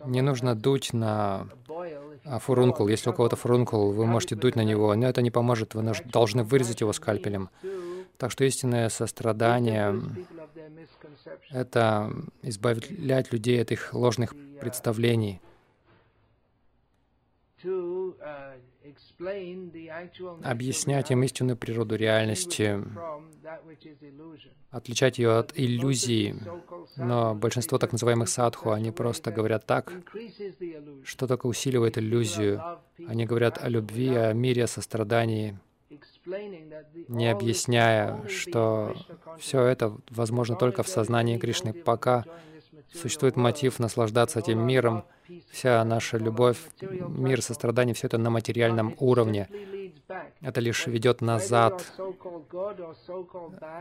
не 0.06 0.22
нужно 0.22 0.56
дуть 0.56 0.94
на 0.94 1.48
фурункул. 2.40 2.88
Если 2.88 3.10
у 3.10 3.14
кого-то 3.14 3.36
фурункул, 3.36 3.92
вы 3.92 4.06
можете 4.06 4.36
дуть 4.36 4.56
на 4.56 4.64
него, 4.64 4.94
но 4.96 5.08
это 5.08 5.22
не 5.22 5.32
поможет, 5.32 5.76
вы 5.76 5.94
должны 6.06 6.44
вырезать 6.44 6.82
его 6.82 6.94
скальпелем. 6.94 7.50
Так 8.18 8.32
что 8.32 8.46
истинное 8.46 8.90
сострадание— 8.90 10.02
это 11.52 12.12
избавлять 12.42 13.32
людей 13.32 13.62
от 13.62 13.72
их 13.72 13.94
ложных 13.94 14.34
представлений, 14.60 15.40
объяснять 20.44 21.12
им 21.12 21.24
истинную 21.24 21.58
природу 21.58 21.96
реальности, 21.96 22.80
отличать 24.70 25.18
ее 25.18 25.38
от 25.38 25.52
иллюзии. 25.56 26.36
Но 26.96 27.36
большинство 27.36 27.78
так 27.78 27.92
называемых 27.92 28.30
садху, 28.30 28.72
они 28.72 28.92
просто 28.92 29.32
говорят 29.32 29.66
так, 29.66 29.94
что 31.04 31.28
только 31.28 31.48
усиливает 31.48 31.98
иллюзию. 31.98 32.62
Они 33.08 33.26
говорят 33.26 33.64
о 33.64 33.70
любви, 33.70 34.14
о 34.16 34.34
мире, 34.34 34.64
о 34.64 34.68
сострадании, 34.68 35.60
не 37.08 37.32
объясняя, 37.32 38.28
что 38.28 38.96
все 39.40 39.64
это 39.64 39.98
возможно 40.10 40.56
только 40.56 40.84
в 40.84 40.88
сознании 40.88 41.38
Кришны. 41.38 41.74
Пока 41.74 42.26
существует 42.94 43.36
мотив 43.36 43.80
наслаждаться 43.80 44.40
этим 44.40 44.60
миром, 44.66 45.04
вся 45.52 45.84
наша 45.84 46.18
любовь, 46.18 46.58
мир, 46.82 47.42
сострадание, 47.42 47.94
все 47.94 48.08
это 48.08 48.18
на 48.18 48.30
материальном 48.30 48.96
уровне. 49.00 49.50
Это 50.42 50.62
лишь 50.62 50.88
ведет 50.88 51.22
назад. 51.22 51.86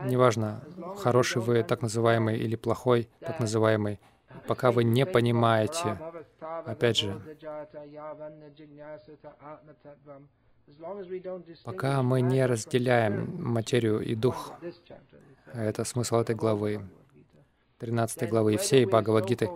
Неважно, 0.03 0.63
хороший 0.97 1.41
вы, 1.41 1.63
так 1.63 1.81
называемый, 1.81 2.37
или 2.37 2.55
плохой, 2.55 3.09
так 3.19 3.39
называемый, 3.39 3.99
пока 4.47 4.71
вы 4.71 4.83
не 4.83 5.05
понимаете, 5.05 5.97
опять 6.65 6.97
же, 6.97 7.21
Пока 11.63 12.03
мы 12.03 12.19
не 12.21 12.45
разделяем 12.45 13.41
материю 13.41 14.01
и 14.01 14.15
дух, 14.15 14.51
это 15.53 15.85
смысл 15.85 16.17
этой 16.17 16.35
главы, 16.35 16.81
13 17.79 18.29
главы 18.29 18.57
всей 18.57 18.85
Бхагавадгиты. 18.85 19.49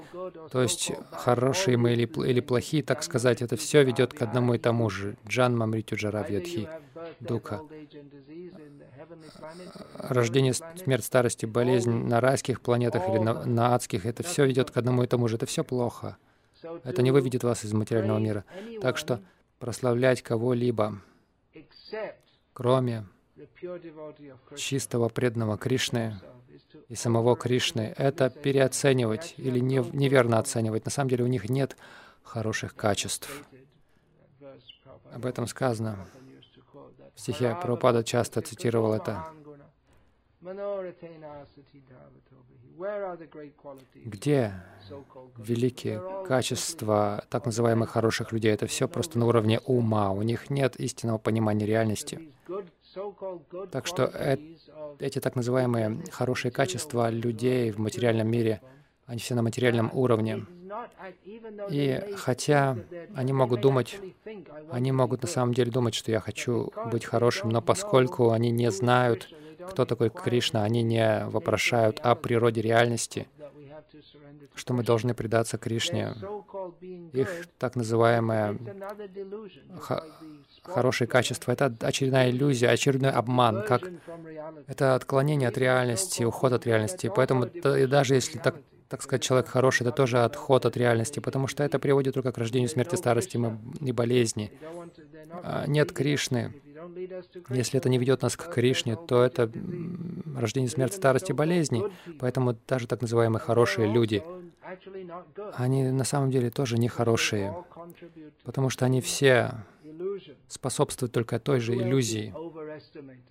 То 0.52 0.62
есть 0.62 0.92
хорошие 1.12 1.78
мы 1.78 1.94
или, 1.94 2.04
или 2.28 2.40
плохие, 2.40 2.84
так 2.84 3.04
сказать, 3.04 3.42
это 3.42 3.56
все 3.56 3.84
ведет 3.84 4.14
к 4.14 4.22
одному 4.22 4.54
и 4.54 4.58
тому 4.58 4.90
же. 4.90 5.18
Джанма 5.28 5.66
Мритю 5.66 5.96
Джаравьядхи, 5.96 6.70
Духа. 7.20 7.62
Рождение, 9.98 10.54
смерть, 10.54 11.04
старость 11.04 11.44
и 11.44 11.48
болезнь 11.48 11.92
на 11.92 12.22
райских 12.22 12.62
планетах 12.62 13.10
или 13.10 13.18
на, 13.18 13.46
на 13.46 13.76
адских, 13.76 14.06
это 14.06 14.24
все 14.24 14.46
ведет 14.46 14.72
к 14.72 14.78
одному 14.78 15.04
и 15.04 15.08
тому 15.08 15.28
же. 15.28 15.38
Это 15.38 15.46
все 15.46 15.64
плохо. 15.64 16.18
Это 16.84 17.02
не 17.02 17.12
выведет 17.12 17.44
вас 17.44 17.66
из 17.66 17.74
материального 17.74 18.20
мира. 18.20 18.46
Так 18.82 18.98
что 18.98 19.22
прославлять 19.60 20.22
кого-либо, 20.22 21.02
кроме 22.54 23.06
чистого 24.56 25.10
преданного 25.10 25.58
Кришны 25.58 26.20
и 26.92 26.96
самого 26.96 27.38
Кришны, 27.38 27.94
это 27.96 28.30
переоценивать 28.30 29.36
или 29.38 29.60
неверно 29.60 30.40
оценивать. 30.40 30.84
На 30.84 30.92
самом 30.92 31.10
деле 31.10 31.24
у 31.24 31.28
них 31.28 31.50
нет 31.50 31.78
хороших 32.22 32.76
качеств. 32.76 33.30
Об 35.14 35.26
этом 35.26 35.48
сказано. 35.48 36.06
В 37.16 37.20
стихе 37.22 37.56
Прабхупада 37.62 38.04
часто 38.04 38.42
цитировал 38.42 38.94
это. 38.94 39.26
Где 43.94 44.54
великие 45.38 46.26
качества 46.28 47.24
так 47.30 47.46
называемых 47.46 47.90
хороших 47.90 48.34
людей? 48.34 48.52
Это 48.52 48.68
все 48.68 48.90
просто 48.90 49.18
на 49.18 49.28
уровне 49.28 49.62
ума. 49.62 50.12
У 50.12 50.24
них 50.24 50.50
нет 50.50 50.76
истинного 50.76 51.20
понимания 51.20 51.66
реальности. 51.66 52.34
Так 53.72 53.88
что 53.88 54.04
э 54.04 54.38
эти 55.00 55.20
так 55.20 55.36
называемые 55.36 56.04
хорошие 56.12 56.52
качества 56.52 57.10
людей 57.10 57.72
в 57.72 57.80
материальном 57.80 58.28
мире, 58.28 58.62
они 59.06 59.20
все 59.20 59.36
на 59.36 59.42
материальном 59.42 59.90
уровне. 59.94 60.46
И 61.70 62.00
хотя 62.16 62.78
они 63.16 63.34
могут 63.34 63.62
думать, 63.62 64.00
они 64.72 64.92
могут 64.92 65.22
на 65.22 65.28
самом 65.28 65.54
деле 65.54 65.72
думать, 65.72 65.94
что 65.94 66.12
я 66.12 66.20
хочу 66.20 66.72
быть 66.92 67.06
хорошим, 67.06 67.50
но 67.50 67.62
поскольку 67.62 68.32
они 68.32 68.52
не 68.52 68.72
знают 68.72 69.34
кто 69.70 69.86
такой 69.86 70.10
Кришна, 70.10 70.64
они 70.64 70.82
не 70.82 71.26
вопрошают 71.28 72.00
о 72.00 72.16
природе 72.16 72.62
реальности, 72.62 73.28
что 74.56 74.74
мы 74.74 74.84
должны 74.84 75.14
предаться 75.14 75.58
Кришне. 75.58 76.14
Их 77.14 77.48
так 77.58 77.76
называемое 77.76 78.58
хорошее 80.64 81.08
качество— 81.08 81.52
это 81.54 81.76
очередная 81.82 82.30
иллюзия, 82.30 82.70
очередной 82.70 83.12
обман, 83.12 83.64
как 83.66 83.84
это 84.68 84.96
отклонение 84.96 85.50
от 85.50 85.58
реальности, 85.58 86.24
уход 86.24 86.54
от 86.54 86.66
реальности. 86.66 87.12
Поэтому 87.14 87.48
даже 87.88 88.16
если 88.16 88.38
так 88.38 88.56
так 88.92 89.02
сказать, 89.02 89.24
человек 89.24 89.48
хороший, 89.48 89.84
это 89.84 89.94
тоже 89.94 90.22
отход 90.22 90.66
от 90.66 90.76
реальности, 90.76 91.22
потому 91.22 91.48
что 91.48 91.64
это 91.64 91.80
приводит 91.80 92.14
только 92.14 92.34
к 92.34 92.38
рождению 92.38 92.68
смерти, 92.68 92.96
старости 92.96 93.40
и 93.80 93.92
болезни. 93.94 94.52
А, 95.44 95.66
нет 95.66 95.94
Кришны. 95.94 96.54
Если 97.50 97.78
это 97.78 97.90
не 97.90 97.98
ведет 97.98 98.22
нас 98.22 98.36
к 98.36 98.52
Кришне, 98.52 98.96
то 98.96 99.24
это 99.24 99.52
рождение, 100.36 100.70
смерти, 100.70 100.96
старости, 100.96 101.32
болезни. 101.32 101.84
Поэтому 102.20 102.58
даже 102.68 102.88
так 102.88 103.02
называемые 103.02 103.40
хорошие 103.40 103.92
люди, 103.92 104.24
они 105.54 105.84
на 105.92 106.04
самом 106.04 106.32
деле 106.32 106.50
тоже 106.50 106.78
нехорошие, 106.78 107.56
потому 108.44 108.70
что 108.70 108.86
они 108.86 109.02
все 109.02 109.54
способствуют 110.48 111.12
только 111.14 111.40
той 111.40 111.60
же 111.60 111.76
иллюзии. 111.76 112.34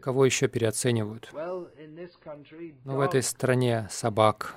Кого 0.01 0.25
еще 0.25 0.49
переоценивают? 0.49 1.31
Ну, 1.33 2.97
в 2.97 3.01
этой 3.01 3.23
стране 3.23 3.89
собак. 3.91 4.57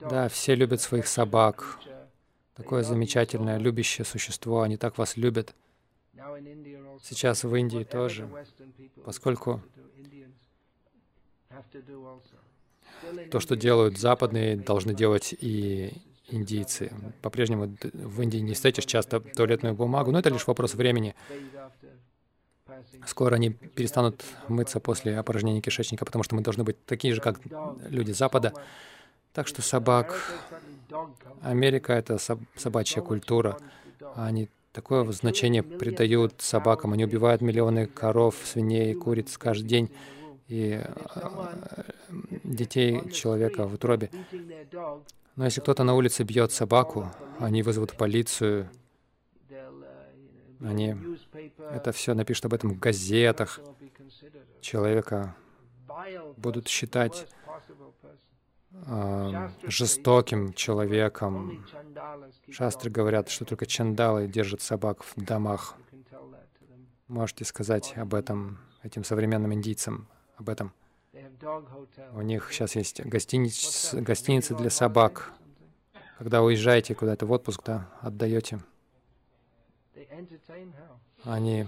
Да, 0.00 0.28
все 0.28 0.54
любят 0.54 0.80
своих 0.80 1.06
собак. 1.06 1.78
Такое 2.54 2.82
замечательное, 2.82 3.58
любящее 3.58 4.04
существо. 4.04 4.62
Они 4.62 4.76
так 4.76 4.98
вас 4.98 5.16
любят. 5.16 5.54
Сейчас 7.02 7.44
в 7.44 7.54
Индии 7.54 7.84
тоже, 7.84 8.28
поскольку 9.04 9.62
то, 13.30 13.40
что 13.40 13.56
делают 13.56 13.98
западные, 13.98 14.56
должны 14.56 14.94
делать 14.94 15.34
и 15.38 15.92
индийцы. 16.28 16.92
По-прежнему 17.22 17.76
в 17.92 18.22
Индии 18.22 18.38
не 18.38 18.54
встретишь 18.54 18.84
часто 18.84 19.20
туалетную 19.20 19.74
бумагу, 19.74 20.10
но 20.10 20.18
это 20.18 20.30
лишь 20.30 20.46
вопрос 20.46 20.74
времени. 20.74 21.14
Скоро 23.06 23.36
они 23.36 23.50
перестанут 23.50 24.24
мыться 24.48 24.80
после 24.80 25.18
опорожнения 25.18 25.60
кишечника, 25.60 26.04
потому 26.04 26.22
что 26.22 26.34
мы 26.34 26.42
должны 26.42 26.64
быть 26.64 26.84
такие 26.84 27.14
же, 27.14 27.20
как 27.20 27.40
люди 27.88 28.12
Запада. 28.12 28.52
Так 29.32 29.46
что 29.46 29.62
собак... 29.62 30.14
Америка— 31.42 31.92
это 31.94 32.18
собачья 32.56 33.02
культура. 33.02 33.58
Они 34.14 34.48
такое 34.72 35.10
значение 35.12 35.62
придают 35.62 36.40
собакам. 36.40 36.92
Они 36.92 37.04
убивают 37.04 37.42
миллионы 37.42 37.86
коров, 37.86 38.36
свиней, 38.44 38.94
куриц 38.94 39.36
каждый 39.38 39.66
день 39.66 39.90
и 40.48 40.80
э, 40.82 41.82
детей 42.44 43.10
человека 43.10 43.66
в 43.66 43.74
утробе. 43.74 44.10
Но 45.36 45.44
если 45.44 45.60
кто-то 45.60 45.84
на 45.84 45.94
улице 45.94 46.24
бьет 46.24 46.52
собаку, 46.52 47.10
они 47.38 47.62
вызовут 47.62 47.96
полицию, 47.96 48.68
они 50.60 50.96
это 51.70 51.92
все 51.92 52.14
напишут 52.14 52.46
об 52.46 52.54
этом 52.54 52.70
в 52.70 52.78
газетах. 52.78 53.60
Человека 54.60 55.36
будут 56.36 56.68
считать 56.68 57.26
э, 58.72 59.50
жестоким 59.64 60.52
человеком. 60.52 61.64
Шастры 62.50 62.90
говорят, 62.90 63.28
что 63.28 63.44
только 63.44 63.66
чандалы 63.66 64.26
держат 64.26 64.60
собак 64.60 65.02
в 65.04 65.14
домах. 65.16 65.76
Можете 67.06 67.44
сказать 67.44 67.96
об 67.96 68.14
этом 68.14 68.58
этим 68.82 69.04
современным 69.04 69.52
индийцам, 69.54 70.08
об 70.36 70.48
этом. 70.48 70.72
У 72.12 72.22
них 72.22 72.52
сейчас 72.52 72.76
есть 72.76 73.04
гостиниц, 73.04 73.94
гостиницы 73.94 74.54
для 74.54 74.70
собак. 74.70 75.32
Когда 76.18 76.42
уезжаете 76.42 76.94
куда-то 76.94 77.26
в 77.26 77.32
отпуск, 77.32 77.62
да, 77.64 77.88
отдаете. 78.00 78.60
Они 81.24 81.66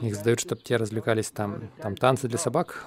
их 0.00 0.16
сдают, 0.16 0.40
чтобы 0.40 0.62
те 0.62 0.76
развлекались 0.76 1.30
там. 1.30 1.70
Там 1.80 1.96
танцы 1.96 2.28
для 2.28 2.38
собак. 2.38 2.84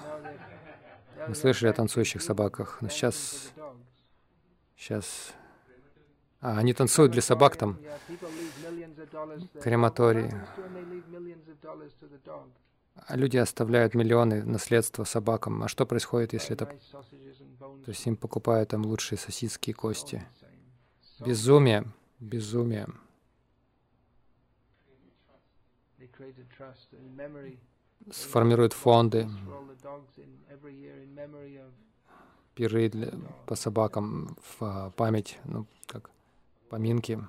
Мы 1.28 1.34
слышали 1.34 1.68
о 1.68 1.72
танцующих 1.72 2.22
собаках. 2.22 2.78
Но 2.80 2.88
сейчас... 2.88 3.52
Сейчас... 4.76 5.34
А, 6.40 6.58
они 6.58 6.72
танцуют 6.72 7.12
для 7.12 7.20
собак 7.20 7.56
там. 7.56 7.78
Крематории. 9.62 10.34
А 12.94 13.16
люди 13.16 13.36
оставляют 13.36 13.94
миллионы 13.94 14.42
наследства 14.44 15.04
собакам. 15.04 15.62
А 15.62 15.68
что 15.68 15.84
происходит, 15.84 16.32
если 16.32 16.54
это... 16.54 16.66
То 16.66 17.88
есть 17.88 18.06
им 18.06 18.16
покупают 18.16 18.70
там 18.70 18.84
лучшие 18.86 19.18
сосиски 19.18 19.70
и 19.70 19.72
кости. 19.72 20.26
Безумие. 21.20 21.84
Безумие. 22.20 22.86
Сформируют 28.10 28.72
фонды, 28.72 29.28
пиры 32.58 32.88
для, 32.88 33.12
по 33.46 33.54
собакам 33.54 34.36
в 34.42 34.64
а, 34.64 34.90
память, 34.90 35.38
ну, 35.44 35.64
как 35.86 36.10
поминки. 36.68 37.20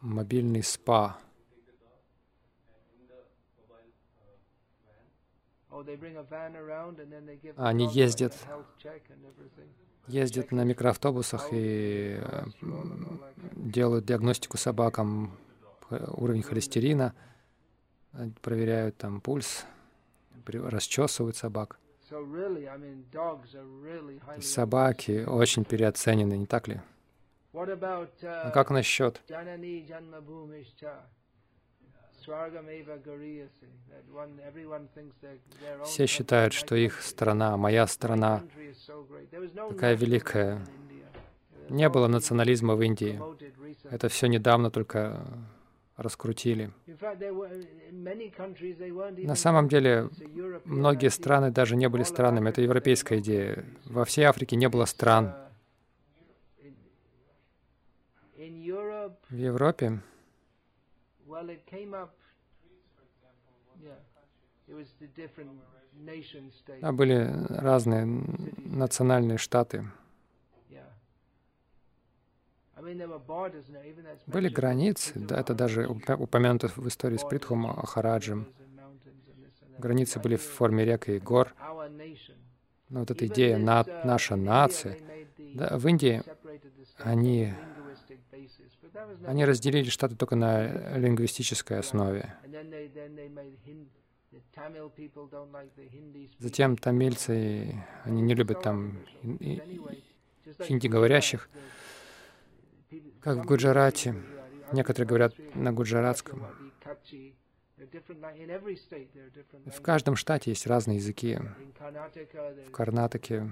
Мобильный 0.00 0.64
спа. 0.64 1.18
Они 7.56 7.86
ездят, 7.86 8.36
ездят 10.08 10.50
на 10.50 10.64
микроавтобусах 10.64 11.48
и 11.52 12.18
э, 12.20 12.44
делают 13.54 14.04
диагностику 14.04 14.56
собакам, 14.56 15.38
уровень 15.90 16.42
холестерина, 16.42 17.14
проверяют 18.42 18.96
там 18.96 19.20
пульс, 19.20 19.64
расчесывают 20.46 21.36
собак. 21.36 21.78
Собаки 24.40 25.24
очень 25.24 25.64
переоценены, 25.64 26.36
не 26.36 26.46
так 26.46 26.68
ли? 26.68 26.80
А 27.52 28.50
как 28.50 28.70
насчет 28.70 29.20
все 35.84 36.06
считают, 36.06 36.52
что 36.52 36.74
их 36.76 37.02
страна, 37.02 37.56
моя 37.56 37.86
страна, 37.86 38.42
такая 39.70 39.96
великая. 39.96 40.66
Не 41.68 41.88
было 41.88 42.08
национализма 42.08 42.74
в 42.74 42.82
Индии. 42.82 43.20
Это 43.90 44.08
все 44.08 44.26
недавно 44.26 44.70
только 44.70 45.24
раскрутили. 46.00 46.70
На 49.26 49.34
самом 49.34 49.68
деле, 49.68 50.08
многие 50.64 51.10
страны 51.10 51.50
даже 51.50 51.76
не 51.76 51.88
были 51.88 52.02
странами. 52.02 52.48
Это 52.48 52.62
европейская 52.62 53.18
идея. 53.18 53.64
Во 53.84 54.04
всей 54.04 54.24
Африке 54.24 54.56
не 54.56 54.68
было 54.68 54.86
стран. 54.86 55.34
В 59.28 59.34
Европе 59.34 60.00
а 66.82 66.92
были 66.92 67.28
разные 67.48 68.06
национальные 68.56 69.38
штаты. 69.38 69.84
Были 74.26 74.48
границы, 74.48 75.12
да, 75.18 75.40
это 75.40 75.54
даже 75.54 75.86
упомянуто 75.86 76.68
в 76.68 76.86
истории 76.88 77.16
с 77.16 77.24
Притхом 77.24 77.66
Ахараджем. 77.66 78.46
Границы 79.78 80.20
были 80.20 80.36
в 80.36 80.42
форме 80.42 80.84
рек 80.84 81.08
и 81.08 81.18
гор. 81.18 81.54
Но 82.88 83.00
вот 83.00 83.10
эта 83.10 83.26
идея 83.26 83.56
на, 83.58 83.84
«наша 84.04 84.36
нация», 84.36 84.98
да, 85.54 85.78
в 85.78 85.86
Индии 85.86 86.22
они 86.98 87.52
они 89.24 89.44
разделили 89.44 89.88
штаты 89.88 90.16
только 90.16 90.36
на 90.36 90.96
лингвистической 90.96 91.78
основе. 91.78 92.34
Затем 96.38 96.76
тамильцы, 96.76 97.84
они 98.04 98.22
не 98.22 98.34
любят 98.34 98.62
там 98.62 98.98
хинди 100.62 100.86
говорящих, 100.86 101.48
как 103.20 103.38
в 103.38 103.46
Гуджарате. 103.46 104.14
Некоторые 104.72 105.08
говорят 105.08 105.34
на 105.54 105.72
гуджаратском. 105.72 106.46
В 109.66 109.80
каждом 109.82 110.16
штате 110.16 110.50
есть 110.50 110.66
разные 110.66 110.98
языки. 110.98 111.38
В 112.66 112.70
Карнатаке 112.70 113.48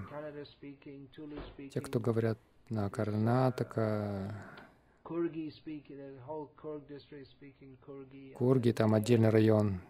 те, 1.73 1.81
кто 1.81 1.99
говорят 1.99 2.39
на 2.69 2.89
Карнатака, 2.91 4.35
Курги, 8.35 8.73
там 8.73 8.95
отдельный 8.95 9.31
район. 9.31 9.81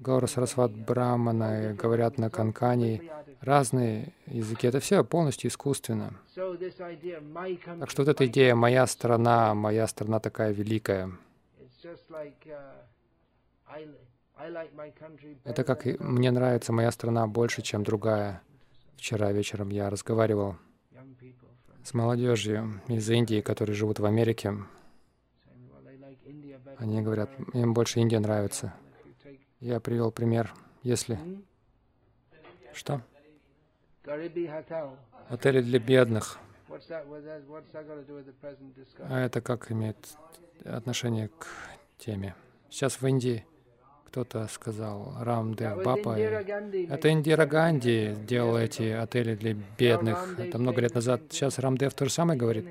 Гаура 0.00 0.26
Сарасват 0.26 0.72
Браманы 0.72 1.74
говорят 1.74 2.18
на 2.18 2.28
Канкане 2.30 3.10
разные 3.40 4.12
языки. 4.26 4.66
Это 4.66 4.80
все 4.80 5.02
полностью 5.02 5.48
искусственно. 5.48 6.14
Так 6.34 7.90
что 7.90 8.02
вот 8.02 8.08
эта 8.08 8.26
идея 8.26 8.54
«моя 8.54 8.86
страна», 8.86 9.54
«моя 9.54 9.86
страна 9.86 10.20
такая 10.20 10.52
великая», 10.52 11.12
Это 15.44 15.64
как 15.64 15.84
мне 16.00 16.30
нравится 16.30 16.72
моя 16.72 16.90
страна 16.90 17.26
больше, 17.26 17.62
чем 17.62 17.84
другая. 17.84 18.42
Вчера 18.96 19.32
вечером 19.32 19.70
я 19.70 19.88
разговаривал 19.90 20.56
с 21.84 21.94
молодежью 21.94 22.80
из 22.88 23.08
Индии, 23.10 23.40
которые 23.40 23.74
живут 23.74 23.98
в 23.98 24.04
Америке. 24.04 24.54
Они 26.82 27.00
говорят, 27.00 27.30
им 27.54 27.74
больше 27.74 28.00
Индия 28.00 28.18
нравится. 28.18 28.74
Я 29.60 29.78
привел 29.78 30.10
пример. 30.10 30.52
Если... 30.82 31.16
Что? 32.72 33.00
Отели 35.28 35.62
для 35.62 35.78
бедных. 35.78 36.40
А 38.98 39.20
это 39.20 39.40
как 39.40 39.70
имеет 39.70 39.96
отношение 40.64 41.28
к 41.28 41.46
теме? 41.98 42.34
Сейчас 42.68 43.00
в 43.00 43.06
Индии 43.06 43.46
кто-то 44.06 44.48
сказал, 44.48 45.14
Рамдев 45.20 45.84
Бапа, 45.84 46.18
это 46.18 47.10
Индира 47.12 47.46
Ганди 47.46 48.16
делал 48.26 48.56
эти 48.56 48.90
отели 48.90 49.36
для 49.36 49.54
бедных. 49.54 50.36
Это 50.36 50.58
много 50.58 50.80
лет 50.80 50.96
назад. 50.96 51.20
Сейчас 51.30 51.60
Рамдев 51.60 51.94
то 51.94 52.06
же 52.06 52.10
самое 52.10 52.36
говорит. 52.36 52.66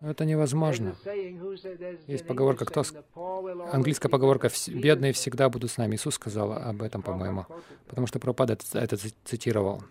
Это 0.00 0.24
невозможно. 0.24 0.94
Есть 2.06 2.26
поговорка, 2.26 2.64
кто... 2.64 2.82
Английская 3.72 4.08
поговорка 4.08 4.50
«бедные 4.68 5.12
всегда 5.12 5.48
будут 5.48 5.70
с 5.70 5.78
нами». 5.78 5.96
Иисус 5.96 6.14
сказал 6.14 6.52
об 6.52 6.82
этом, 6.82 7.02
по-моему, 7.02 7.46
потому 7.88 8.06
что 8.06 8.18
Пропад 8.18 8.50
это, 8.50 8.96
цитировал. 9.24 9.82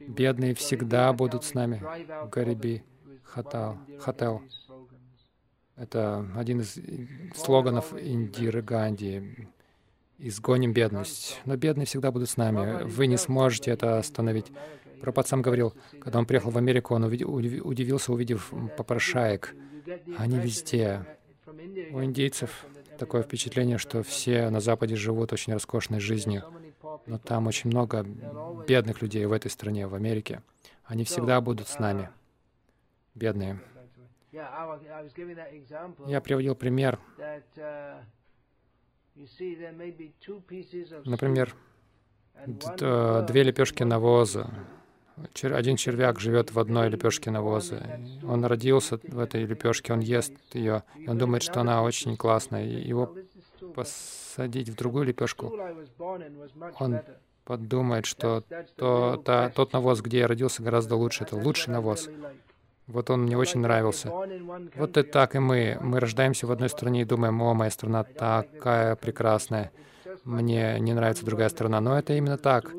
«Бедные 0.00 0.54
всегда 0.54 1.12
будут 1.12 1.44
с 1.44 1.54
нами». 1.54 1.82
Гариби 2.30 2.84
Хатал. 3.24 3.78
Хател. 4.00 4.42
Это 5.76 6.26
один 6.36 6.60
из 6.60 6.78
слоганов 7.34 7.94
Индиры 7.98 8.62
Ганди. 8.62 9.48
«Изгоним 10.18 10.72
бедность». 10.72 11.40
Но 11.46 11.56
бедные 11.56 11.86
всегда 11.86 12.12
будут 12.12 12.30
с 12.30 12.36
нами. 12.36 12.84
Вы 12.84 13.08
не 13.08 13.16
сможете 13.16 13.72
это 13.72 13.98
остановить. 13.98 14.52
Пропад 15.02 15.26
сам 15.26 15.42
говорил, 15.42 15.74
когда 16.00 16.20
он 16.20 16.26
приехал 16.26 16.50
в 16.50 16.58
Америку, 16.58 16.94
он 16.94 17.02
удивился, 17.04 18.12
увидев 18.12 18.52
попрошаек. 18.76 19.52
Они 20.16 20.38
везде. 20.38 21.04
У 21.90 22.02
индейцев 22.04 22.64
такое 22.98 23.24
впечатление, 23.24 23.78
что 23.78 24.04
все 24.04 24.48
на 24.48 24.60
Западе 24.60 24.94
живут 24.94 25.32
очень 25.32 25.54
роскошной 25.54 25.98
жизнью. 25.98 26.44
Но 27.06 27.18
там 27.18 27.48
очень 27.48 27.68
много 27.70 28.06
бедных 28.68 29.02
людей 29.02 29.26
в 29.26 29.32
этой 29.32 29.50
стране, 29.50 29.88
в 29.88 29.94
Америке. 29.96 30.40
Они 30.84 31.02
всегда 31.02 31.40
будут 31.40 31.66
с 31.66 31.80
нами. 31.80 32.08
Бедные. 33.16 33.58
Я 34.30 36.20
приводил 36.22 36.54
пример. 36.54 37.00
Например, 41.04 41.56
две 42.46 43.42
лепешки 43.42 43.82
навоза 43.82 44.48
один 45.42 45.76
червяк 45.76 46.20
живет 46.20 46.52
в 46.52 46.58
одной 46.58 46.88
лепешке 46.88 47.30
навоза. 47.30 48.00
Он 48.26 48.44
родился 48.44 48.98
в 49.02 49.18
этой 49.18 49.44
лепешке, 49.44 49.92
он 49.92 50.00
ест 50.00 50.32
ее, 50.52 50.82
и 50.96 51.08
он 51.08 51.18
думает, 51.18 51.42
что 51.42 51.60
она 51.60 51.82
очень 51.82 52.16
классная. 52.16 52.64
Его 52.64 53.14
посадить 53.74 54.68
в 54.68 54.76
другую 54.76 55.04
лепешку, 55.04 55.52
он 56.78 57.00
подумает, 57.44 58.06
что 58.06 58.44
то, 58.76 59.20
та, 59.24 59.50
тот 59.50 59.72
навоз, 59.72 60.00
где 60.00 60.20
я 60.20 60.26
родился, 60.28 60.62
гораздо 60.62 60.96
лучше. 60.96 61.24
Это 61.24 61.36
лучший 61.36 61.72
навоз. 61.72 62.08
Вот 62.86 63.10
он 63.10 63.22
мне 63.22 63.36
очень 63.36 63.60
нравился. 63.60 64.10
Вот 64.74 64.96
и 64.96 65.02
так 65.02 65.34
и 65.34 65.38
мы. 65.38 65.78
Мы 65.80 66.00
рождаемся 66.00 66.46
в 66.46 66.52
одной 66.52 66.68
стране 66.68 67.02
и 67.02 67.04
думаем, 67.04 67.40
о, 67.40 67.54
моя 67.54 67.70
страна 67.70 68.04
такая 68.04 68.96
прекрасная. 68.96 69.72
Мне 70.24 70.78
не 70.80 70.92
нравится 70.92 71.24
другая 71.24 71.48
страна. 71.48 71.80
Но 71.80 71.98
это 71.98 72.12
именно 72.14 72.38
так. 72.38 72.72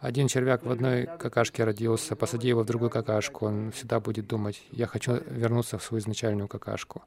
Один 0.00 0.28
червяк 0.28 0.64
в 0.64 0.70
одной 0.70 1.06
какашке 1.18 1.64
родился, 1.64 2.16
посади 2.16 2.48
его 2.48 2.62
в 2.62 2.66
другую 2.66 2.90
какашку, 2.90 3.46
он 3.46 3.70
всегда 3.70 4.00
будет 4.00 4.26
думать, 4.26 4.62
я 4.70 4.86
хочу 4.86 5.20
вернуться 5.26 5.76
в 5.76 5.82
свою 5.82 6.00
изначальную 6.00 6.48
какашку. 6.48 7.02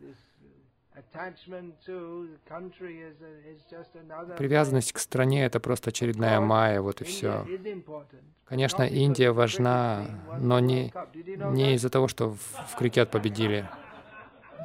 Привязанность 4.38 4.94
к 4.94 5.00
стране— 5.00 5.46
это 5.46 5.60
просто 5.60 5.90
очередная 5.90 6.40
майя, 6.40 6.82
вот 6.82 7.02
и 7.02 7.04
все. 7.04 7.48
Конечно, 8.46 8.84
Индия 8.84 9.32
важна, 9.32 10.06
но 10.40 10.60
не, 10.60 10.94
не 11.52 11.74
из-за 11.76 11.90
того, 11.90 12.08
что 12.08 12.30
в, 12.30 12.40
в 12.40 12.76
крикет 12.78 13.10
победили 13.10 13.68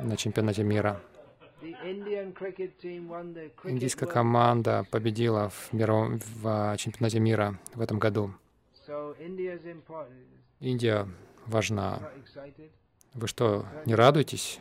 на 0.03 0.17
чемпионате 0.17 0.65
мира. 0.65 1.01
Индийская 3.65 4.07
команда 4.07 4.87
победила 4.91 5.49
в, 5.49 5.73
мировом, 5.73 6.19
в 6.19 6.47
а, 6.47 6.77
чемпионате 6.77 7.19
мира 7.21 7.59
в 7.75 7.81
этом 7.81 7.99
году. 7.99 8.33
Индия 10.61 11.09
важна. 11.47 12.11
Вы 13.15 13.27
что, 13.27 13.67
не 13.87 13.95
радуетесь? 13.95 14.61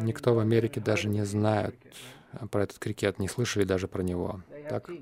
Никто 0.00 0.34
в 0.34 0.38
Америке 0.38 0.80
даже 0.80 1.08
не 1.08 1.24
знает 1.24 1.74
про 2.50 2.62
этот 2.62 2.78
крикет, 2.78 3.18
не 3.18 3.28
слышали 3.28 3.64
даже 3.64 3.88
про 3.88 4.02
него. 4.02 4.42
Так? 4.68 4.88
У 4.88 4.92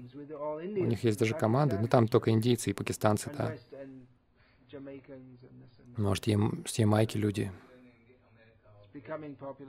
них 0.85 1.05
есть 1.05 1.19
даже 1.19 1.35
команды, 1.35 1.79
но 1.79 1.87
там 1.87 2.09
только 2.09 2.31
индийцы 2.31 2.71
и 2.71 2.73
пакистанцы, 2.73 3.31
да. 3.37 3.55
Может, 5.97 6.25
с 6.25 6.79
Ямайки 6.79 7.17
люди. 7.17 7.53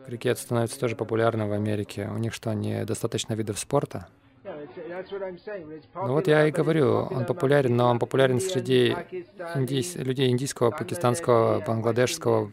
Крикет 0.06 0.40
становится 0.40 0.80
тоже 0.80 0.96
популярным 0.96 1.50
в 1.50 1.54
Америке. 1.54 2.08
У 2.08 2.18
них 2.18 2.34
что, 2.34 2.54
недостаточно 2.54 3.34
видов 3.34 3.60
спорта? 3.60 4.08
Ну 5.96 6.14
вот 6.14 6.28
я 6.28 6.48
и 6.48 6.52
говорю, 6.52 7.08
он 7.10 7.26
популярен, 7.26 7.76
но 7.76 7.90
он 7.90 8.00
популярен 8.00 8.40
среди 8.40 8.96
индийс, 9.56 9.96
людей 9.96 10.30
индийского, 10.30 10.72
пакистанского, 10.72 11.62
бангладешского 11.62 12.52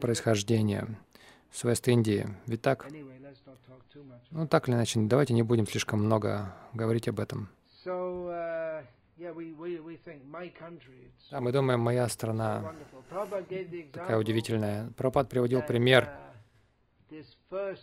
происхождения 0.00 0.86
с 1.52 1.64
Вест-Индии. 1.64 2.26
Ведь 2.46 2.62
так? 2.62 2.86
Ну, 4.30 4.46
так 4.46 4.68
или 4.68 4.76
иначе, 4.76 5.00
давайте 5.00 5.34
не 5.34 5.42
будем 5.42 5.66
слишком 5.66 6.04
много 6.04 6.54
говорить 6.74 7.08
об 7.08 7.20
этом. 7.20 7.48
Uh, 7.84 8.82
да, 11.30 11.40
мы 11.40 11.52
думаем, 11.52 11.80
моя 11.80 12.08
страна 12.08 12.74
такая 13.92 14.18
удивительная. 14.18 14.90
Пропад 14.96 15.28
приводил 15.28 15.62
пример 15.62 16.10
uh, 17.10 17.76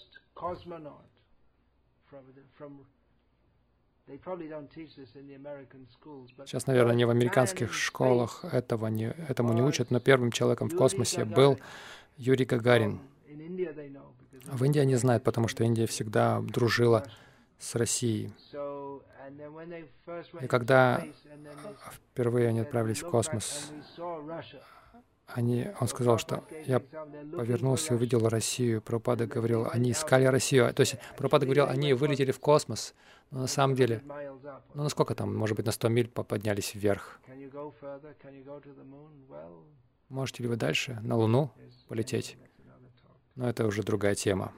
Сейчас, 6.45 6.67
наверное, 6.67 6.95
не 6.95 7.05
в 7.05 7.09
американских 7.09 7.73
школах 7.73 8.45
этого 8.45 8.87
не, 8.87 9.05
этому 9.05 9.53
не 9.53 9.63
учат, 9.63 9.89
но 9.89 9.99
первым 9.99 10.31
человеком 10.31 10.69
в 10.69 10.75
космосе 10.75 11.25
был 11.25 11.57
Юрий 12.17 12.45
Гагарин. 12.45 12.99
В 14.45 14.63
Индии 14.63 14.79
они 14.79 14.95
знают, 14.95 15.23
потому 15.23 15.47
что 15.47 15.63
Индия 15.63 15.87
всегда 15.87 16.39
дружила 16.41 17.03
с 17.57 17.73
Россией. 17.75 18.31
И 20.41 20.47
когда 20.47 21.03
впервые 21.91 22.49
они 22.49 22.59
отправились 22.59 23.01
в 23.01 23.09
космос, 23.09 23.71
они, 25.28 25.67
он 25.80 25.88
сказал, 25.88 26.17
что 26.17 26.43
я 26.65 26.80
повернулся 26.80 27.93
и 27.93 27.97
увидел 27.97 28.28
Россию. 28.28 28.82
Пропада 28.82 29.26
говорил, 29.26 29.67
они 29.71 29.91
искали 29.91 30.26
Россию. 30.26 30.73
То 30.73 30.82
есть 30.82 30.95
Пропада 31.17 31.45
говорил, 31.45 31.65
они 31.67 31.93
вылетели 31.93 32.32
в 32.32 32.39
космос. 32.39 32.93
Но 33.32 33.41
на 33.41 33.47
самом 33.47 33.76
деле, 33.76 34.03
ну 34.73 34.84
насколько 34.84 35.15
там, 35.15 35.36
может 35.36 35.57
быть, 35.57 35.65
на 35.65 35.71
100 35.71 35.89
миль 35.89 36.07
поднялись 36.07 36.76
вверх. 36.76 37.19
Можете 40.09 40.43
ли 40.43 40.49
вы 40.49 40.55
дальше 40.55 40.99
на 41.01 41.15
Луну 41.17 41.51
полететь? 41.88 42.38
Но 43.36 43.49
это 43.49 43.65
уже 43.65 43.84
другая 43.84 44.15
тема. 44.15 44.53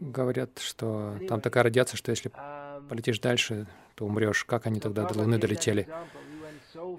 Говорят, 0.00 0.58
что 0.58 1.18
там 1.28 1.40
такая 1.40 1.64
радиация, 1.64 1.96
что 1.96 2.10
если 2.10 2.30
um, 2.30 2.88
полетишь 2.88 3.18
дальше, 3.18 3.66
то 3.94 4.06
умрешь. 4.06 4.44
Как 4.44 4.66
они 4.66 4.80
тогда 4.80 5.06
до 5.06 5.18
Луны 5.18 5.38
долетели? 5.38 5.88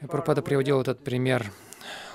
И 0.02 0.06
Пропада 0.06 0.42
приводил 0.42 0.82
этот 0.82 1.04
пример. 1.04 1.52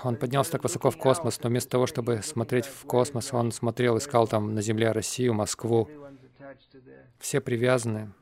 Он 0.02 0.16
поднялся 0.16 0.52
так 0.52 0.62
высоко 0.62 0.90
в 0.90 0.96
космос, 0.96 1.40
но 1.42 1.50
вместо 1.50 1.70
того, 1.70 1.86
чтобы 1.86 2.22
смотреть 2.22 2.66
в 2.66 2.84
космос, 2.86 3.32
он 3.32 3.52
смотрел, 3.52 3.98
искал 3.98 4.26
там 4.26 4.54
на 4.54 4.62
Земле 4.62 4.92
Россию, 4.92 5.34
Москву. 5.34 5.88
Все 7.18 7.40
привязаны 7.40 8.12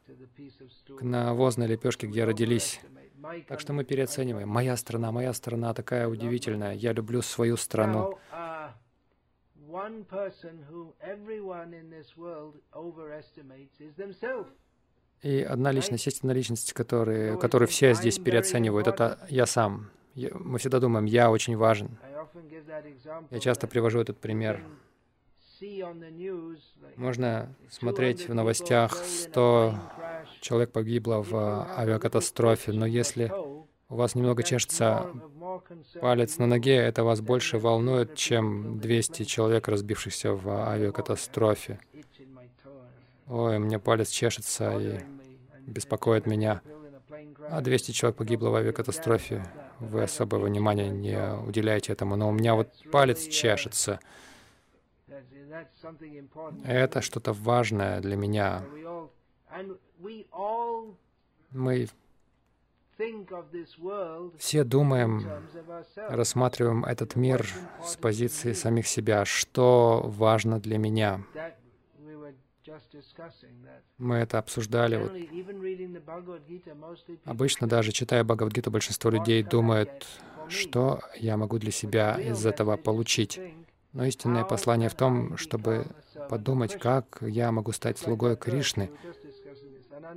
к 0.98 1.02
навозной 1.02 1.68
лепешке, 1.68 2.06
где 2.08 2.24
родились. 2.24 2.80
Так 3.48 3.60
что 3.60 3.72
мы 3.72 3.84
переоцениваем. 3.84 4.48
Моя 4.48 4.76
страна, 4.76 5.12
моя 5.12 5.32
страна 5.32 5.74
такая 5.74 6.08
удивительная. 6.08 6.74
Я 6.74 6.92
люблю 6.92 7.22
свою 7.22 7.56
страну. 7.56 8.18
И 15.22 15.42
одна 15.42 15.72
личность, 15.72 16.06
есть 16.06 16.20
одна 16.20 16.32
личность, 16.32 16.72
который, 16.72 17.38
которую 17.38 17.68
все 17.68 17.94
здесь 17.94 18.18
переоценивают, 18.18 18.86
это 18.86 19.18
я 19.28 19.46
сам. 19.46 19.90
Мы 20.14 20.58
всегда 20.58 20.80
думаем, 20.80 21.06
я 21.06 21.30
очень 21.30 21.56
важен. 21.56 21.98
Я 23.30 23.40
часто 23.40 23.66
привожу 23.66 24.00
этот 24.00 24.18
пример. 24.20 24.62
Можно 26.96 27.54
смотреть 27.70 28.28
в 28.28 28.34
новостях, 28.34 28.96
100 28.96 29.74
человек 30.40 30.72
погибло 30.72 31.22
в 31.22 31.34
авиакатастрофе, 31.78 32.72
но 32.72 32.86
если 32.86 33.32
у 33.88 33.96
вас 33.96 34.14
немного 34.14 34.42
чешется 34.42 35.10
палец 36.00 36.38
на 36.38 36.46
ноге, 36.46 36.76
это 36.76 37.04
вас 37.04 37.20
больше 37.20 37.58
волнует, 37.58 38.14
чем 38.14 38.78
200 38.78 39.24
человек, 39.24 39.68
разбившихся 39.68 40.32
в 40.32 40.48
авиакатастрофе. 40.68 41.80
Ой, 43.26 43.56
у 43.56 43.60
меня 43.60 43.78
палец 43.78 44.10
чешется 44.10 44.78
и 44.78 45.00
беспокоит 45.66 46.26
меня. 46.26 46.62
А 47.50 47.60
200 47.60 47.92
человек 47.92 48.16
погибло 48.16 48.50
в 48.50 48.54
авиакатастрофе. 48.54 49.44
Вы 49.80 50.02
особого 50.02 50.46
внимания 50.46 50.88
не 50.90 51.18
уделяете 51.46 51.92
этому. 51.92 52.16
Но 52.16 52.28
у 52.28 52.32
меня 52.32 52.54
вот 52.54 52.68
палец 52.90 53.26
чешется. 53.26 54.00
Это 56.64 57.00
что-то 57.00 57.32
важное 57.32 58.00
для 58.00 58.16
меня. 58.16 58.64
Мы 61.50 61.88
все 64.38 64.64
думаем, 64.64 65.26
рассматриваем 65.96 66.84
этот 66.84 67.14
мир 67.16 67.46
с 67.84 67.96
позиции 67.96 68.52
самих 68.52 68.86
себя, 68.86 69.24
что 69.24 70.02
важно 70.04 70.60
для 70.60 70.78
меня. 70.78 71.22
Мы 73.98 74.16
это 74.16 74.38
обсуждали. 74.38 74.96
Вот. 74.96 75.12
Обычно 77.24 77.66
даже 77.66 77.92
читая 77.92 78.24
Бхагавадгиту, 78.24 78.70
большинство 78.70 79.10
людей 79.10 79.42
думают, 79.42 80.06
что 80.48 81.00
я 81.16 81.36
могу 81.36 81.58
для 81.58 81.70
себя 81.70 82.20
из 82.20 82.44
этого 82.44 82.76
получить. 82.76 83.40
Но 83.98 84.04
истинное 84.04 84.44
послание 84.44 84.88
в 84.88 84.94
том, 84.94 85.36
чтобы 85.36 85.88
подумать, 86.30 86.78
как 86.78 87.18
я 87.20 87.50
могу 87.50 87.72
стать 87.72 87.98
слугой 87.98 88.36
Кришны. 88.36 88.92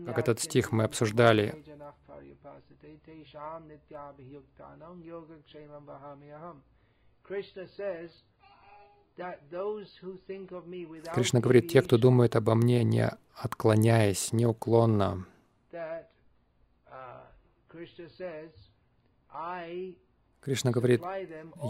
Как 0.05 0.19
этот 0.19 0.39
стих 0.39 0.71
мы 0.71 0.83
обсуждали. 0.83 1.55
Кришна 11.15 11.39
говорит, 11.39 11.67
те, 11.69 11.81
кто 11.81 11.97
думает 11.97 12.35
обо 12.35 12.53
мне, 12.53 12.83
не 12.83 13.09
отклоняясь, 13.33 14.31
неуклонно, 14.31 15.25
Кришна 17.67 18.07
говорит, 20.71 21.01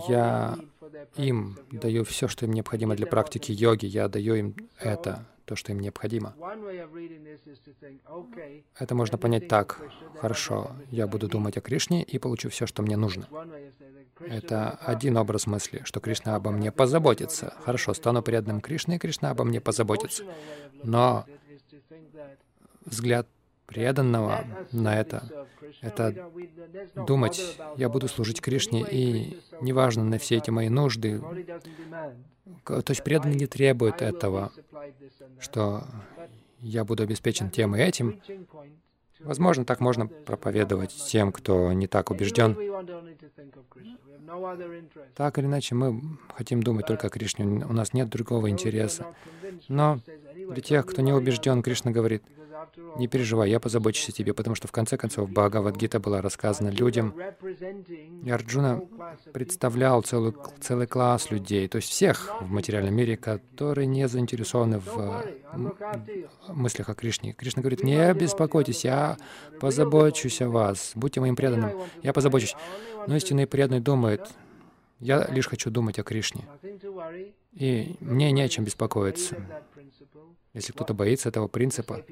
я 0.07 0.57
им 1.15 1.57
даю 1.72 2.03
все, 2.03 2.28
что 2.28 2.45
им 2.45 2.53
необходимо 2.53 2.95
для 2.95 3.07
практики 3.07 3.51
йоги, 3.51 3.86
я 3.86 4.07
даю 4.07 4.36
им 4.36 4.55
это, 4.80 5.26
то, 5.45 5.55
что 5.55 5.72
им 5.72 5.80
необходимо. 5.80 6.34
Это 8.80 8.95
можно 8.95 9.17
понять 9.17 9.47
так. 9.47 9.82
Хорошо, 10.19 10.72
я 10.89 11.07
буду 11.07 11.28
думать 11.28 11.57
о 11.57 11.61
Кришне 11.61 12.03
и 12.03 12.17
получу 12.17 12.49
все, 12.49 12.65
что 12.65 12.82
мне 12.82 12.95
нужно. 12.95 13.28
Это 14.19 14.69
один 14.69 15.17
образ 15.17 15.47
мысли, 15.47 15.82
что 15.84 15.99
Кришна 15.99 16.36
обо 16.36 16.51
мне 16.51 16.72
позаботится. 16.72 17.53
Хорошо, 17.65 17.93
стану 17.93 18.22
преданным 18.22 18.61
Кришне, 18.61 18.95
и 18.95 18.99
Кришна 18.99 19.32
обо 19.32 19.43
мне 19.43 19.59
позаботится. 19.59 20.24
Но 20.84 21.26
взгляд 22.86 23.28
преданного 23.72 24.45
на 24.72 24.99
это, 24.99 25.47
это 25.82 26.30
думать, 27.07 27.57
я 27.78 27.88
буду 27.89 28.07
служить 28.07 28.41
Кришне, 28.41 28.86
и 28.89 29.39
неважно 29.61 30.03
на 30.03 30.17
все 30.17 30.38
эти 30.38 30.49
мои 30.49 30.69
нужды, 30.69 31.22
то 32.65 32.84
есть 32.89 33.03
преданный 33.03 33.36
не 33.36 33.47
требует 33.47 34.01
этого, 34.01 34.51
что 35.39 35.84
я 36.59 36.84
буду 36.84 37.03
обеспечен 37.03 37.49
тем 37.49 37.76
и 37.76 37.80
этим. 37.80 38.19
Возможно, 39.22 39.65
так 39.65 39.80
можно 39.80 40.07
проповедовать 40.07 40.95
тем, 41.07 41.32
кто 41.32 41.72
не 41.74 41.88
так 41.88 42.11
убежден. 42.11 42.57
Так 45.15 45.38
или 45.38 45.45
иначе, 45.45 45.76
мы 45.76 46.01
хотим 46.36 46.63
думать 46.63 46.88
только 46.88 47.07
о 47.07 47.09
Кришне, 47.09 47.45
у 47.45 47.74
нас 47.74 47.93
нет 47.93 48.09
другого 48.09 48.49
интереса. 48.49 49.05
Но 49.67 49.99
для 50.34 50.61
тех, 50.61 50.86
кто 50.86 51.01
не 51.01 51.13
убежден, 51.13 51.61
Кришна 51.61 51.91
говорит, 51.91 52.24
не 52.97 53.07
переживай, 53.07 53.49
я 53.49 53.59
позабочусь 53.59 54.09
о 54.09 54.12
тебе, 54.12 54.34
потому 54.34 54.55
что 54.55 54.68
в 54.68 54.72
конце 54.72 54.97
концов 54.97 55.30
Бхагавадгита 55.30 55.99
была 55.99 56.22
рассказана 56.22 56.70
людям, 56.70 57.14
и 58.24 58.30
Арджуна 58.30 58.82
представлял 59.34 60.01
целый, 60.01 60.34
целый 60.59 60.88
класс 60.88 61.32
людей, 61.32 61.68
то 61.68 61.78
есть 61.78 61.89
всех 61.89 62.41
в 62.41 62.49
материальном 62.49 62.93
мире, 62.93 63.18
которые 63.18 63.88
не 63.88 64.07
заинтересованы 64.07 64.80
в 64.80 65.24
мыслях 66.49 66.89
о 66.89 66.93
Кришне. 66.93 67.34
Кришна 67.34 67.62
говорит, 67.62 67.84
не 67.84 68.14
беспокойтесь, 68.14 68.84
я 68.84 69.18
позабочусь 69.59 70.41
о 70.41 70.49
вас, 70.49 70.91
будьте 70.95 71.20
моим 71.20 71.36
преданным, 71.36 71.72
я 72.03 72.14
позабочусь. 72.14 72.55
Но 73.07 73.16
истинный 73.16 73.47
преданный 73.47 73.80
думает, 73.80 74.30
я 75.02 75.28
лишь 75.30 75.47
хочу 75.47 75.72
думать 75.72 75.99
о 75.99 76.04
Кришне. 76.04 76.47
И 77.54 77.95
мне 77.99 78.32
не 78.32 78.41
о 78.41 78.47
чем 78.47 78.64
беспокоиться. 78.64 79.36
Если 80.54 80.72
кто-то 80.74 80.93
боится 80.93 81.30
этого 81.30 81.47
принципа, 81.47 82.06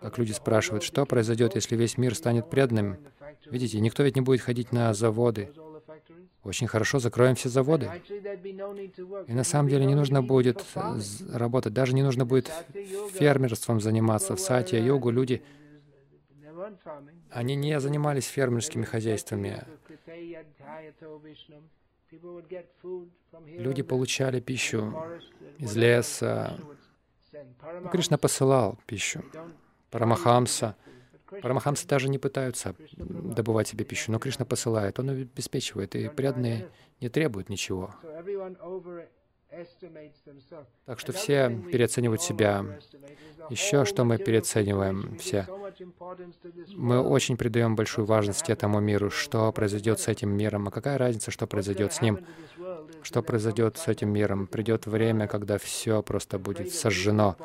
как 0.00 0.18
люди 0.18 0.32
спрашивают, 0.32 0.82
что 0.82 1.04
произойдет, 1.04 1.54
если 1.56 1.76
весь 1.76 1.98
мир 1.98 2.14
станет 2.14 2.48
преданным? 2.48 2.96
Видите, 3.46 3.80
никто 3.80 4.02
ведь 4.02 4.16
не 4.16 4.22
будет 4.22 4.40
ходить 4.40 4.72
на 4.72 4.94
заводы. 4.94 5.52
Очень 6.42 6.68
хорошо, 6.68 6.98
закроем 6.98 7.34
все 7.34 7.48
заводы. 7.48 7.90
И 9.26 9.32
на 9.32 9.44
самом 9.44 9.68
деле 9.68 9.84
не 9.84 9.94
нужно 9.94 10.22
будет 10.22 10.64
работать, 11.32 11.72
даже 11.72 11.94
не 11.94 12.02
нужно 12.02 12.24
будет 12.24 12.50
фермерством 13.12 13.80
заниматься. 13.80 14.36
В 14.36 14.40
сати, 14.40 14.76
йогу 14.76 15.10
люди, 15.10 15.42
они 17.30 17.56
не 17.56 17.78
занимались 17.80 18.26
фермерскими 18.26 18.84
хозяйствами. 18.84 19.64
Люди 23.46 23.82
получали 23.82 24.40
пищу 24.40 24.94
из 25.58 25.76
леса, 25.76 26.58
Кришна 27.90 28.18
посылал 28.18 28.78
пищу. 28.86 29.22
Парамахамса. 29.90 30.76
Парамахамсы 31.42 31.86
даже 31.86 32.08
не 32.08 32.18
пытаются 32.18 32.74
добывать 32.96 33.68
себе 33.68 33.84
пищу, 33.84 34.12
но 34.12 34.18
Кришна 34.18 34.44
посылает, 34.44 34.98
он 35.00 35.10
обеспечивает, 35.10 35.96
и 35.96 36.08
преданные 36.08 36.70
не 37.00 37.08
требуют 37.08 37.48
ничего. 37.48 37.94
Так 40.86 41.00
что 41.00 41.12
все 41.12 41.50
переоценивают 41.70 42.22
себя. 42.22 42.64
Еще 43.50 43.84
что 43.84 44.04
мы 44.04 44.18
переоцениваем 44.18 45.16
все. 45.18 45.46
Мы 46.76 47.00
очень 47.00 47.36
придаем 47.36 47.76
большую 47.76 48.06
важность 48.06 48.48
этому 48.48 48.80
миру, 48.80 49.10
что 49.10 49.52
произойдет 49.52 50.00
с 50.00 50.08
этим 50.08 50.30
миром, 50.30 50.68
а 50.68 50.70
какая 50.70 50.98
разница, 50.98 51.30
что 51.30 51.46
произойдет 51.46 51.92
с 51.92 52.00
ним, 52.00 52.20
что 53.02 53.22
произойдет 53.22 53.76
с 53.76 53.88
этим 53.88 54.10
миром. 54.10 54.46
Придет 54.46 54.86
время, 54.86 55.26
когда 55.26 55.58
все 55.58 56.02
просто 56.02 56.38
будет 56.38 56.72
сожжено. 56.72 57.36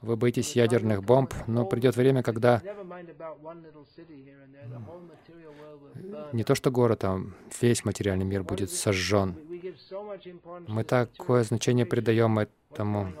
Вы 0.00 0.16
боитесь 0.16 0.54
ядерных 0.54 1.02
бомб, 1.02 1.34
но 1.48 1.64
придет 1.64 1.96
время, 1.96 2.22
когда 2.22 2.62
не 6.32 6.44
то 6.44 6.54
что 6.54 6.70
город, 6.70 7.04
а 7.04 7.20
весь 7.60 7.84
материальный 7.84 8.24
мир 8.24 8.44
будет 8.44 8.70
сожжен. 8.70 9.34
Мы 10.66 10.84
такое 10.84 11.42
значение 11.44 11.86
придаем 11.86 12.38
этому, 12.38 13.12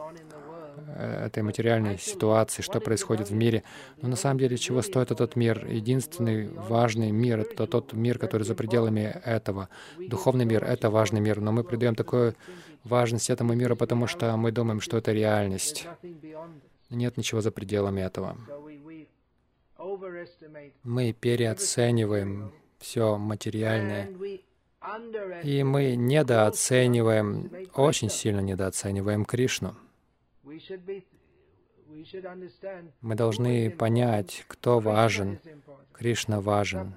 э, 0.96 1.26
этой 1.26 1.42
материальной 1.42 1.98
ситуации, 1.98 2.62
что 2.62 2.80
происходит 2.80 3.30
в 3.30 3.34
мире. 3.34 3.62
Но 4.02 4.08
на 4.08 4.16
самом 4.16 4.38
деле, 4.38 4.56
чего 4.56 4.82
стоит 4.82 5.10
этот 5.10 5.36
мир? 5.36 5.66
Единственный 5.66 6.48
важный 6.48 7.10
мир— 7.10 7.40
это 7.40 7.66
тот 7.66 7.92
мир, 7.92 8.18
который 8.18 8.42
за 8.42 8.54
пределами 8.54 9.20
этого. 9.24 9.68
Духовный 9.98 10.44
мир— 10.44 10.64
это 10.64 10.90
важный 10.90 11.20
мир, 11.20 11.40
но 11.40 11.52
мы 11.52 11.64
придаем 11.64 11.94
такую 11.94 12.34
важность 12.84 13.30
этому 13.30 13.54
миру, 13.54 13.76
потому 13.76 14.06
что 14.06 14.36
мы 14.36 14.52
думаем, 14.52 14.80
что 14.80 14.96
это 14.96 15.12
реальность. 15.12 15.86
Нет 16.90 17.16
ничего 17.16 17.40
за 17.40 17.50
пределами 17.50 18.00
этого. 18.00 18.36
Мы 20.82 21.12
переоцениваем 21.12 22.52
все 22.78 23.16
материальное, 23.16 24.10
и 25.42 25.62
мы 25.62 25.96
недооцениваем, 25.96 27.50
очень 27.74 28.10
сильно 28.10 28.40
недооцениваем 28.40 29.24
Кришну. 29.24 29.74
Мы 33.00 33.14
должны 33.14 33.70
понять, 33.70 34.44
кто 34.48 34.80
важен. 34.80 35.38
Кришна 35.92 36.40
важен. 36.40 36.94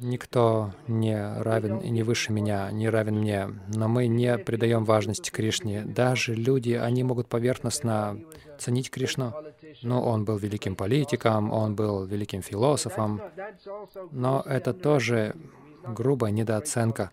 Никто 0.00 0.72
не 0.86 1.42
равен 1.42 1.78
и 1.78 1.88
не 1.88 2.02
выше 2.02 2.32
меня, 2.32 2.70
не 2.70 2.88
равен 2.88 3.18
мне, 3.18 3.48
но 3.74 3.88
мы 3.88 4.06
не 4.06 4.36
придаем 4.38 4.84
важности 4.84 5.30
Кришне. 5.30 5.82
Даже 5.82 6.34
люди, 6.34 6.72
они 6.72 7.04
могут 7.04 7.28
поверхностно 7.28 8.20
ценить 8.58 8.90
Кришну, 8.90 9.34
но 9.82 10.02
он 10.02 10.24
был 10.24 10.36
великим 10.36 10.76
политиком, 10.76 11.52
он 11.52 11.74
был 11.74 12.04
великим 12.04 12.42
философом, 12.42 13.22
но 14.10 14.42
это 14.46 14.74
тоже 14.74 15.34
грубая 15.86 16.30
недооценка. 16.30 17.10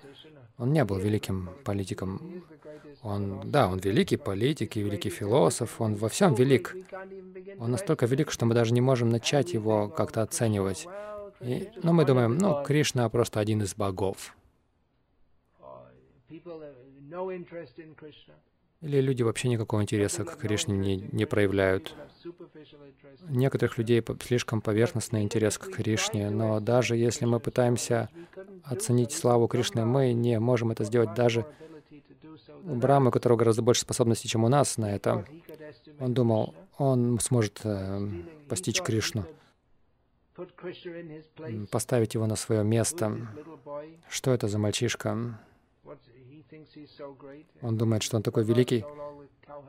Он 0.58 0.72
не 0.72 0.84
был 0.86 0.98
великим 0.98 1.50
политиком. 1.64 2.44
Он, 3.02 3.42
да, 3.52 3.68
он 3.68 3.80
великий 3.80 4.18
политик 4.18 4.78
и 4.78 4.82
великий 4.82 5.10
философ, 5.10 5.82
он 5.82 5.96
во 5.96 6.10
всем 6.10 6.34
велик. 6.34 6.76
Он 7.60 7.72
настолько 7.72 8.06
велик, 8.06 8.32
что 8.32 8.46
мы 8.46 8.54
даже 8.54 8.74
не 8.74 8.82
можем 8.82 9.10
начать 9.10 9.54
его 9.54 9.90
как-то 9.90 10.22
оценивать. 10.22 10.88
И, 11.42 11.70
ну, 11.84 11.94
мы 11.94 12.06
думаем, 12.06 12.38
ну, 12.38 12.64
Кришна 12.64 13.10
просто 13.10 13.40
один 13.40 13.62
из 13.62 13.76
богов. 13.76 14.36
Или 18.86 19.02
люди 19.02 19.24
вообще 19.24 19.50
никакого 19.50 19.82
интереса 19.82 20.24
к 20.24 20.38
Кришне 20.38 20.78
не, 20.78 20.98
не 20.98 21.26
проявляют. 21.26 21.96
Некоторых 23.28 23.80
людей 23.80 24.04
слишком 24.24 24.62
поверхностный 24.62 25.24
интерес 25.24 25.58
к 25.58 25.72
Кришне, 25.72 26.30
но 26.30 26.60
даже 26.60 26.96
если 26.96 27.26
мы 27.26 27.40
пытаемся 27.40 28.10
оценить 28.64 29.12
славу 29.12 29.48
Кришны, 29.48 29.86
мы 29.86 30.14
не 30.14 30.40
можем 30.40 30.70
это 30.70 30.84
сделать 30.84 31.16
даже 31.16 31.48
у 32.64 32.76
Брамы, 32.76 33.10
у 33.10 33.12
которого 33.12 33.38
гораздо 33.38 33.64
больше 33.64 33.82
способностей, 33.82 34.28
чем 34.28 34.44
у 34.44 34.50
нас 34.50 34.78
на 34.78 34.96
это. 34.96 35.26
Он 36.00 36.14
думал, 36.14 36.54
он 36.78 37.20
сможет 37.20 37.62
э, 37.64 38.08
постичь 38.48 38.82
Кришну 38.82 39.26
поставить 41.72 42.14
его 42.14 42.28
на 42.28 42.36
свое 42.36 42.64
место. 42.64 43.28
Что 44.10 44.32
это 44.32 44.48
за 44.48 44.60
мальчишка? 44.60 45.40
Он 47.62 47.78
думает, 47.78 48.04
что 48.04 48.18
он 48.18 48.24
такой 48.24 48.44
великий. 48.44 48.86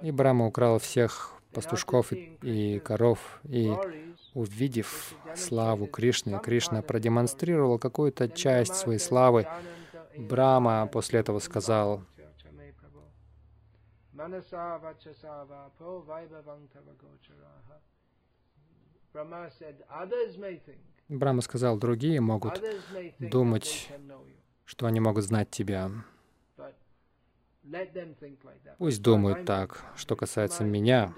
И 0.03 0.11
Брама 0.11 0.47
украл 0.47 0.78
всех 0.78 1.32
пастушков 1.53 2.12
и, 2.12 2.39
и 2.43 2.78
коров, 2.80 3.41
и 3.45 3.72
увидев 4.34 5.14
славу 5.34 5.87
Кришны, 5.87 6.39
Кришна 6.41 6.82
продемонстрировал 6.82 7.78
какую-то 7.78 8.28
часть 8.28 8.74
своей 8.74 8.99
славы. 8.99 9.47
Брама 10.16 10.87
после 10.93 11.20
этого 11.20 11.39
сказал, 11.39 12.03
Брахма 21.09 21.41
сказал, 21.41 21.78
другие 21.78 22.20
могут 22.20 22.62
думать, 23.18 23.91
что 24.64 24.87
они 24.87 25.01
могут 25.01 25.24
знать 25.24 25.51
тебя. 25.51 25.91
Пусть 28.79 29.03
думают 29.03 29.45
так. 29.45 29.85
Что 29.97 30.17
касается 30.17 30.64
меня, 30.64 31.12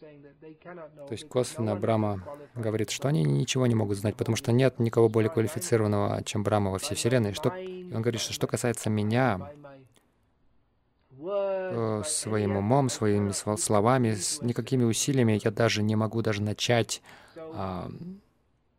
то 0.00 1.12
есть 1.12 1.28
косвенно 1.28 1.76
Брама 1.76 2.24
говорит, 2.54 2.90
что 2.90 3.08
они 3.08 3.22
ничего 3.24 3.66
не 3.66 3.74
могут 3.74 3.98
знать, 3.98 4.16
потому 4.16 4.36
что 4.36 4.52
нет 4.52 4.78
никого 4.78 5.08
более 5.08 5.30
квалифицированного, 5.30 6.22
чем 6.24 6.42
Брама 6.42 6.70
во 6.70 6.78
всей 6.78 6.94
Вселенной. 6.94 7.34
Что... 7.34 7.50
Он 7.50 8.02
говорит, 8.02 8.20
что 8.20 8.32
что 8.32 8.46
касается 8.46 8.88
меня, 8.90 9.50
своим 12.04 12.56
умом, 12.56 12.88
своими 12.88 13.32
словами, 13.56 14.12
с 14.14 14.40
никакими 14.42 14.84
усилиями 14.84 15.40
я 15.42 15.50
даже 15.50 15.82
не 15.82 15.96
могу 15.96 16.22
даже 16.22 16.42
начать 16.42 17.02
а, 17.36 17.90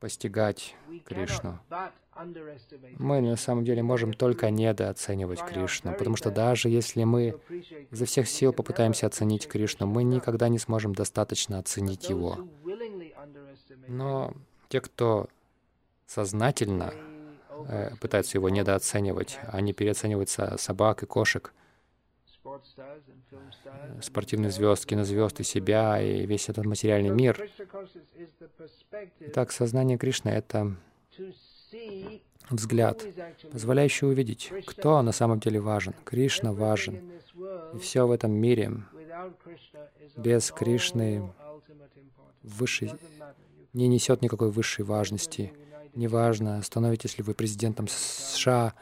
постигать 0.02 0.76
Кришну. 1.06 1.60
Мы 2.97 3.22
на 3.22 3.38
самом 3.38 3.64
деле 3.64 3.84
можем 3.84 4.14
только 4.14 4.49
недооценивать 4.49 5.41
Кришну, 5.45 5.93
потому 5.93 6.18
что 6.18 6.32
даже 6.32 6.68
если 6.70 7.04
мы 7.06 7.39
изо 7.91 8.06
всех 8.06 8.28
сил 8.28 8.52
попытаемся 8.52 9.08
оценить 9.08 9.47
Кришну, 9.47 9.86
мы 9.86 10.04
никогда 10.04 10.49
не 10.49 10.58
сможем 10.58 10.93
достаточно 10.93 11.60
оценить 11.60 12.10
Его. 12.10 12.39
Но 13.88 14.34
те, 14.70 14.82
кто 14.82 15.28
сознательно 16.08 16.93
э, 17.68 17.95
пытаются 18.02 18.38
его 18.38 18.49
недооценивать, 18.49 19.39
они 19.47 19.72
переоценивают 19.72 20.30
собак 20.30 21.04
и 21.04 21.06
кошек, 21.06 21.54
спортивных 24.02 24.52
звезд, 24.52 24.86
кинозвезд 24.86 25.39
и 25.39 25.43
себя, 25.43 26.02
и 26.02 26.26
весь 26.26 26.49
этот 26.49 26.66
материальный 26.66 27.10
мир. 27.10 27.49
Итак, 29.20 29.52
сознание 29.52 29.97
Кришны— 29.97 30.30
это 30.32 30.76
взгляд, 32.49 33.06
позволяющий 33.52 34.06
увидеть, 34.06 34.52
кто 34.66 35.02
на 35.02 35.12
самом 35.12 35.39
деле 35.39 35.60
важен. 35.60 35.93
Кришна 36.06 36.52
важен. 36.52 37.12
И 37.74 37.80
все 37.80 38.06
в 38.06 38.12
этом 38.12 38.32
мире 38.32 38.72
без 40.18 40.52
Кришны 40.52 41.32
высшей, 42.43 42.91
не 43.74 43.88
несет 43.88 44.22
никакой 44.22 44.52
высшей 44.52 44.84
важности. 44.86 45.54
Неважно, 45.93 46.62
становитесь 46.62 47.18
ли 47.18 47.24
вы 47.24 47.34
президентом 47.34 47.88
США, 47.88 48.74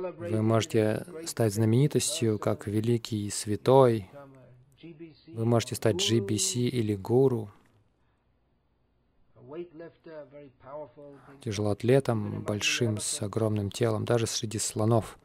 вы 0.00 0.42
можете 0.42 1.04
стать 1.26 1.54
знаменитостью, 1.54 2.38
как 2.38 2.66
великий 2.66 3.30
святой. 3.30 4.08
Вы 5.28 5.44
можете 5.44 5.74
стать 5.74 5.96
GBC 5.96 6.68
или 6.68 6.94
гуру, 6.94 7.50
тяжелоатлетом, 11.40 12.42
большим, 12.42 12.98
с 12.98 13.22
огромным 13.22 13.70
телом, 13.70 14.04
даже 14.04 14.26
среди 14.26 14.58
слонов, 14.58 15.18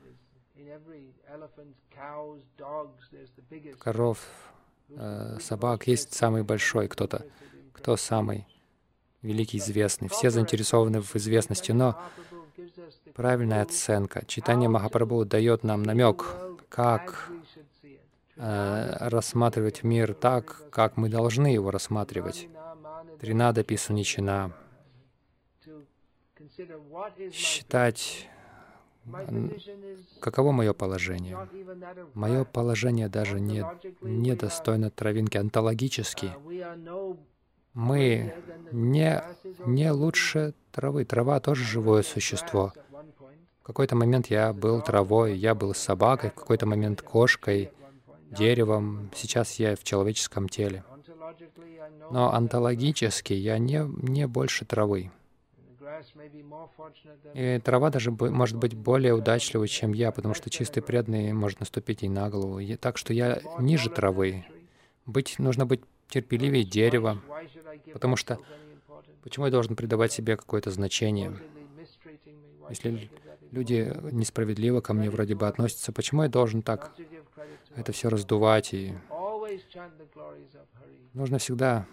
коров, 3.80 4.20
э, 4.90 5.38
собак. 5.40 5.88
Есть 5.88 6.14
самый 6.14 6.44
большой 6.44 6.88
кто-то. 6.88 7.26
Кто 7.74 7.98
самый 7.98 8.48
великий, 9.22 9.58
известный? 9.60 10.10
Все 10.10 10.30
заинтересованы 10.30 11.02
в 11.02 11.16
известности, 11.16 11.72
но 11.72 12.00
правильная 13.14 13.62
оценка. 13.62 14.26
Читание 14.26 14.70
Махапрабху 14.70 15.26
дает 15.26 15.64
нам 15.64 15.84
намек, 15.84 16.26
как 16.70 17.30
э, 18.36 19.10
рассматривать 19.10 19.84
мир 19.84 20.14
так, 20.14 20.70
как 20.70 20.98
мы 20.98 21.10
должны 21.10 21.48
его 21.48 21.72
рассматривать. 21.72 22.48
Тринада 23.20 23.64
Писуничина. 23.64 24.54
Считать, 27.32 28.28
каково 30.20 30.52
мое 30.52 30.74
положение. 30.74 31.38
Мое 32.14 32.44
положение 32.44 33.10
даже 33.10 33.40
не, 33.40 33.66
не 34.02 34.36
достойно 34.36 34.90
травинки 34.90 35.38
онтологически. 35.38 36.34
Мы 37.78 38.34
не, 38.72 39.24
не 39.68 39.92
лучше 39.92 40.56
травы. 40.72 41.06
Трава 41.06 41.40
тоже 41.40 41.64
живое 41.64 42.02
существо. 42.02 42.74
В 43.62 43.64
какой-то 43.68 43.96
момент 43.96 44.32
я 44.32 44.52
был 44.52 44.82
травой, 44.82 45.38
я 45.38 45.54
был 45.54 45.76
собакой, 45.76 46.32
в 46.32 46.34
какой-то 46.34 46.66
момент 46.66 47.04
кошкой, 47.04 47.70
деревом. 48.32 49.12
Сейчас 49.16 49.60
я 49.60 49.76
в 49.76 49.84
человеческом 49.84 50.50
теле. 50.50 50.84
Но 52.10 52.34
онтологически 52.34 53.34
я 53.34 53.60
не, 53.60 53.86
не 54.02 54.26
больше 54.26 54.66
травы. 54.66 55.12
И 57.36 57.62
трава 57.64 57.92
даже 57.92 58.10
может 58.10 58.58
быть 58.58 58.74
более 58.74 59.14
удачливой, 59.14 59.68
чем 59.68 59.94
я, 59.94 60.12
потому 60.12 60.34
что 60.34 60.50
чистый 60.50 60.82
преданный 60.82 61.32
может 61.32 61.60
наступить 61.60 62.02
ей 62.02 62.10
на 62.10 62.28
голову. 62.32 62.60
Так 62.78 62.98
что 62.98 63.14
я 63.14 63.40
ниже 63.60 63.92
травы. 63.92 64.46
Быть, 65.06 65.38
нужно 65.38 65.68
быть 65.68 65.82
терпеливее 66.08 66.64
дерева, 66.64 67.22
потому 67.94 68.16
что 68.16 68.40
почему 69.24 69.46
я 69.46 69.52
должен 69.52 69.76
придавать 69.76 70.12
себе 70.12 70.38
какое-то 70.38 70.72
значение? 70.72 71.34
Если 72.70 73.10
люди 73.52 73.94
несправедливо 74.12 74.82
ко 74.82 74.94
мне 74.94 75.10
вроде 75.10 75.36
бы 75.36 75.48
относятся, 75.48 75.92
почему 75.92 76.24
я 76.24 76.30
должен 76.30 76.62
так 76.62 76.94
это 77.76 77.92
все 77.92 78.10
раздувать? 78.10 78.74
И 78.74 78.94
нужно 81.14 81.38
всегда 81.38 81.86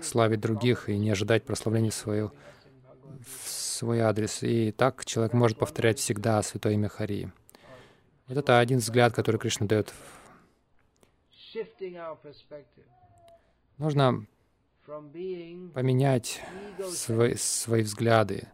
славить 0.00 0.40
других 0.40 0.88
и 0.88 0.98
не 0.98 1.10
ожидать 1.10 1.44
прославления 1.44 1.90
свою, 1.90 2.32
в 3.26 3.48
свой 3.48 4.00
адрес. 4.00 4.42
И 4.42 4.72
так 4.72 5.04
человек 5.04 5.32
может 5.32 5.58
повторять 5.58 5.98
всегда 5.98 6.42
Святое 6.42 6.74
имя 6.74 6.88
Хари. 6.88 7.30
Вот 8.28 8.36
это 8.36 8.58
один 8.58 8.78
взгляд, 8.78 9.12
который 9.12 9.38
Кришна 9.38 9.66
дает. 9.66 9.92
Нужно 13.78 14.26
поменять 15.74 16.40
свои, 16.90 17.34
свои 17.34 17.82
взгляды 17.82 18.48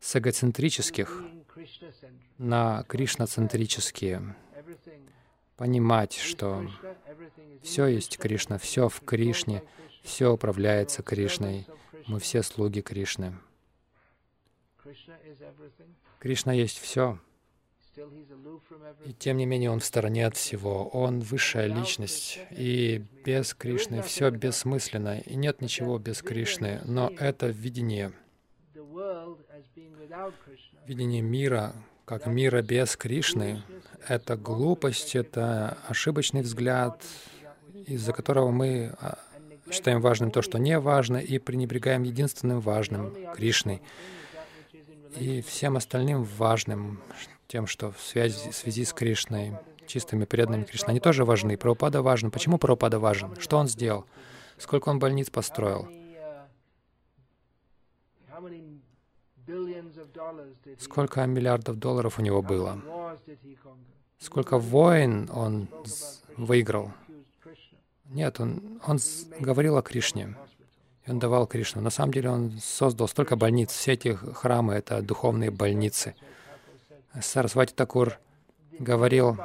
с 0.00 0.16
эгоцентрических 0.16 1.22
на 2.38 2.82
кришноцентрические. 2.84 4.34
Понимать, 5.56 6.14
что 6.14 6.68
все 7.62 7.86
есть 7.86 8.18
Кришна, 8.18 8.58
все 8.58 8.88
в 8.88 9.00
Кришне, 9.00 9.62
все 10.02 10.32
управляется 10.32 11.02
Кришной. 11.02 11.66
Мы 12.06 12.18
все 12.18 12.42
слуги 12.42 12.80
Кришны. 12.80 13.38
Кришна 16.18 16.52
есть 16.52 16.78
все. 16.78 17.18
И 19.04 19.12
тем 19.12 19.36
не 19.36 19.46
менее 19.46 19.70
он 19.70 19.80
в 19.80 19.84
стороне 19.84 20.26
от 20.26 20.36
всего. 20.36 20.88
Он 20.88 21.20
высшая 21.20 21.66
личность. 21.66 22.40
И 22.50 23.04
без 23.24 23.54
Кришны 23.54 24.02
все 24.02 24.30
бессмысленно. 24.30 25.20
И 25.20 25.36
нет 25.36 25.60
ничего 25.60 25.98
без 25.98 26.22
Кришны. 26.22 26.80
Но 26.84 27.10
это 27.18 27.48
видение. 27.48 28.12
Видение 30.86 31.22
мира, 31.22 31.74
как 32.04 32.26
мира 32.26 32.62
без 32.62 32.96
Кришны, 32.96 33.62
это 34.06 34.36
глупость, 34.36 35.16
это 35.16 35.78
ошибочный 35.88 36.42
взгляд, 36.42 37.02
из-за 37.86 38.12
которого 38.12 38.50
мы 38.50 38.94
а, 39.00 39.18
считаем 39.70 40.00
важным 40.00 40.30
то, 40.30 40.42
что 40.42 40.58
не 40.58 40.78
важно, 40.78 41.16
и 41.16 41.38
пренебрегаем 41.38 42.02
единственным 42.02 42.60
важным— 42.60 43.14
Кришной. 43.34 43.82
И 45.16 45.42
всем 45.42 45.76
остальным 45.76 46.24
важным, 46.24 47.00
тем, 47.46 47.66
что 47.66 47.90
в 47.92 48.00
связи, 48.00 48.50
в 48.50 48.54
связи 48.54 48.84
с 48.84 48.92
Кришной, 48.92 49.52
чистыми 49.86 50.24
преданными 50.24 50.64
Кришны, 50.64 50.90
они 50.90 51.00
тоже 51.00 51.24
важны. 51.24 51.56
Прабхупада 51.56 52.02
важен. 52.02 52.30
Почему 52.30 52.58
Прабхупада 52.58 52.98
важен? 52.98 53.36
Что 53.38 53.58
он 53.58 53.68
сделал? 53.68 54.06
Сколько 54.58 54.88
он 54.88 54.98
больниц 54.98 55.30
построил? 55.30 55.88
Сколько 60.78 61.26
миллиардов 61.26 61.78
долларов 61.78 62.18
у 62.18 62.22
него 62.22 62.42
было? 62.42 62.80
Сколько 64.18 64.58
войн 64.58 65.30
он 65.32 65.68
выиграл? 66.36 66.92
Нет, 68.06 68.40
он, 68.40 68.80
он 68.86 68.98
говорил 69.40 69.76
о 69.76 69.82
Кришне. 69.82 70.36
И 71.06 71.10
он 71.10 71.18
давал 71.18 71.46
Кришну. 71.46 71.82
На 71.82 71.90
самом 71.90 72.12
деле 72.12 72.30
он 72.30 72.52
создал 72.60 73.08
столько 73.08 73.36
больниц. 73.36 73.70
Все 73.70 73.92
эти 73.92 74.14
храмы— 74.14 74.74
это 74.74 75.02
духовные 75.02 75.50
больницы. 75.50 76.14
Сарасвати 77.20 77.74
Такур 77.74 78.18
говорил, 78.78 79.38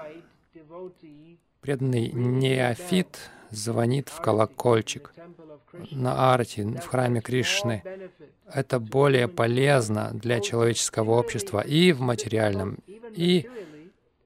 преданный 1.61 2.11
неофит 2.11 3.19
звонит 3.51 4.09
в 4.09 4.21
колокольчик 4.21 5.13
на 5.91 6.33
арти, 6.33 6.61
в 6.61 6.85
храме 6.87 7.21
Кришны. 7.21 7.83
Это 8.51 8.79
более 8.79 9.27
полезно 9.27 10.11
для 10.13 10.39
человеческого 10.39 11.11
общества 11.11 11.61
и 11.61 11.91
в 11.91 12.01
материальном, 12.01 12.79
и 13.15 13.47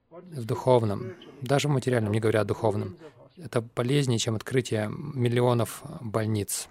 в 0.09 0.45
духовном. 0.45 1.13
Даже 1.41 1.67
в 1.67 1.71
материальном, 1.71 2.13
не 2.13 2.19
говоря 2.19 2.41
о 2.41 2.45
духовном. 2.45 2.95
Это 3.37 3.61
полезнее, 3.61 4.19
чем 4.19 4.35
открытие 4.35 4.89
миллионов 4.89 5.83
больниц. 6.01 6.69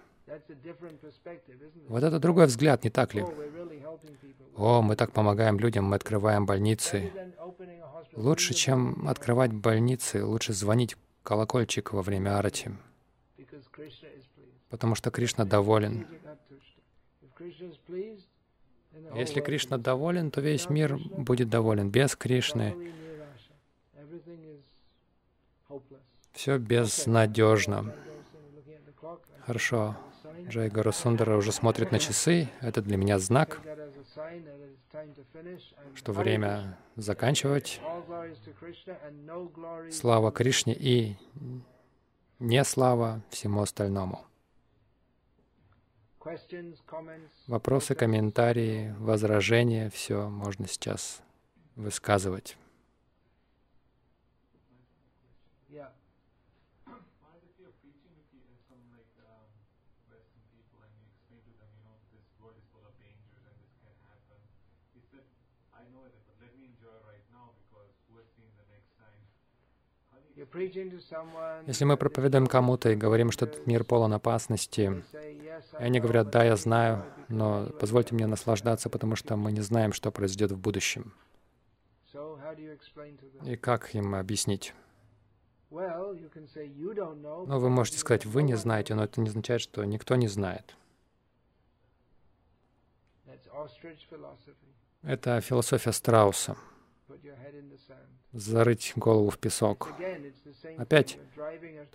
Вот 1.89 2.03
это 2.03 2.19
другой 2.19 2.47
взгляд, 2.47 2.85
не 2.85 2.91
так 2.91 3.15
ли? 3.15 3.25
О, 4.57 4.83
мы 4.83 4.97
так 4.97 5.13
помогаем 5.13 5.59
людям, 5.59 5.85
мы 5.87 5.97
открываем 5.97 6.47
больницы. 6.47 7.13
Лучше, 8.15 8.55
чем 8.55 9.09
открывать 9.09 9.53
больницы, 9.53 10.25
лучше 10.25 10.53
звонить 10.53 10.97
колокольчик 11.23 11.93
во 11.93 12.03
время 12.03 12.39
арати. 12.39 12.71
Потому 14.69 14.95
что 14.95 15.11
Кришна 15.11 15.45
доволен. 15.45 16.07
Если 19.15 19.41
Кришна 19.41 19.79
доволен, 19.79 20.31
то 20.31 20.41
весь 20.41 20.69
мир 20.69 20.99
будет 21.17 21.49
доволен. 21.49 21.91
Без 21.91 22.15
Кришны 22.17 22.93
все 26.33 26.59
безнадежно. 26.59 27.95
Хорошо. 29.47 29.97
Джай 30.49 30.69
Гарусундара 30.69 31.37
уже 31.37 31.53
смотрит 31.53 31.93
на 31.93 31.99
часы. 31.99 32.49
Это 32.61 32.83
для 32.83 32.97
меня 32.97 33.19
знак, 33.19 33.61
что 35.95 36.13
время 36.13 36.79
заканчивать. 36.97 37.81
Слава 39.91 40.33
Кришне 40.33 40.75
и 40.75 41.17
не 42.39 42.65
слава 42.65 43.23
всему 43.31 43.63
остальному. 43.63 44.25
Вопросы, 47.47 47.95
комментарии, 47.95 48.95
возражения, 48.99 49.91
все 49.91 50.29
можно 50.29 50.69
сейчас 50.69 51.21
высказывать. 51.75 52.57
Если 70.55 71.85
мы 71.85 71.97
проповедуем 71.97 72.47
кому-то 72.47 72.91
и 72.91 72.97
говорим, 72.97 73.31
что 73.31 73.47
этот 73.47 73.67
мир 73.67 73.85
полон 73.85 74.13
опасности, 74.13 75.03
и 75.13 75.83
они 75.83 76.01
говорят, 76.01 76.31
да, 76.31 76.45
я 76.45 76.57
знаю, 76.57 77.05
но 77.29 77.67
позвольте 77.81 78.15
мне 78.15 78.27
наслаждаться, 78.27 78.91
потому 78.91 79.17
что 79.17 79.37
мы 79.37 79.53
не 79.53 79.61
знаем, 79.61 79.93
что 79.93 80.11
произойдет 80.11 80.53
в 80.53 80.59
будущем. 80.59 81.15
И 83.45 83.57
как 83.57 83.95
им 83.95 84.15
объяснить? 84.15 84.75
Ну, 85.71 87.59
вы 87.59 87.71
можете 87.71 87.99
сказать, 87.99 88.27
вы 88.27 88.43
не 88.43 88.55
знаете, 88.55 88.95
но 88.95 89.05
это 89.05 89.21
не 89.21 89.31
означает, 89.31 89.63
что 89.63 89.83
никто 89.85 90.17
не 90.17 90.29
знает. 90.29 90.77
Это 95.03 95.41
философия 95.41 95.93
Страуса 95.93 96.57
зарыть 98.33 98.93
голову 98.97 99.31
в 99.31 99.39
песок. 99.39 99.93
Опять 100.79 101.19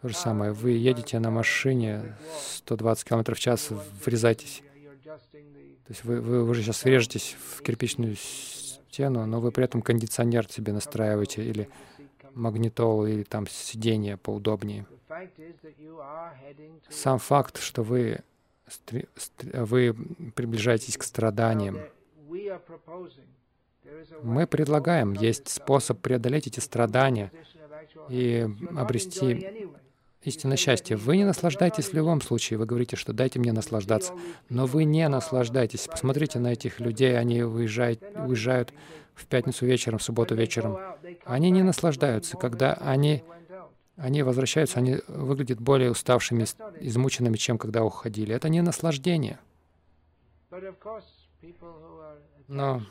то 0.01 0.07
же 0.07 0.15
самое. 0.15 0.51
Вы 0.51 0.71
едете 0.71 1.19
на 1.19 1.31
машине 1.31 2.15
120 2.39 3.03
км 3.03 3.35
в 3.35 3.39
час, 3.39 3.69
врезаетесь. 4.05 4.63
То 5.03 5.93
есть 5.93 6.03
вы, 6.03 6.21
вы 6.21 6.43
уже 6.43 6.63
сейчас 6.63 6.83
врежетесь 6.83 7.35
в 7.39 7.61
кирпичную 7.61 8.15
стену, 8.15 9.25
но 9.25 9.39
вы 9.39 9.51
при 9.51 9.63
этом 9.63 9.81
кондиционер 9.81 10.47
себе 10.51 10.73
настраиваете 10.73 11.43
или 11.43 11.69
магнитолу, 12.33 13.07
или 13.07 13.23
там 13.23 13.47
сиденье 13.47 14.17
поудобнее. 14.17 14.85
Сам 16.89 17.19
факт, 17.19 17.57
что 17.59 17.83
вы, 17.83 18.19
вы 19.53 19.95
приближаетесь 20.35 20.97
к 20.97 21.03
страданиям, 21.03 21.79
мы 24.23 24.47
предлагаем, 24.47 25.13
есть 25.13 25.49
способ 25.49 25.99
преодолеть 25.99 26.47
эти 26.47 26.59
страдания 26.59 27.31
и 28.09 28.47
обрести 28.75 29.69
истинное 30.23 30.57
счастье. 30.57 30.97
Вы 30.97 31.17
не 31.17 31.23
наслаждаетесь 31.23 31.89
в 31.89 31.93
любом 31.93 32.21
случае. 32.21 32.59
Вы 32.59 32.65
говорите, 32.65 32.95
что 32.95 33.13
дайте 33.13 33.39
мне 33.39 33.53
наслаждаться. 33.53 34.13
Но 34.49 34.65
вы 34.65 34.83
не 34.83 35.07
наслаждаетесь. 35.07 35.88
Посмотрите 35.88 36.39
на 36.39 36.53
этих 36.53 36.79
людей. 36.79 37.17
Они 37.17 37.43
уезжают, 37.43 38.03
уезжают 38.15 38.73
в 39.15 39.25
пятницу 39.25 39.65
вечером, 39.65 39.99
в 39.99 40.03
субботу 40.03 40.35
вечером. 40.35 40.77
Они 41.25 41.49
не 41.49 41.63
наслаждаются. 41.63 42.38
Когда 42.38 42.73
они, 42.73 43.23
они 43.95 44.21
возвращаются, 44.23 44.79
они 44.79 44.97
выглядят 45.07 45.59
более 45.59 45.91
уставшими, 45.91 46.45
измученными, 46.81 47.38
чем 47.38 47.57
когда 47.57 47.83
уходили. 47.83 48.35
Это 48.35 48.49
не 48.49 48.61
наслаждение. 48.61 49.39
Но 52.47 52.81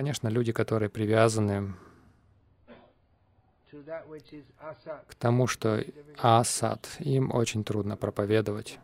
Конечно, 0.00 0.28
люди, 0.28 0.50
которые 0.50 0.88
привязаны 0.88 1.74
к 5.06 5.14
тому, 5.18 5.46
что 5.46 5.84
асад, 6.16 6.88
им 7.00 7.30
очень 7.34 7.64
трудно 7.64 7.98
проповедовать. 7.98 8.78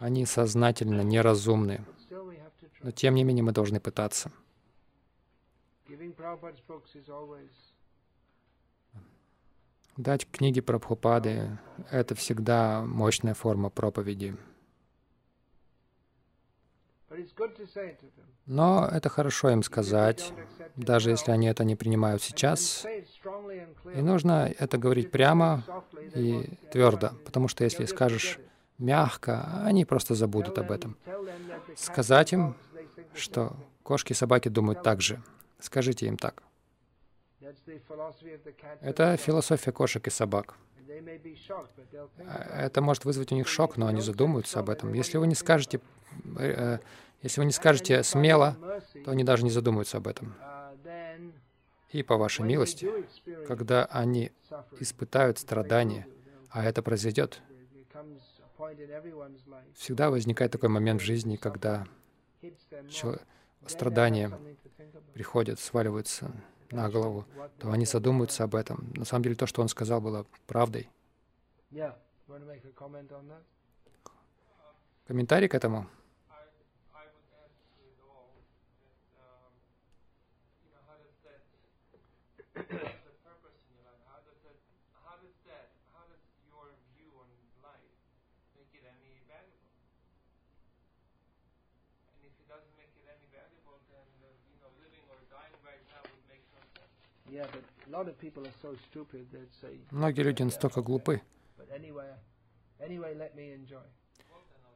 Они 0.00 0.26
сознательно 0.26 1.02
неразумны. 1.02 1.84
Но 2.82 2.90
тем 2.90 3.14
не 3.14 3.22
менее 3.22 3.44
мы 3.44 3.52
должны 3.52 3.78
пытаться. 3.78 4.32
Дать 9.96 10.28
книги 10.28 10.60
Прабхупады— 10.60 11.60
это 11.92 12.16
всегда 12.16 12.82
мощная 12.82 13.34
форма 13.34 13.70
проповеди. 13.70 14.36
Но 18.46 18.88
это 18.90 19.08
хорошо 19.08 19.50
им 19.50 19.62
сказать, 19.62 20.32
даже 20.76 21.10
если 21.10 21.30
они 21.32 21.46
это 21.48 21.64
не 21.64 21.76
принимают 21.76 22.22
сейчас. 22.22 22.86
И 23.94 24.02
нужно 24.02 24.52
это 24.58 24.78
говорить 24.78 25.10
прямо 25.10 25.64
и 26.14 26.58
твердо, 26.70 27.10
потому 27.24 27.48
что 27.48 27.64
если 27.64 27.84
скажешь 27.86 28.38
мягко, 28.78 29.62
они 29.64 29.84
просто 29.84 30.14
забудут 30.14 30.58
об 30.58 30.70
этом. 30.70 30.96
Сказать 31.76 32.32
им, 32.32 32.54
что 33.14 33.56
кошки 33.82 34.12
и 34.12 34.14
собаки 34.14 34.48
думают 34.48 34.82
так 34.82 35.00
же. 35.00 35.22
Скажите 35.58 36.06
им 36.06 36.16
так. 36.16 36.42
Это 38.80 39.16
философия 39.16 39.72
кошек 39.72 40.06
и 40.06 40.10
собак. 40.10 40.56
Это 42.54 42.80
может 42.80 43.04
вызвать 43.04 43.32
у 43.32 43.34
них 43.34 43.48
шок, 43.48 43.76
но 43.76 43.86
они 43.86 44.00
задумаются 44.00 44.60
об 44.60 44.70
этом. 44.70 44.92
Если 44.92 45.18
вы 45.18 45.26
не 45.26 45.34
скажете, 45.34 45.80
э, 46.38 46.78
если 47.22 47.40
вы 47.40 47.46
не 47.46 47.52
скажете 47.52 48.02
смело, 48.02 48.56
то 49.04 49.10
они 49.10 49.24
даже 49.24 49.44
не 49.44 49.50
задумаются 49.50 49.98
об 49.98 50.06
этом. 50.06 50.34
И 51.90 52.02
по 52.02 52.16
вашей 52.16 52.44
милости, 52.44 52.90
когда 53.46 53.86
они 53.86 54.32
испытают 54.80 55.38
страдания, 55.38 56.06
а 56.50 56.64
это 56.64 56.82
произойдет, 56.82 57.40
всегда 59.74 60.10
возникает 60.10 60.52
такой 60.52 60.68
момент 60.68 61.00
в 61.00 61.04
жизни, 61.04 61.36
когда 61.36 61.86
страдания 63.66 64.30
приходят, 65.14 65.58
сваливаются 65.58 66.30
на 66.70 66.88
голову, 66.90 67.24
то 67.58 67.70
они 67.70 67.86
задумаются 67.86 68.44
об 68.44 68.54
этом. 68.54 68.92
На 68.94 69.04
самом 69.04 69.22
деле 69.24 69.36
то, 69.36 69.46
что 69.46 69.62
он 69.62 69.68
сказал, 69.68 70.00
было 70.00 70.26
правдой. 70.46 70.90
Комментарий 75.06 75.48
к 75.48 75.54
этому? 75.54 75.88
Многие 99.90 100.22
люди 100.22 100.42
настолько 100.42 100.82
глупы. 100.82 101.22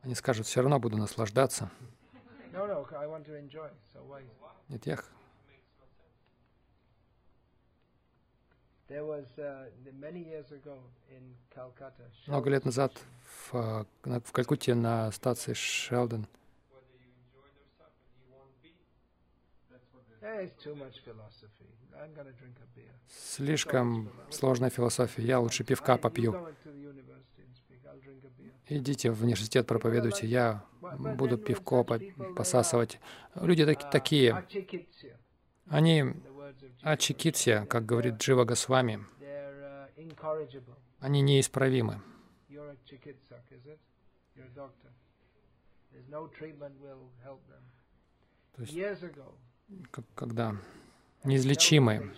Они 0.02 0.14
скажут, 0.14 0.46
все 0.46 0.60
равно 0.60 0.78
буду 0.78 0.96
наслаждаться. 0.96 1.70
Нет, 4.68 4.86
я 4.86 4.98
много 12.26 12.50
лет 12.50 12.64
назад 12.64 12.92
в, 13.52 13.86
в 14.04 14.32
Калькутте 14.32 14.74
на 14.74 15.12
станции 15.12 15.52
Шелдон 15.52 16.26
Слишком 23.08 24.10
сложная 24.30 24.70
философия. 24.70 25.22
Я 25.22 25.40
лучше 25.40 25.64
пивка 25.64 25.96
попью. 25.96 26.48
Идите 28.68 29.10
в 29.10 29.22
университет, 29.22 29.66
проповедуйте. 29.66 30.26
Я 30.26 30.64
буду 30.80 31.38
пивко 31.38 31.84
посасывать. 32.36 33.00
Люди 33.34 33.64
таки, 33.64 33.84
такие. 33.90 34.44
Они 35.68 36.14
ачикитсия, 36.82 37.64
как 37.66 37.86
говорит 37.86 38.16
Джива 38.16 38.44
Госвами. 38.44 39.04
Они 40.98 41.20
неисправимы. 41.20 42.00
То 48.56 48.62
есть, 48.62 48.74
когда 50.14 50.56
неизлечимые. 51.24 52.12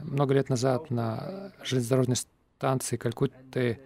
Много 0.00 0.34
лет 0.34 0.48
назад 0.48 0.90
на 0.90 1.52
железнодорожной 1.62 2.16
станции 2.16 2.96
Калькутты 2.96 3.80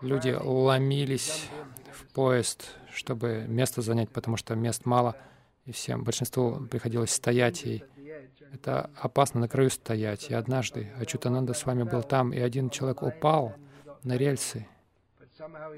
люди 0.00 0.30
ломились 0.30 1.48
в 1.92 2.12
поезд, 2.12 2.74
чтобы 2.92 3.44
место 3.48 3.82
занять, 3.82 4.10
потому 4.10 4.36
что 4.36 4.54
мест 4.54 4.84
мало, 4.84 5.16
и 5.64 5.72
всем, 5.72 6.04
большинству 6.04 6.66
приходилось 6.66 7.10
стоять, 7.10 7.64
и 7.64 7.84
это 8.52 8.90
опасно 8.96 9.40
на 9.40 9.48
краю 9.48 9.70
стоять. 9.70 10.30
И 10.30 10.34
однажды 10.34 10.90
Ачутананда 10.98 11.54
с 11.54 11.66
вами 11.66 11.82
был 11.82 12.02
там, 12.02 12.32
и 12.32 12.38
один 12.38 12.70
человек 12.70 13.02
упал 13.02 13.54
на 14.02 14.16
рельсы, 14.16 14.66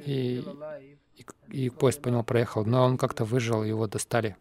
и, 0.06 0.44
и, 1.16 1.26
и 1.48 1.70
поезд 1.70 2.00
по 2.00 2.08
нему 2.08 2.24
проехал, 2.24 2.64
но 2.64 2.84
он 2.84 2.96
как-то 2.96 3.24
выжил, 3.24 3.64
его 3.64 3.86
достали. 3.86 4.36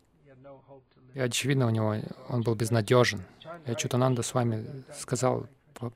И 1.14 1.20
очевидно, 1.20 1.68
у 1.68 1.70
него 1.70 1.96
он 2.30 2.44
был 2.44 2.56
безнадежен. 2.56 3.24
И 3.66 3.72
Ачутананда 3.72 4.22
с 4.22 4.34
вами 4.34 4.84
сказал, 4.98 5.48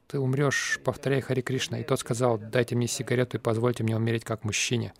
ты 0.07 0.19
умрешь, 0.19 0.79
повторяй 0.83 1.21
Хари 1.21 1.41
Кришна. 1.41 1.79
И 1.79 1.83
тот 1.83 1.99
сказал, 1.99 2.37
дайте 2.37 2.75
мне 2.75 2.87
сигарету 2.87 3.37
и 3.37 3.39
позвольте 3.39 3.83
мне 3.83 3.95
умереть 3.95 4.23
как 4.23 4.43
мужчине. 4.43 4.93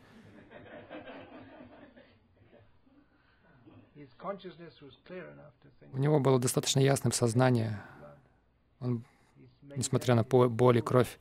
У 5.91 5.97
него 5.97 6.19
было 6.19 6.39
достаточно 6.39 6.79
ясное 6.79 7.11
сознание. 7.11 7.81
Он, 8.79 9.03
несмотря 9.75 10.15
на 10.15 10.23
боль 10.23 10.77
и 10.77 10.81
кровь, 10.81 11.19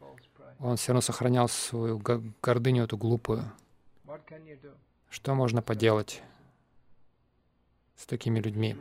он 0.58 0.76
все 0.76 0.92
равно 0.92 1.00
сохранял 1.00 1.48
свою 1.48 2.00
гордыню, 2.42 2.84
эту 2.84 2.96
глупую. 2.96 3.44
Что 5.10 5.34
можно 5.34 5.60
поделать? 5.62 6.22
с 8.02 8.06
такими 8.06 8.40
людьми. 8.40 8.76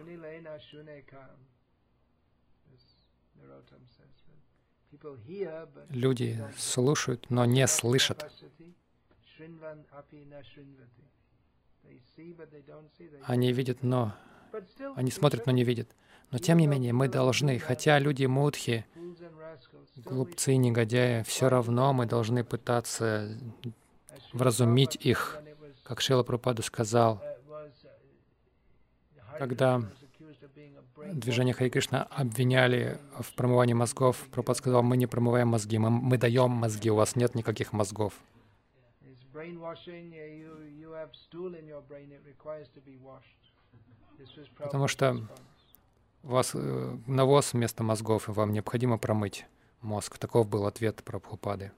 Люди 5.89 6.43
слушают, 6.57 7.29
но 7.29 7.45
не 7.45 7.67
слышат. 7.67 8.29
Они 13.23 13.53
видят, 13.53 13.83
но... 13.83 14.15
Они 14.95 15.11
смотрят, 15.11 15.45
но 15.45 15.51
не 15.51 15.63
видят. 15.63 15.89
Но 16.31 16.37
тем 16.37 16.57
не 16.57 16.67
менее, 16.67 16.93
мы 16.93 17.07
должны, 17.07 17.59
хотя 17.59 17.99
люди 17.99 18.25
мудхи, 18.25 18.85
глупцы, 19.97 20.55
негодяи, 20.55 21.23
все 21.23 21.49
равно 21.49 21.93
мы 21.93 22.05
должны 22.05 22.43
пытаться 22.43 23.37
вразумить 24.33 24.95
их. 24.95 25.37
Как 25.83 25.99
Шила 25.99 26.23
Пропада 26.23 26.61
сказал, 26.61 27.21
когда 29.37 29.81
движение 31.13 31.53
Хари 31.53 31.69
Кришна 31.69 32.03
обвиняли 32.03 32.97
в 33.19 33.33
промывании 33.33 33.73
мозгов, 33.73 34.17
Прабхупад 34.31 34.57
сказал, 34.57 34.83
мы 34.83 34.97
не 34.97 35.07
промываем 35.07 35.49
мозги, 35.49 35.77
мы, 35.77 35.89
мы 35.89 36.17
даем 36.17 36.51
мозги, 36.51 36.89
у 36.89 36.95
вас 36.95 37.15
нет 37.15 37.35
никаких 37.35 37.73
мозгов. 37.73 38.13
Потому 44.57 44.87
что 44.87 45.27
у 46.23 46.27
вас 46.27 46.51
э, 46.53 46.97
навоз 47.07 47.53
вместо 47.53 47.83
мозгов, 47.83 48.29
и 48.29 48.31
вам 48.31 48.53
необходимо 48.53 48.97
промыть 48.97 49.45
мозг. 49.81 50.17
Таков 50.17 50.47
был 50.47 50.65
ответ 50.65 51.03
Прабхупады. 51.03 51.71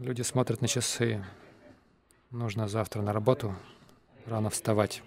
Люди 0.00 0.22
смотрят 0.22 0.60
на 0.60 0.68
часы. 0.68 1.24
Нужно 2.30 2.68
завтра 2.68 3.02
на 3.02 3.12
работу 3.12 3.54
рано 4.26 4.50
вставать. 4.50 5.02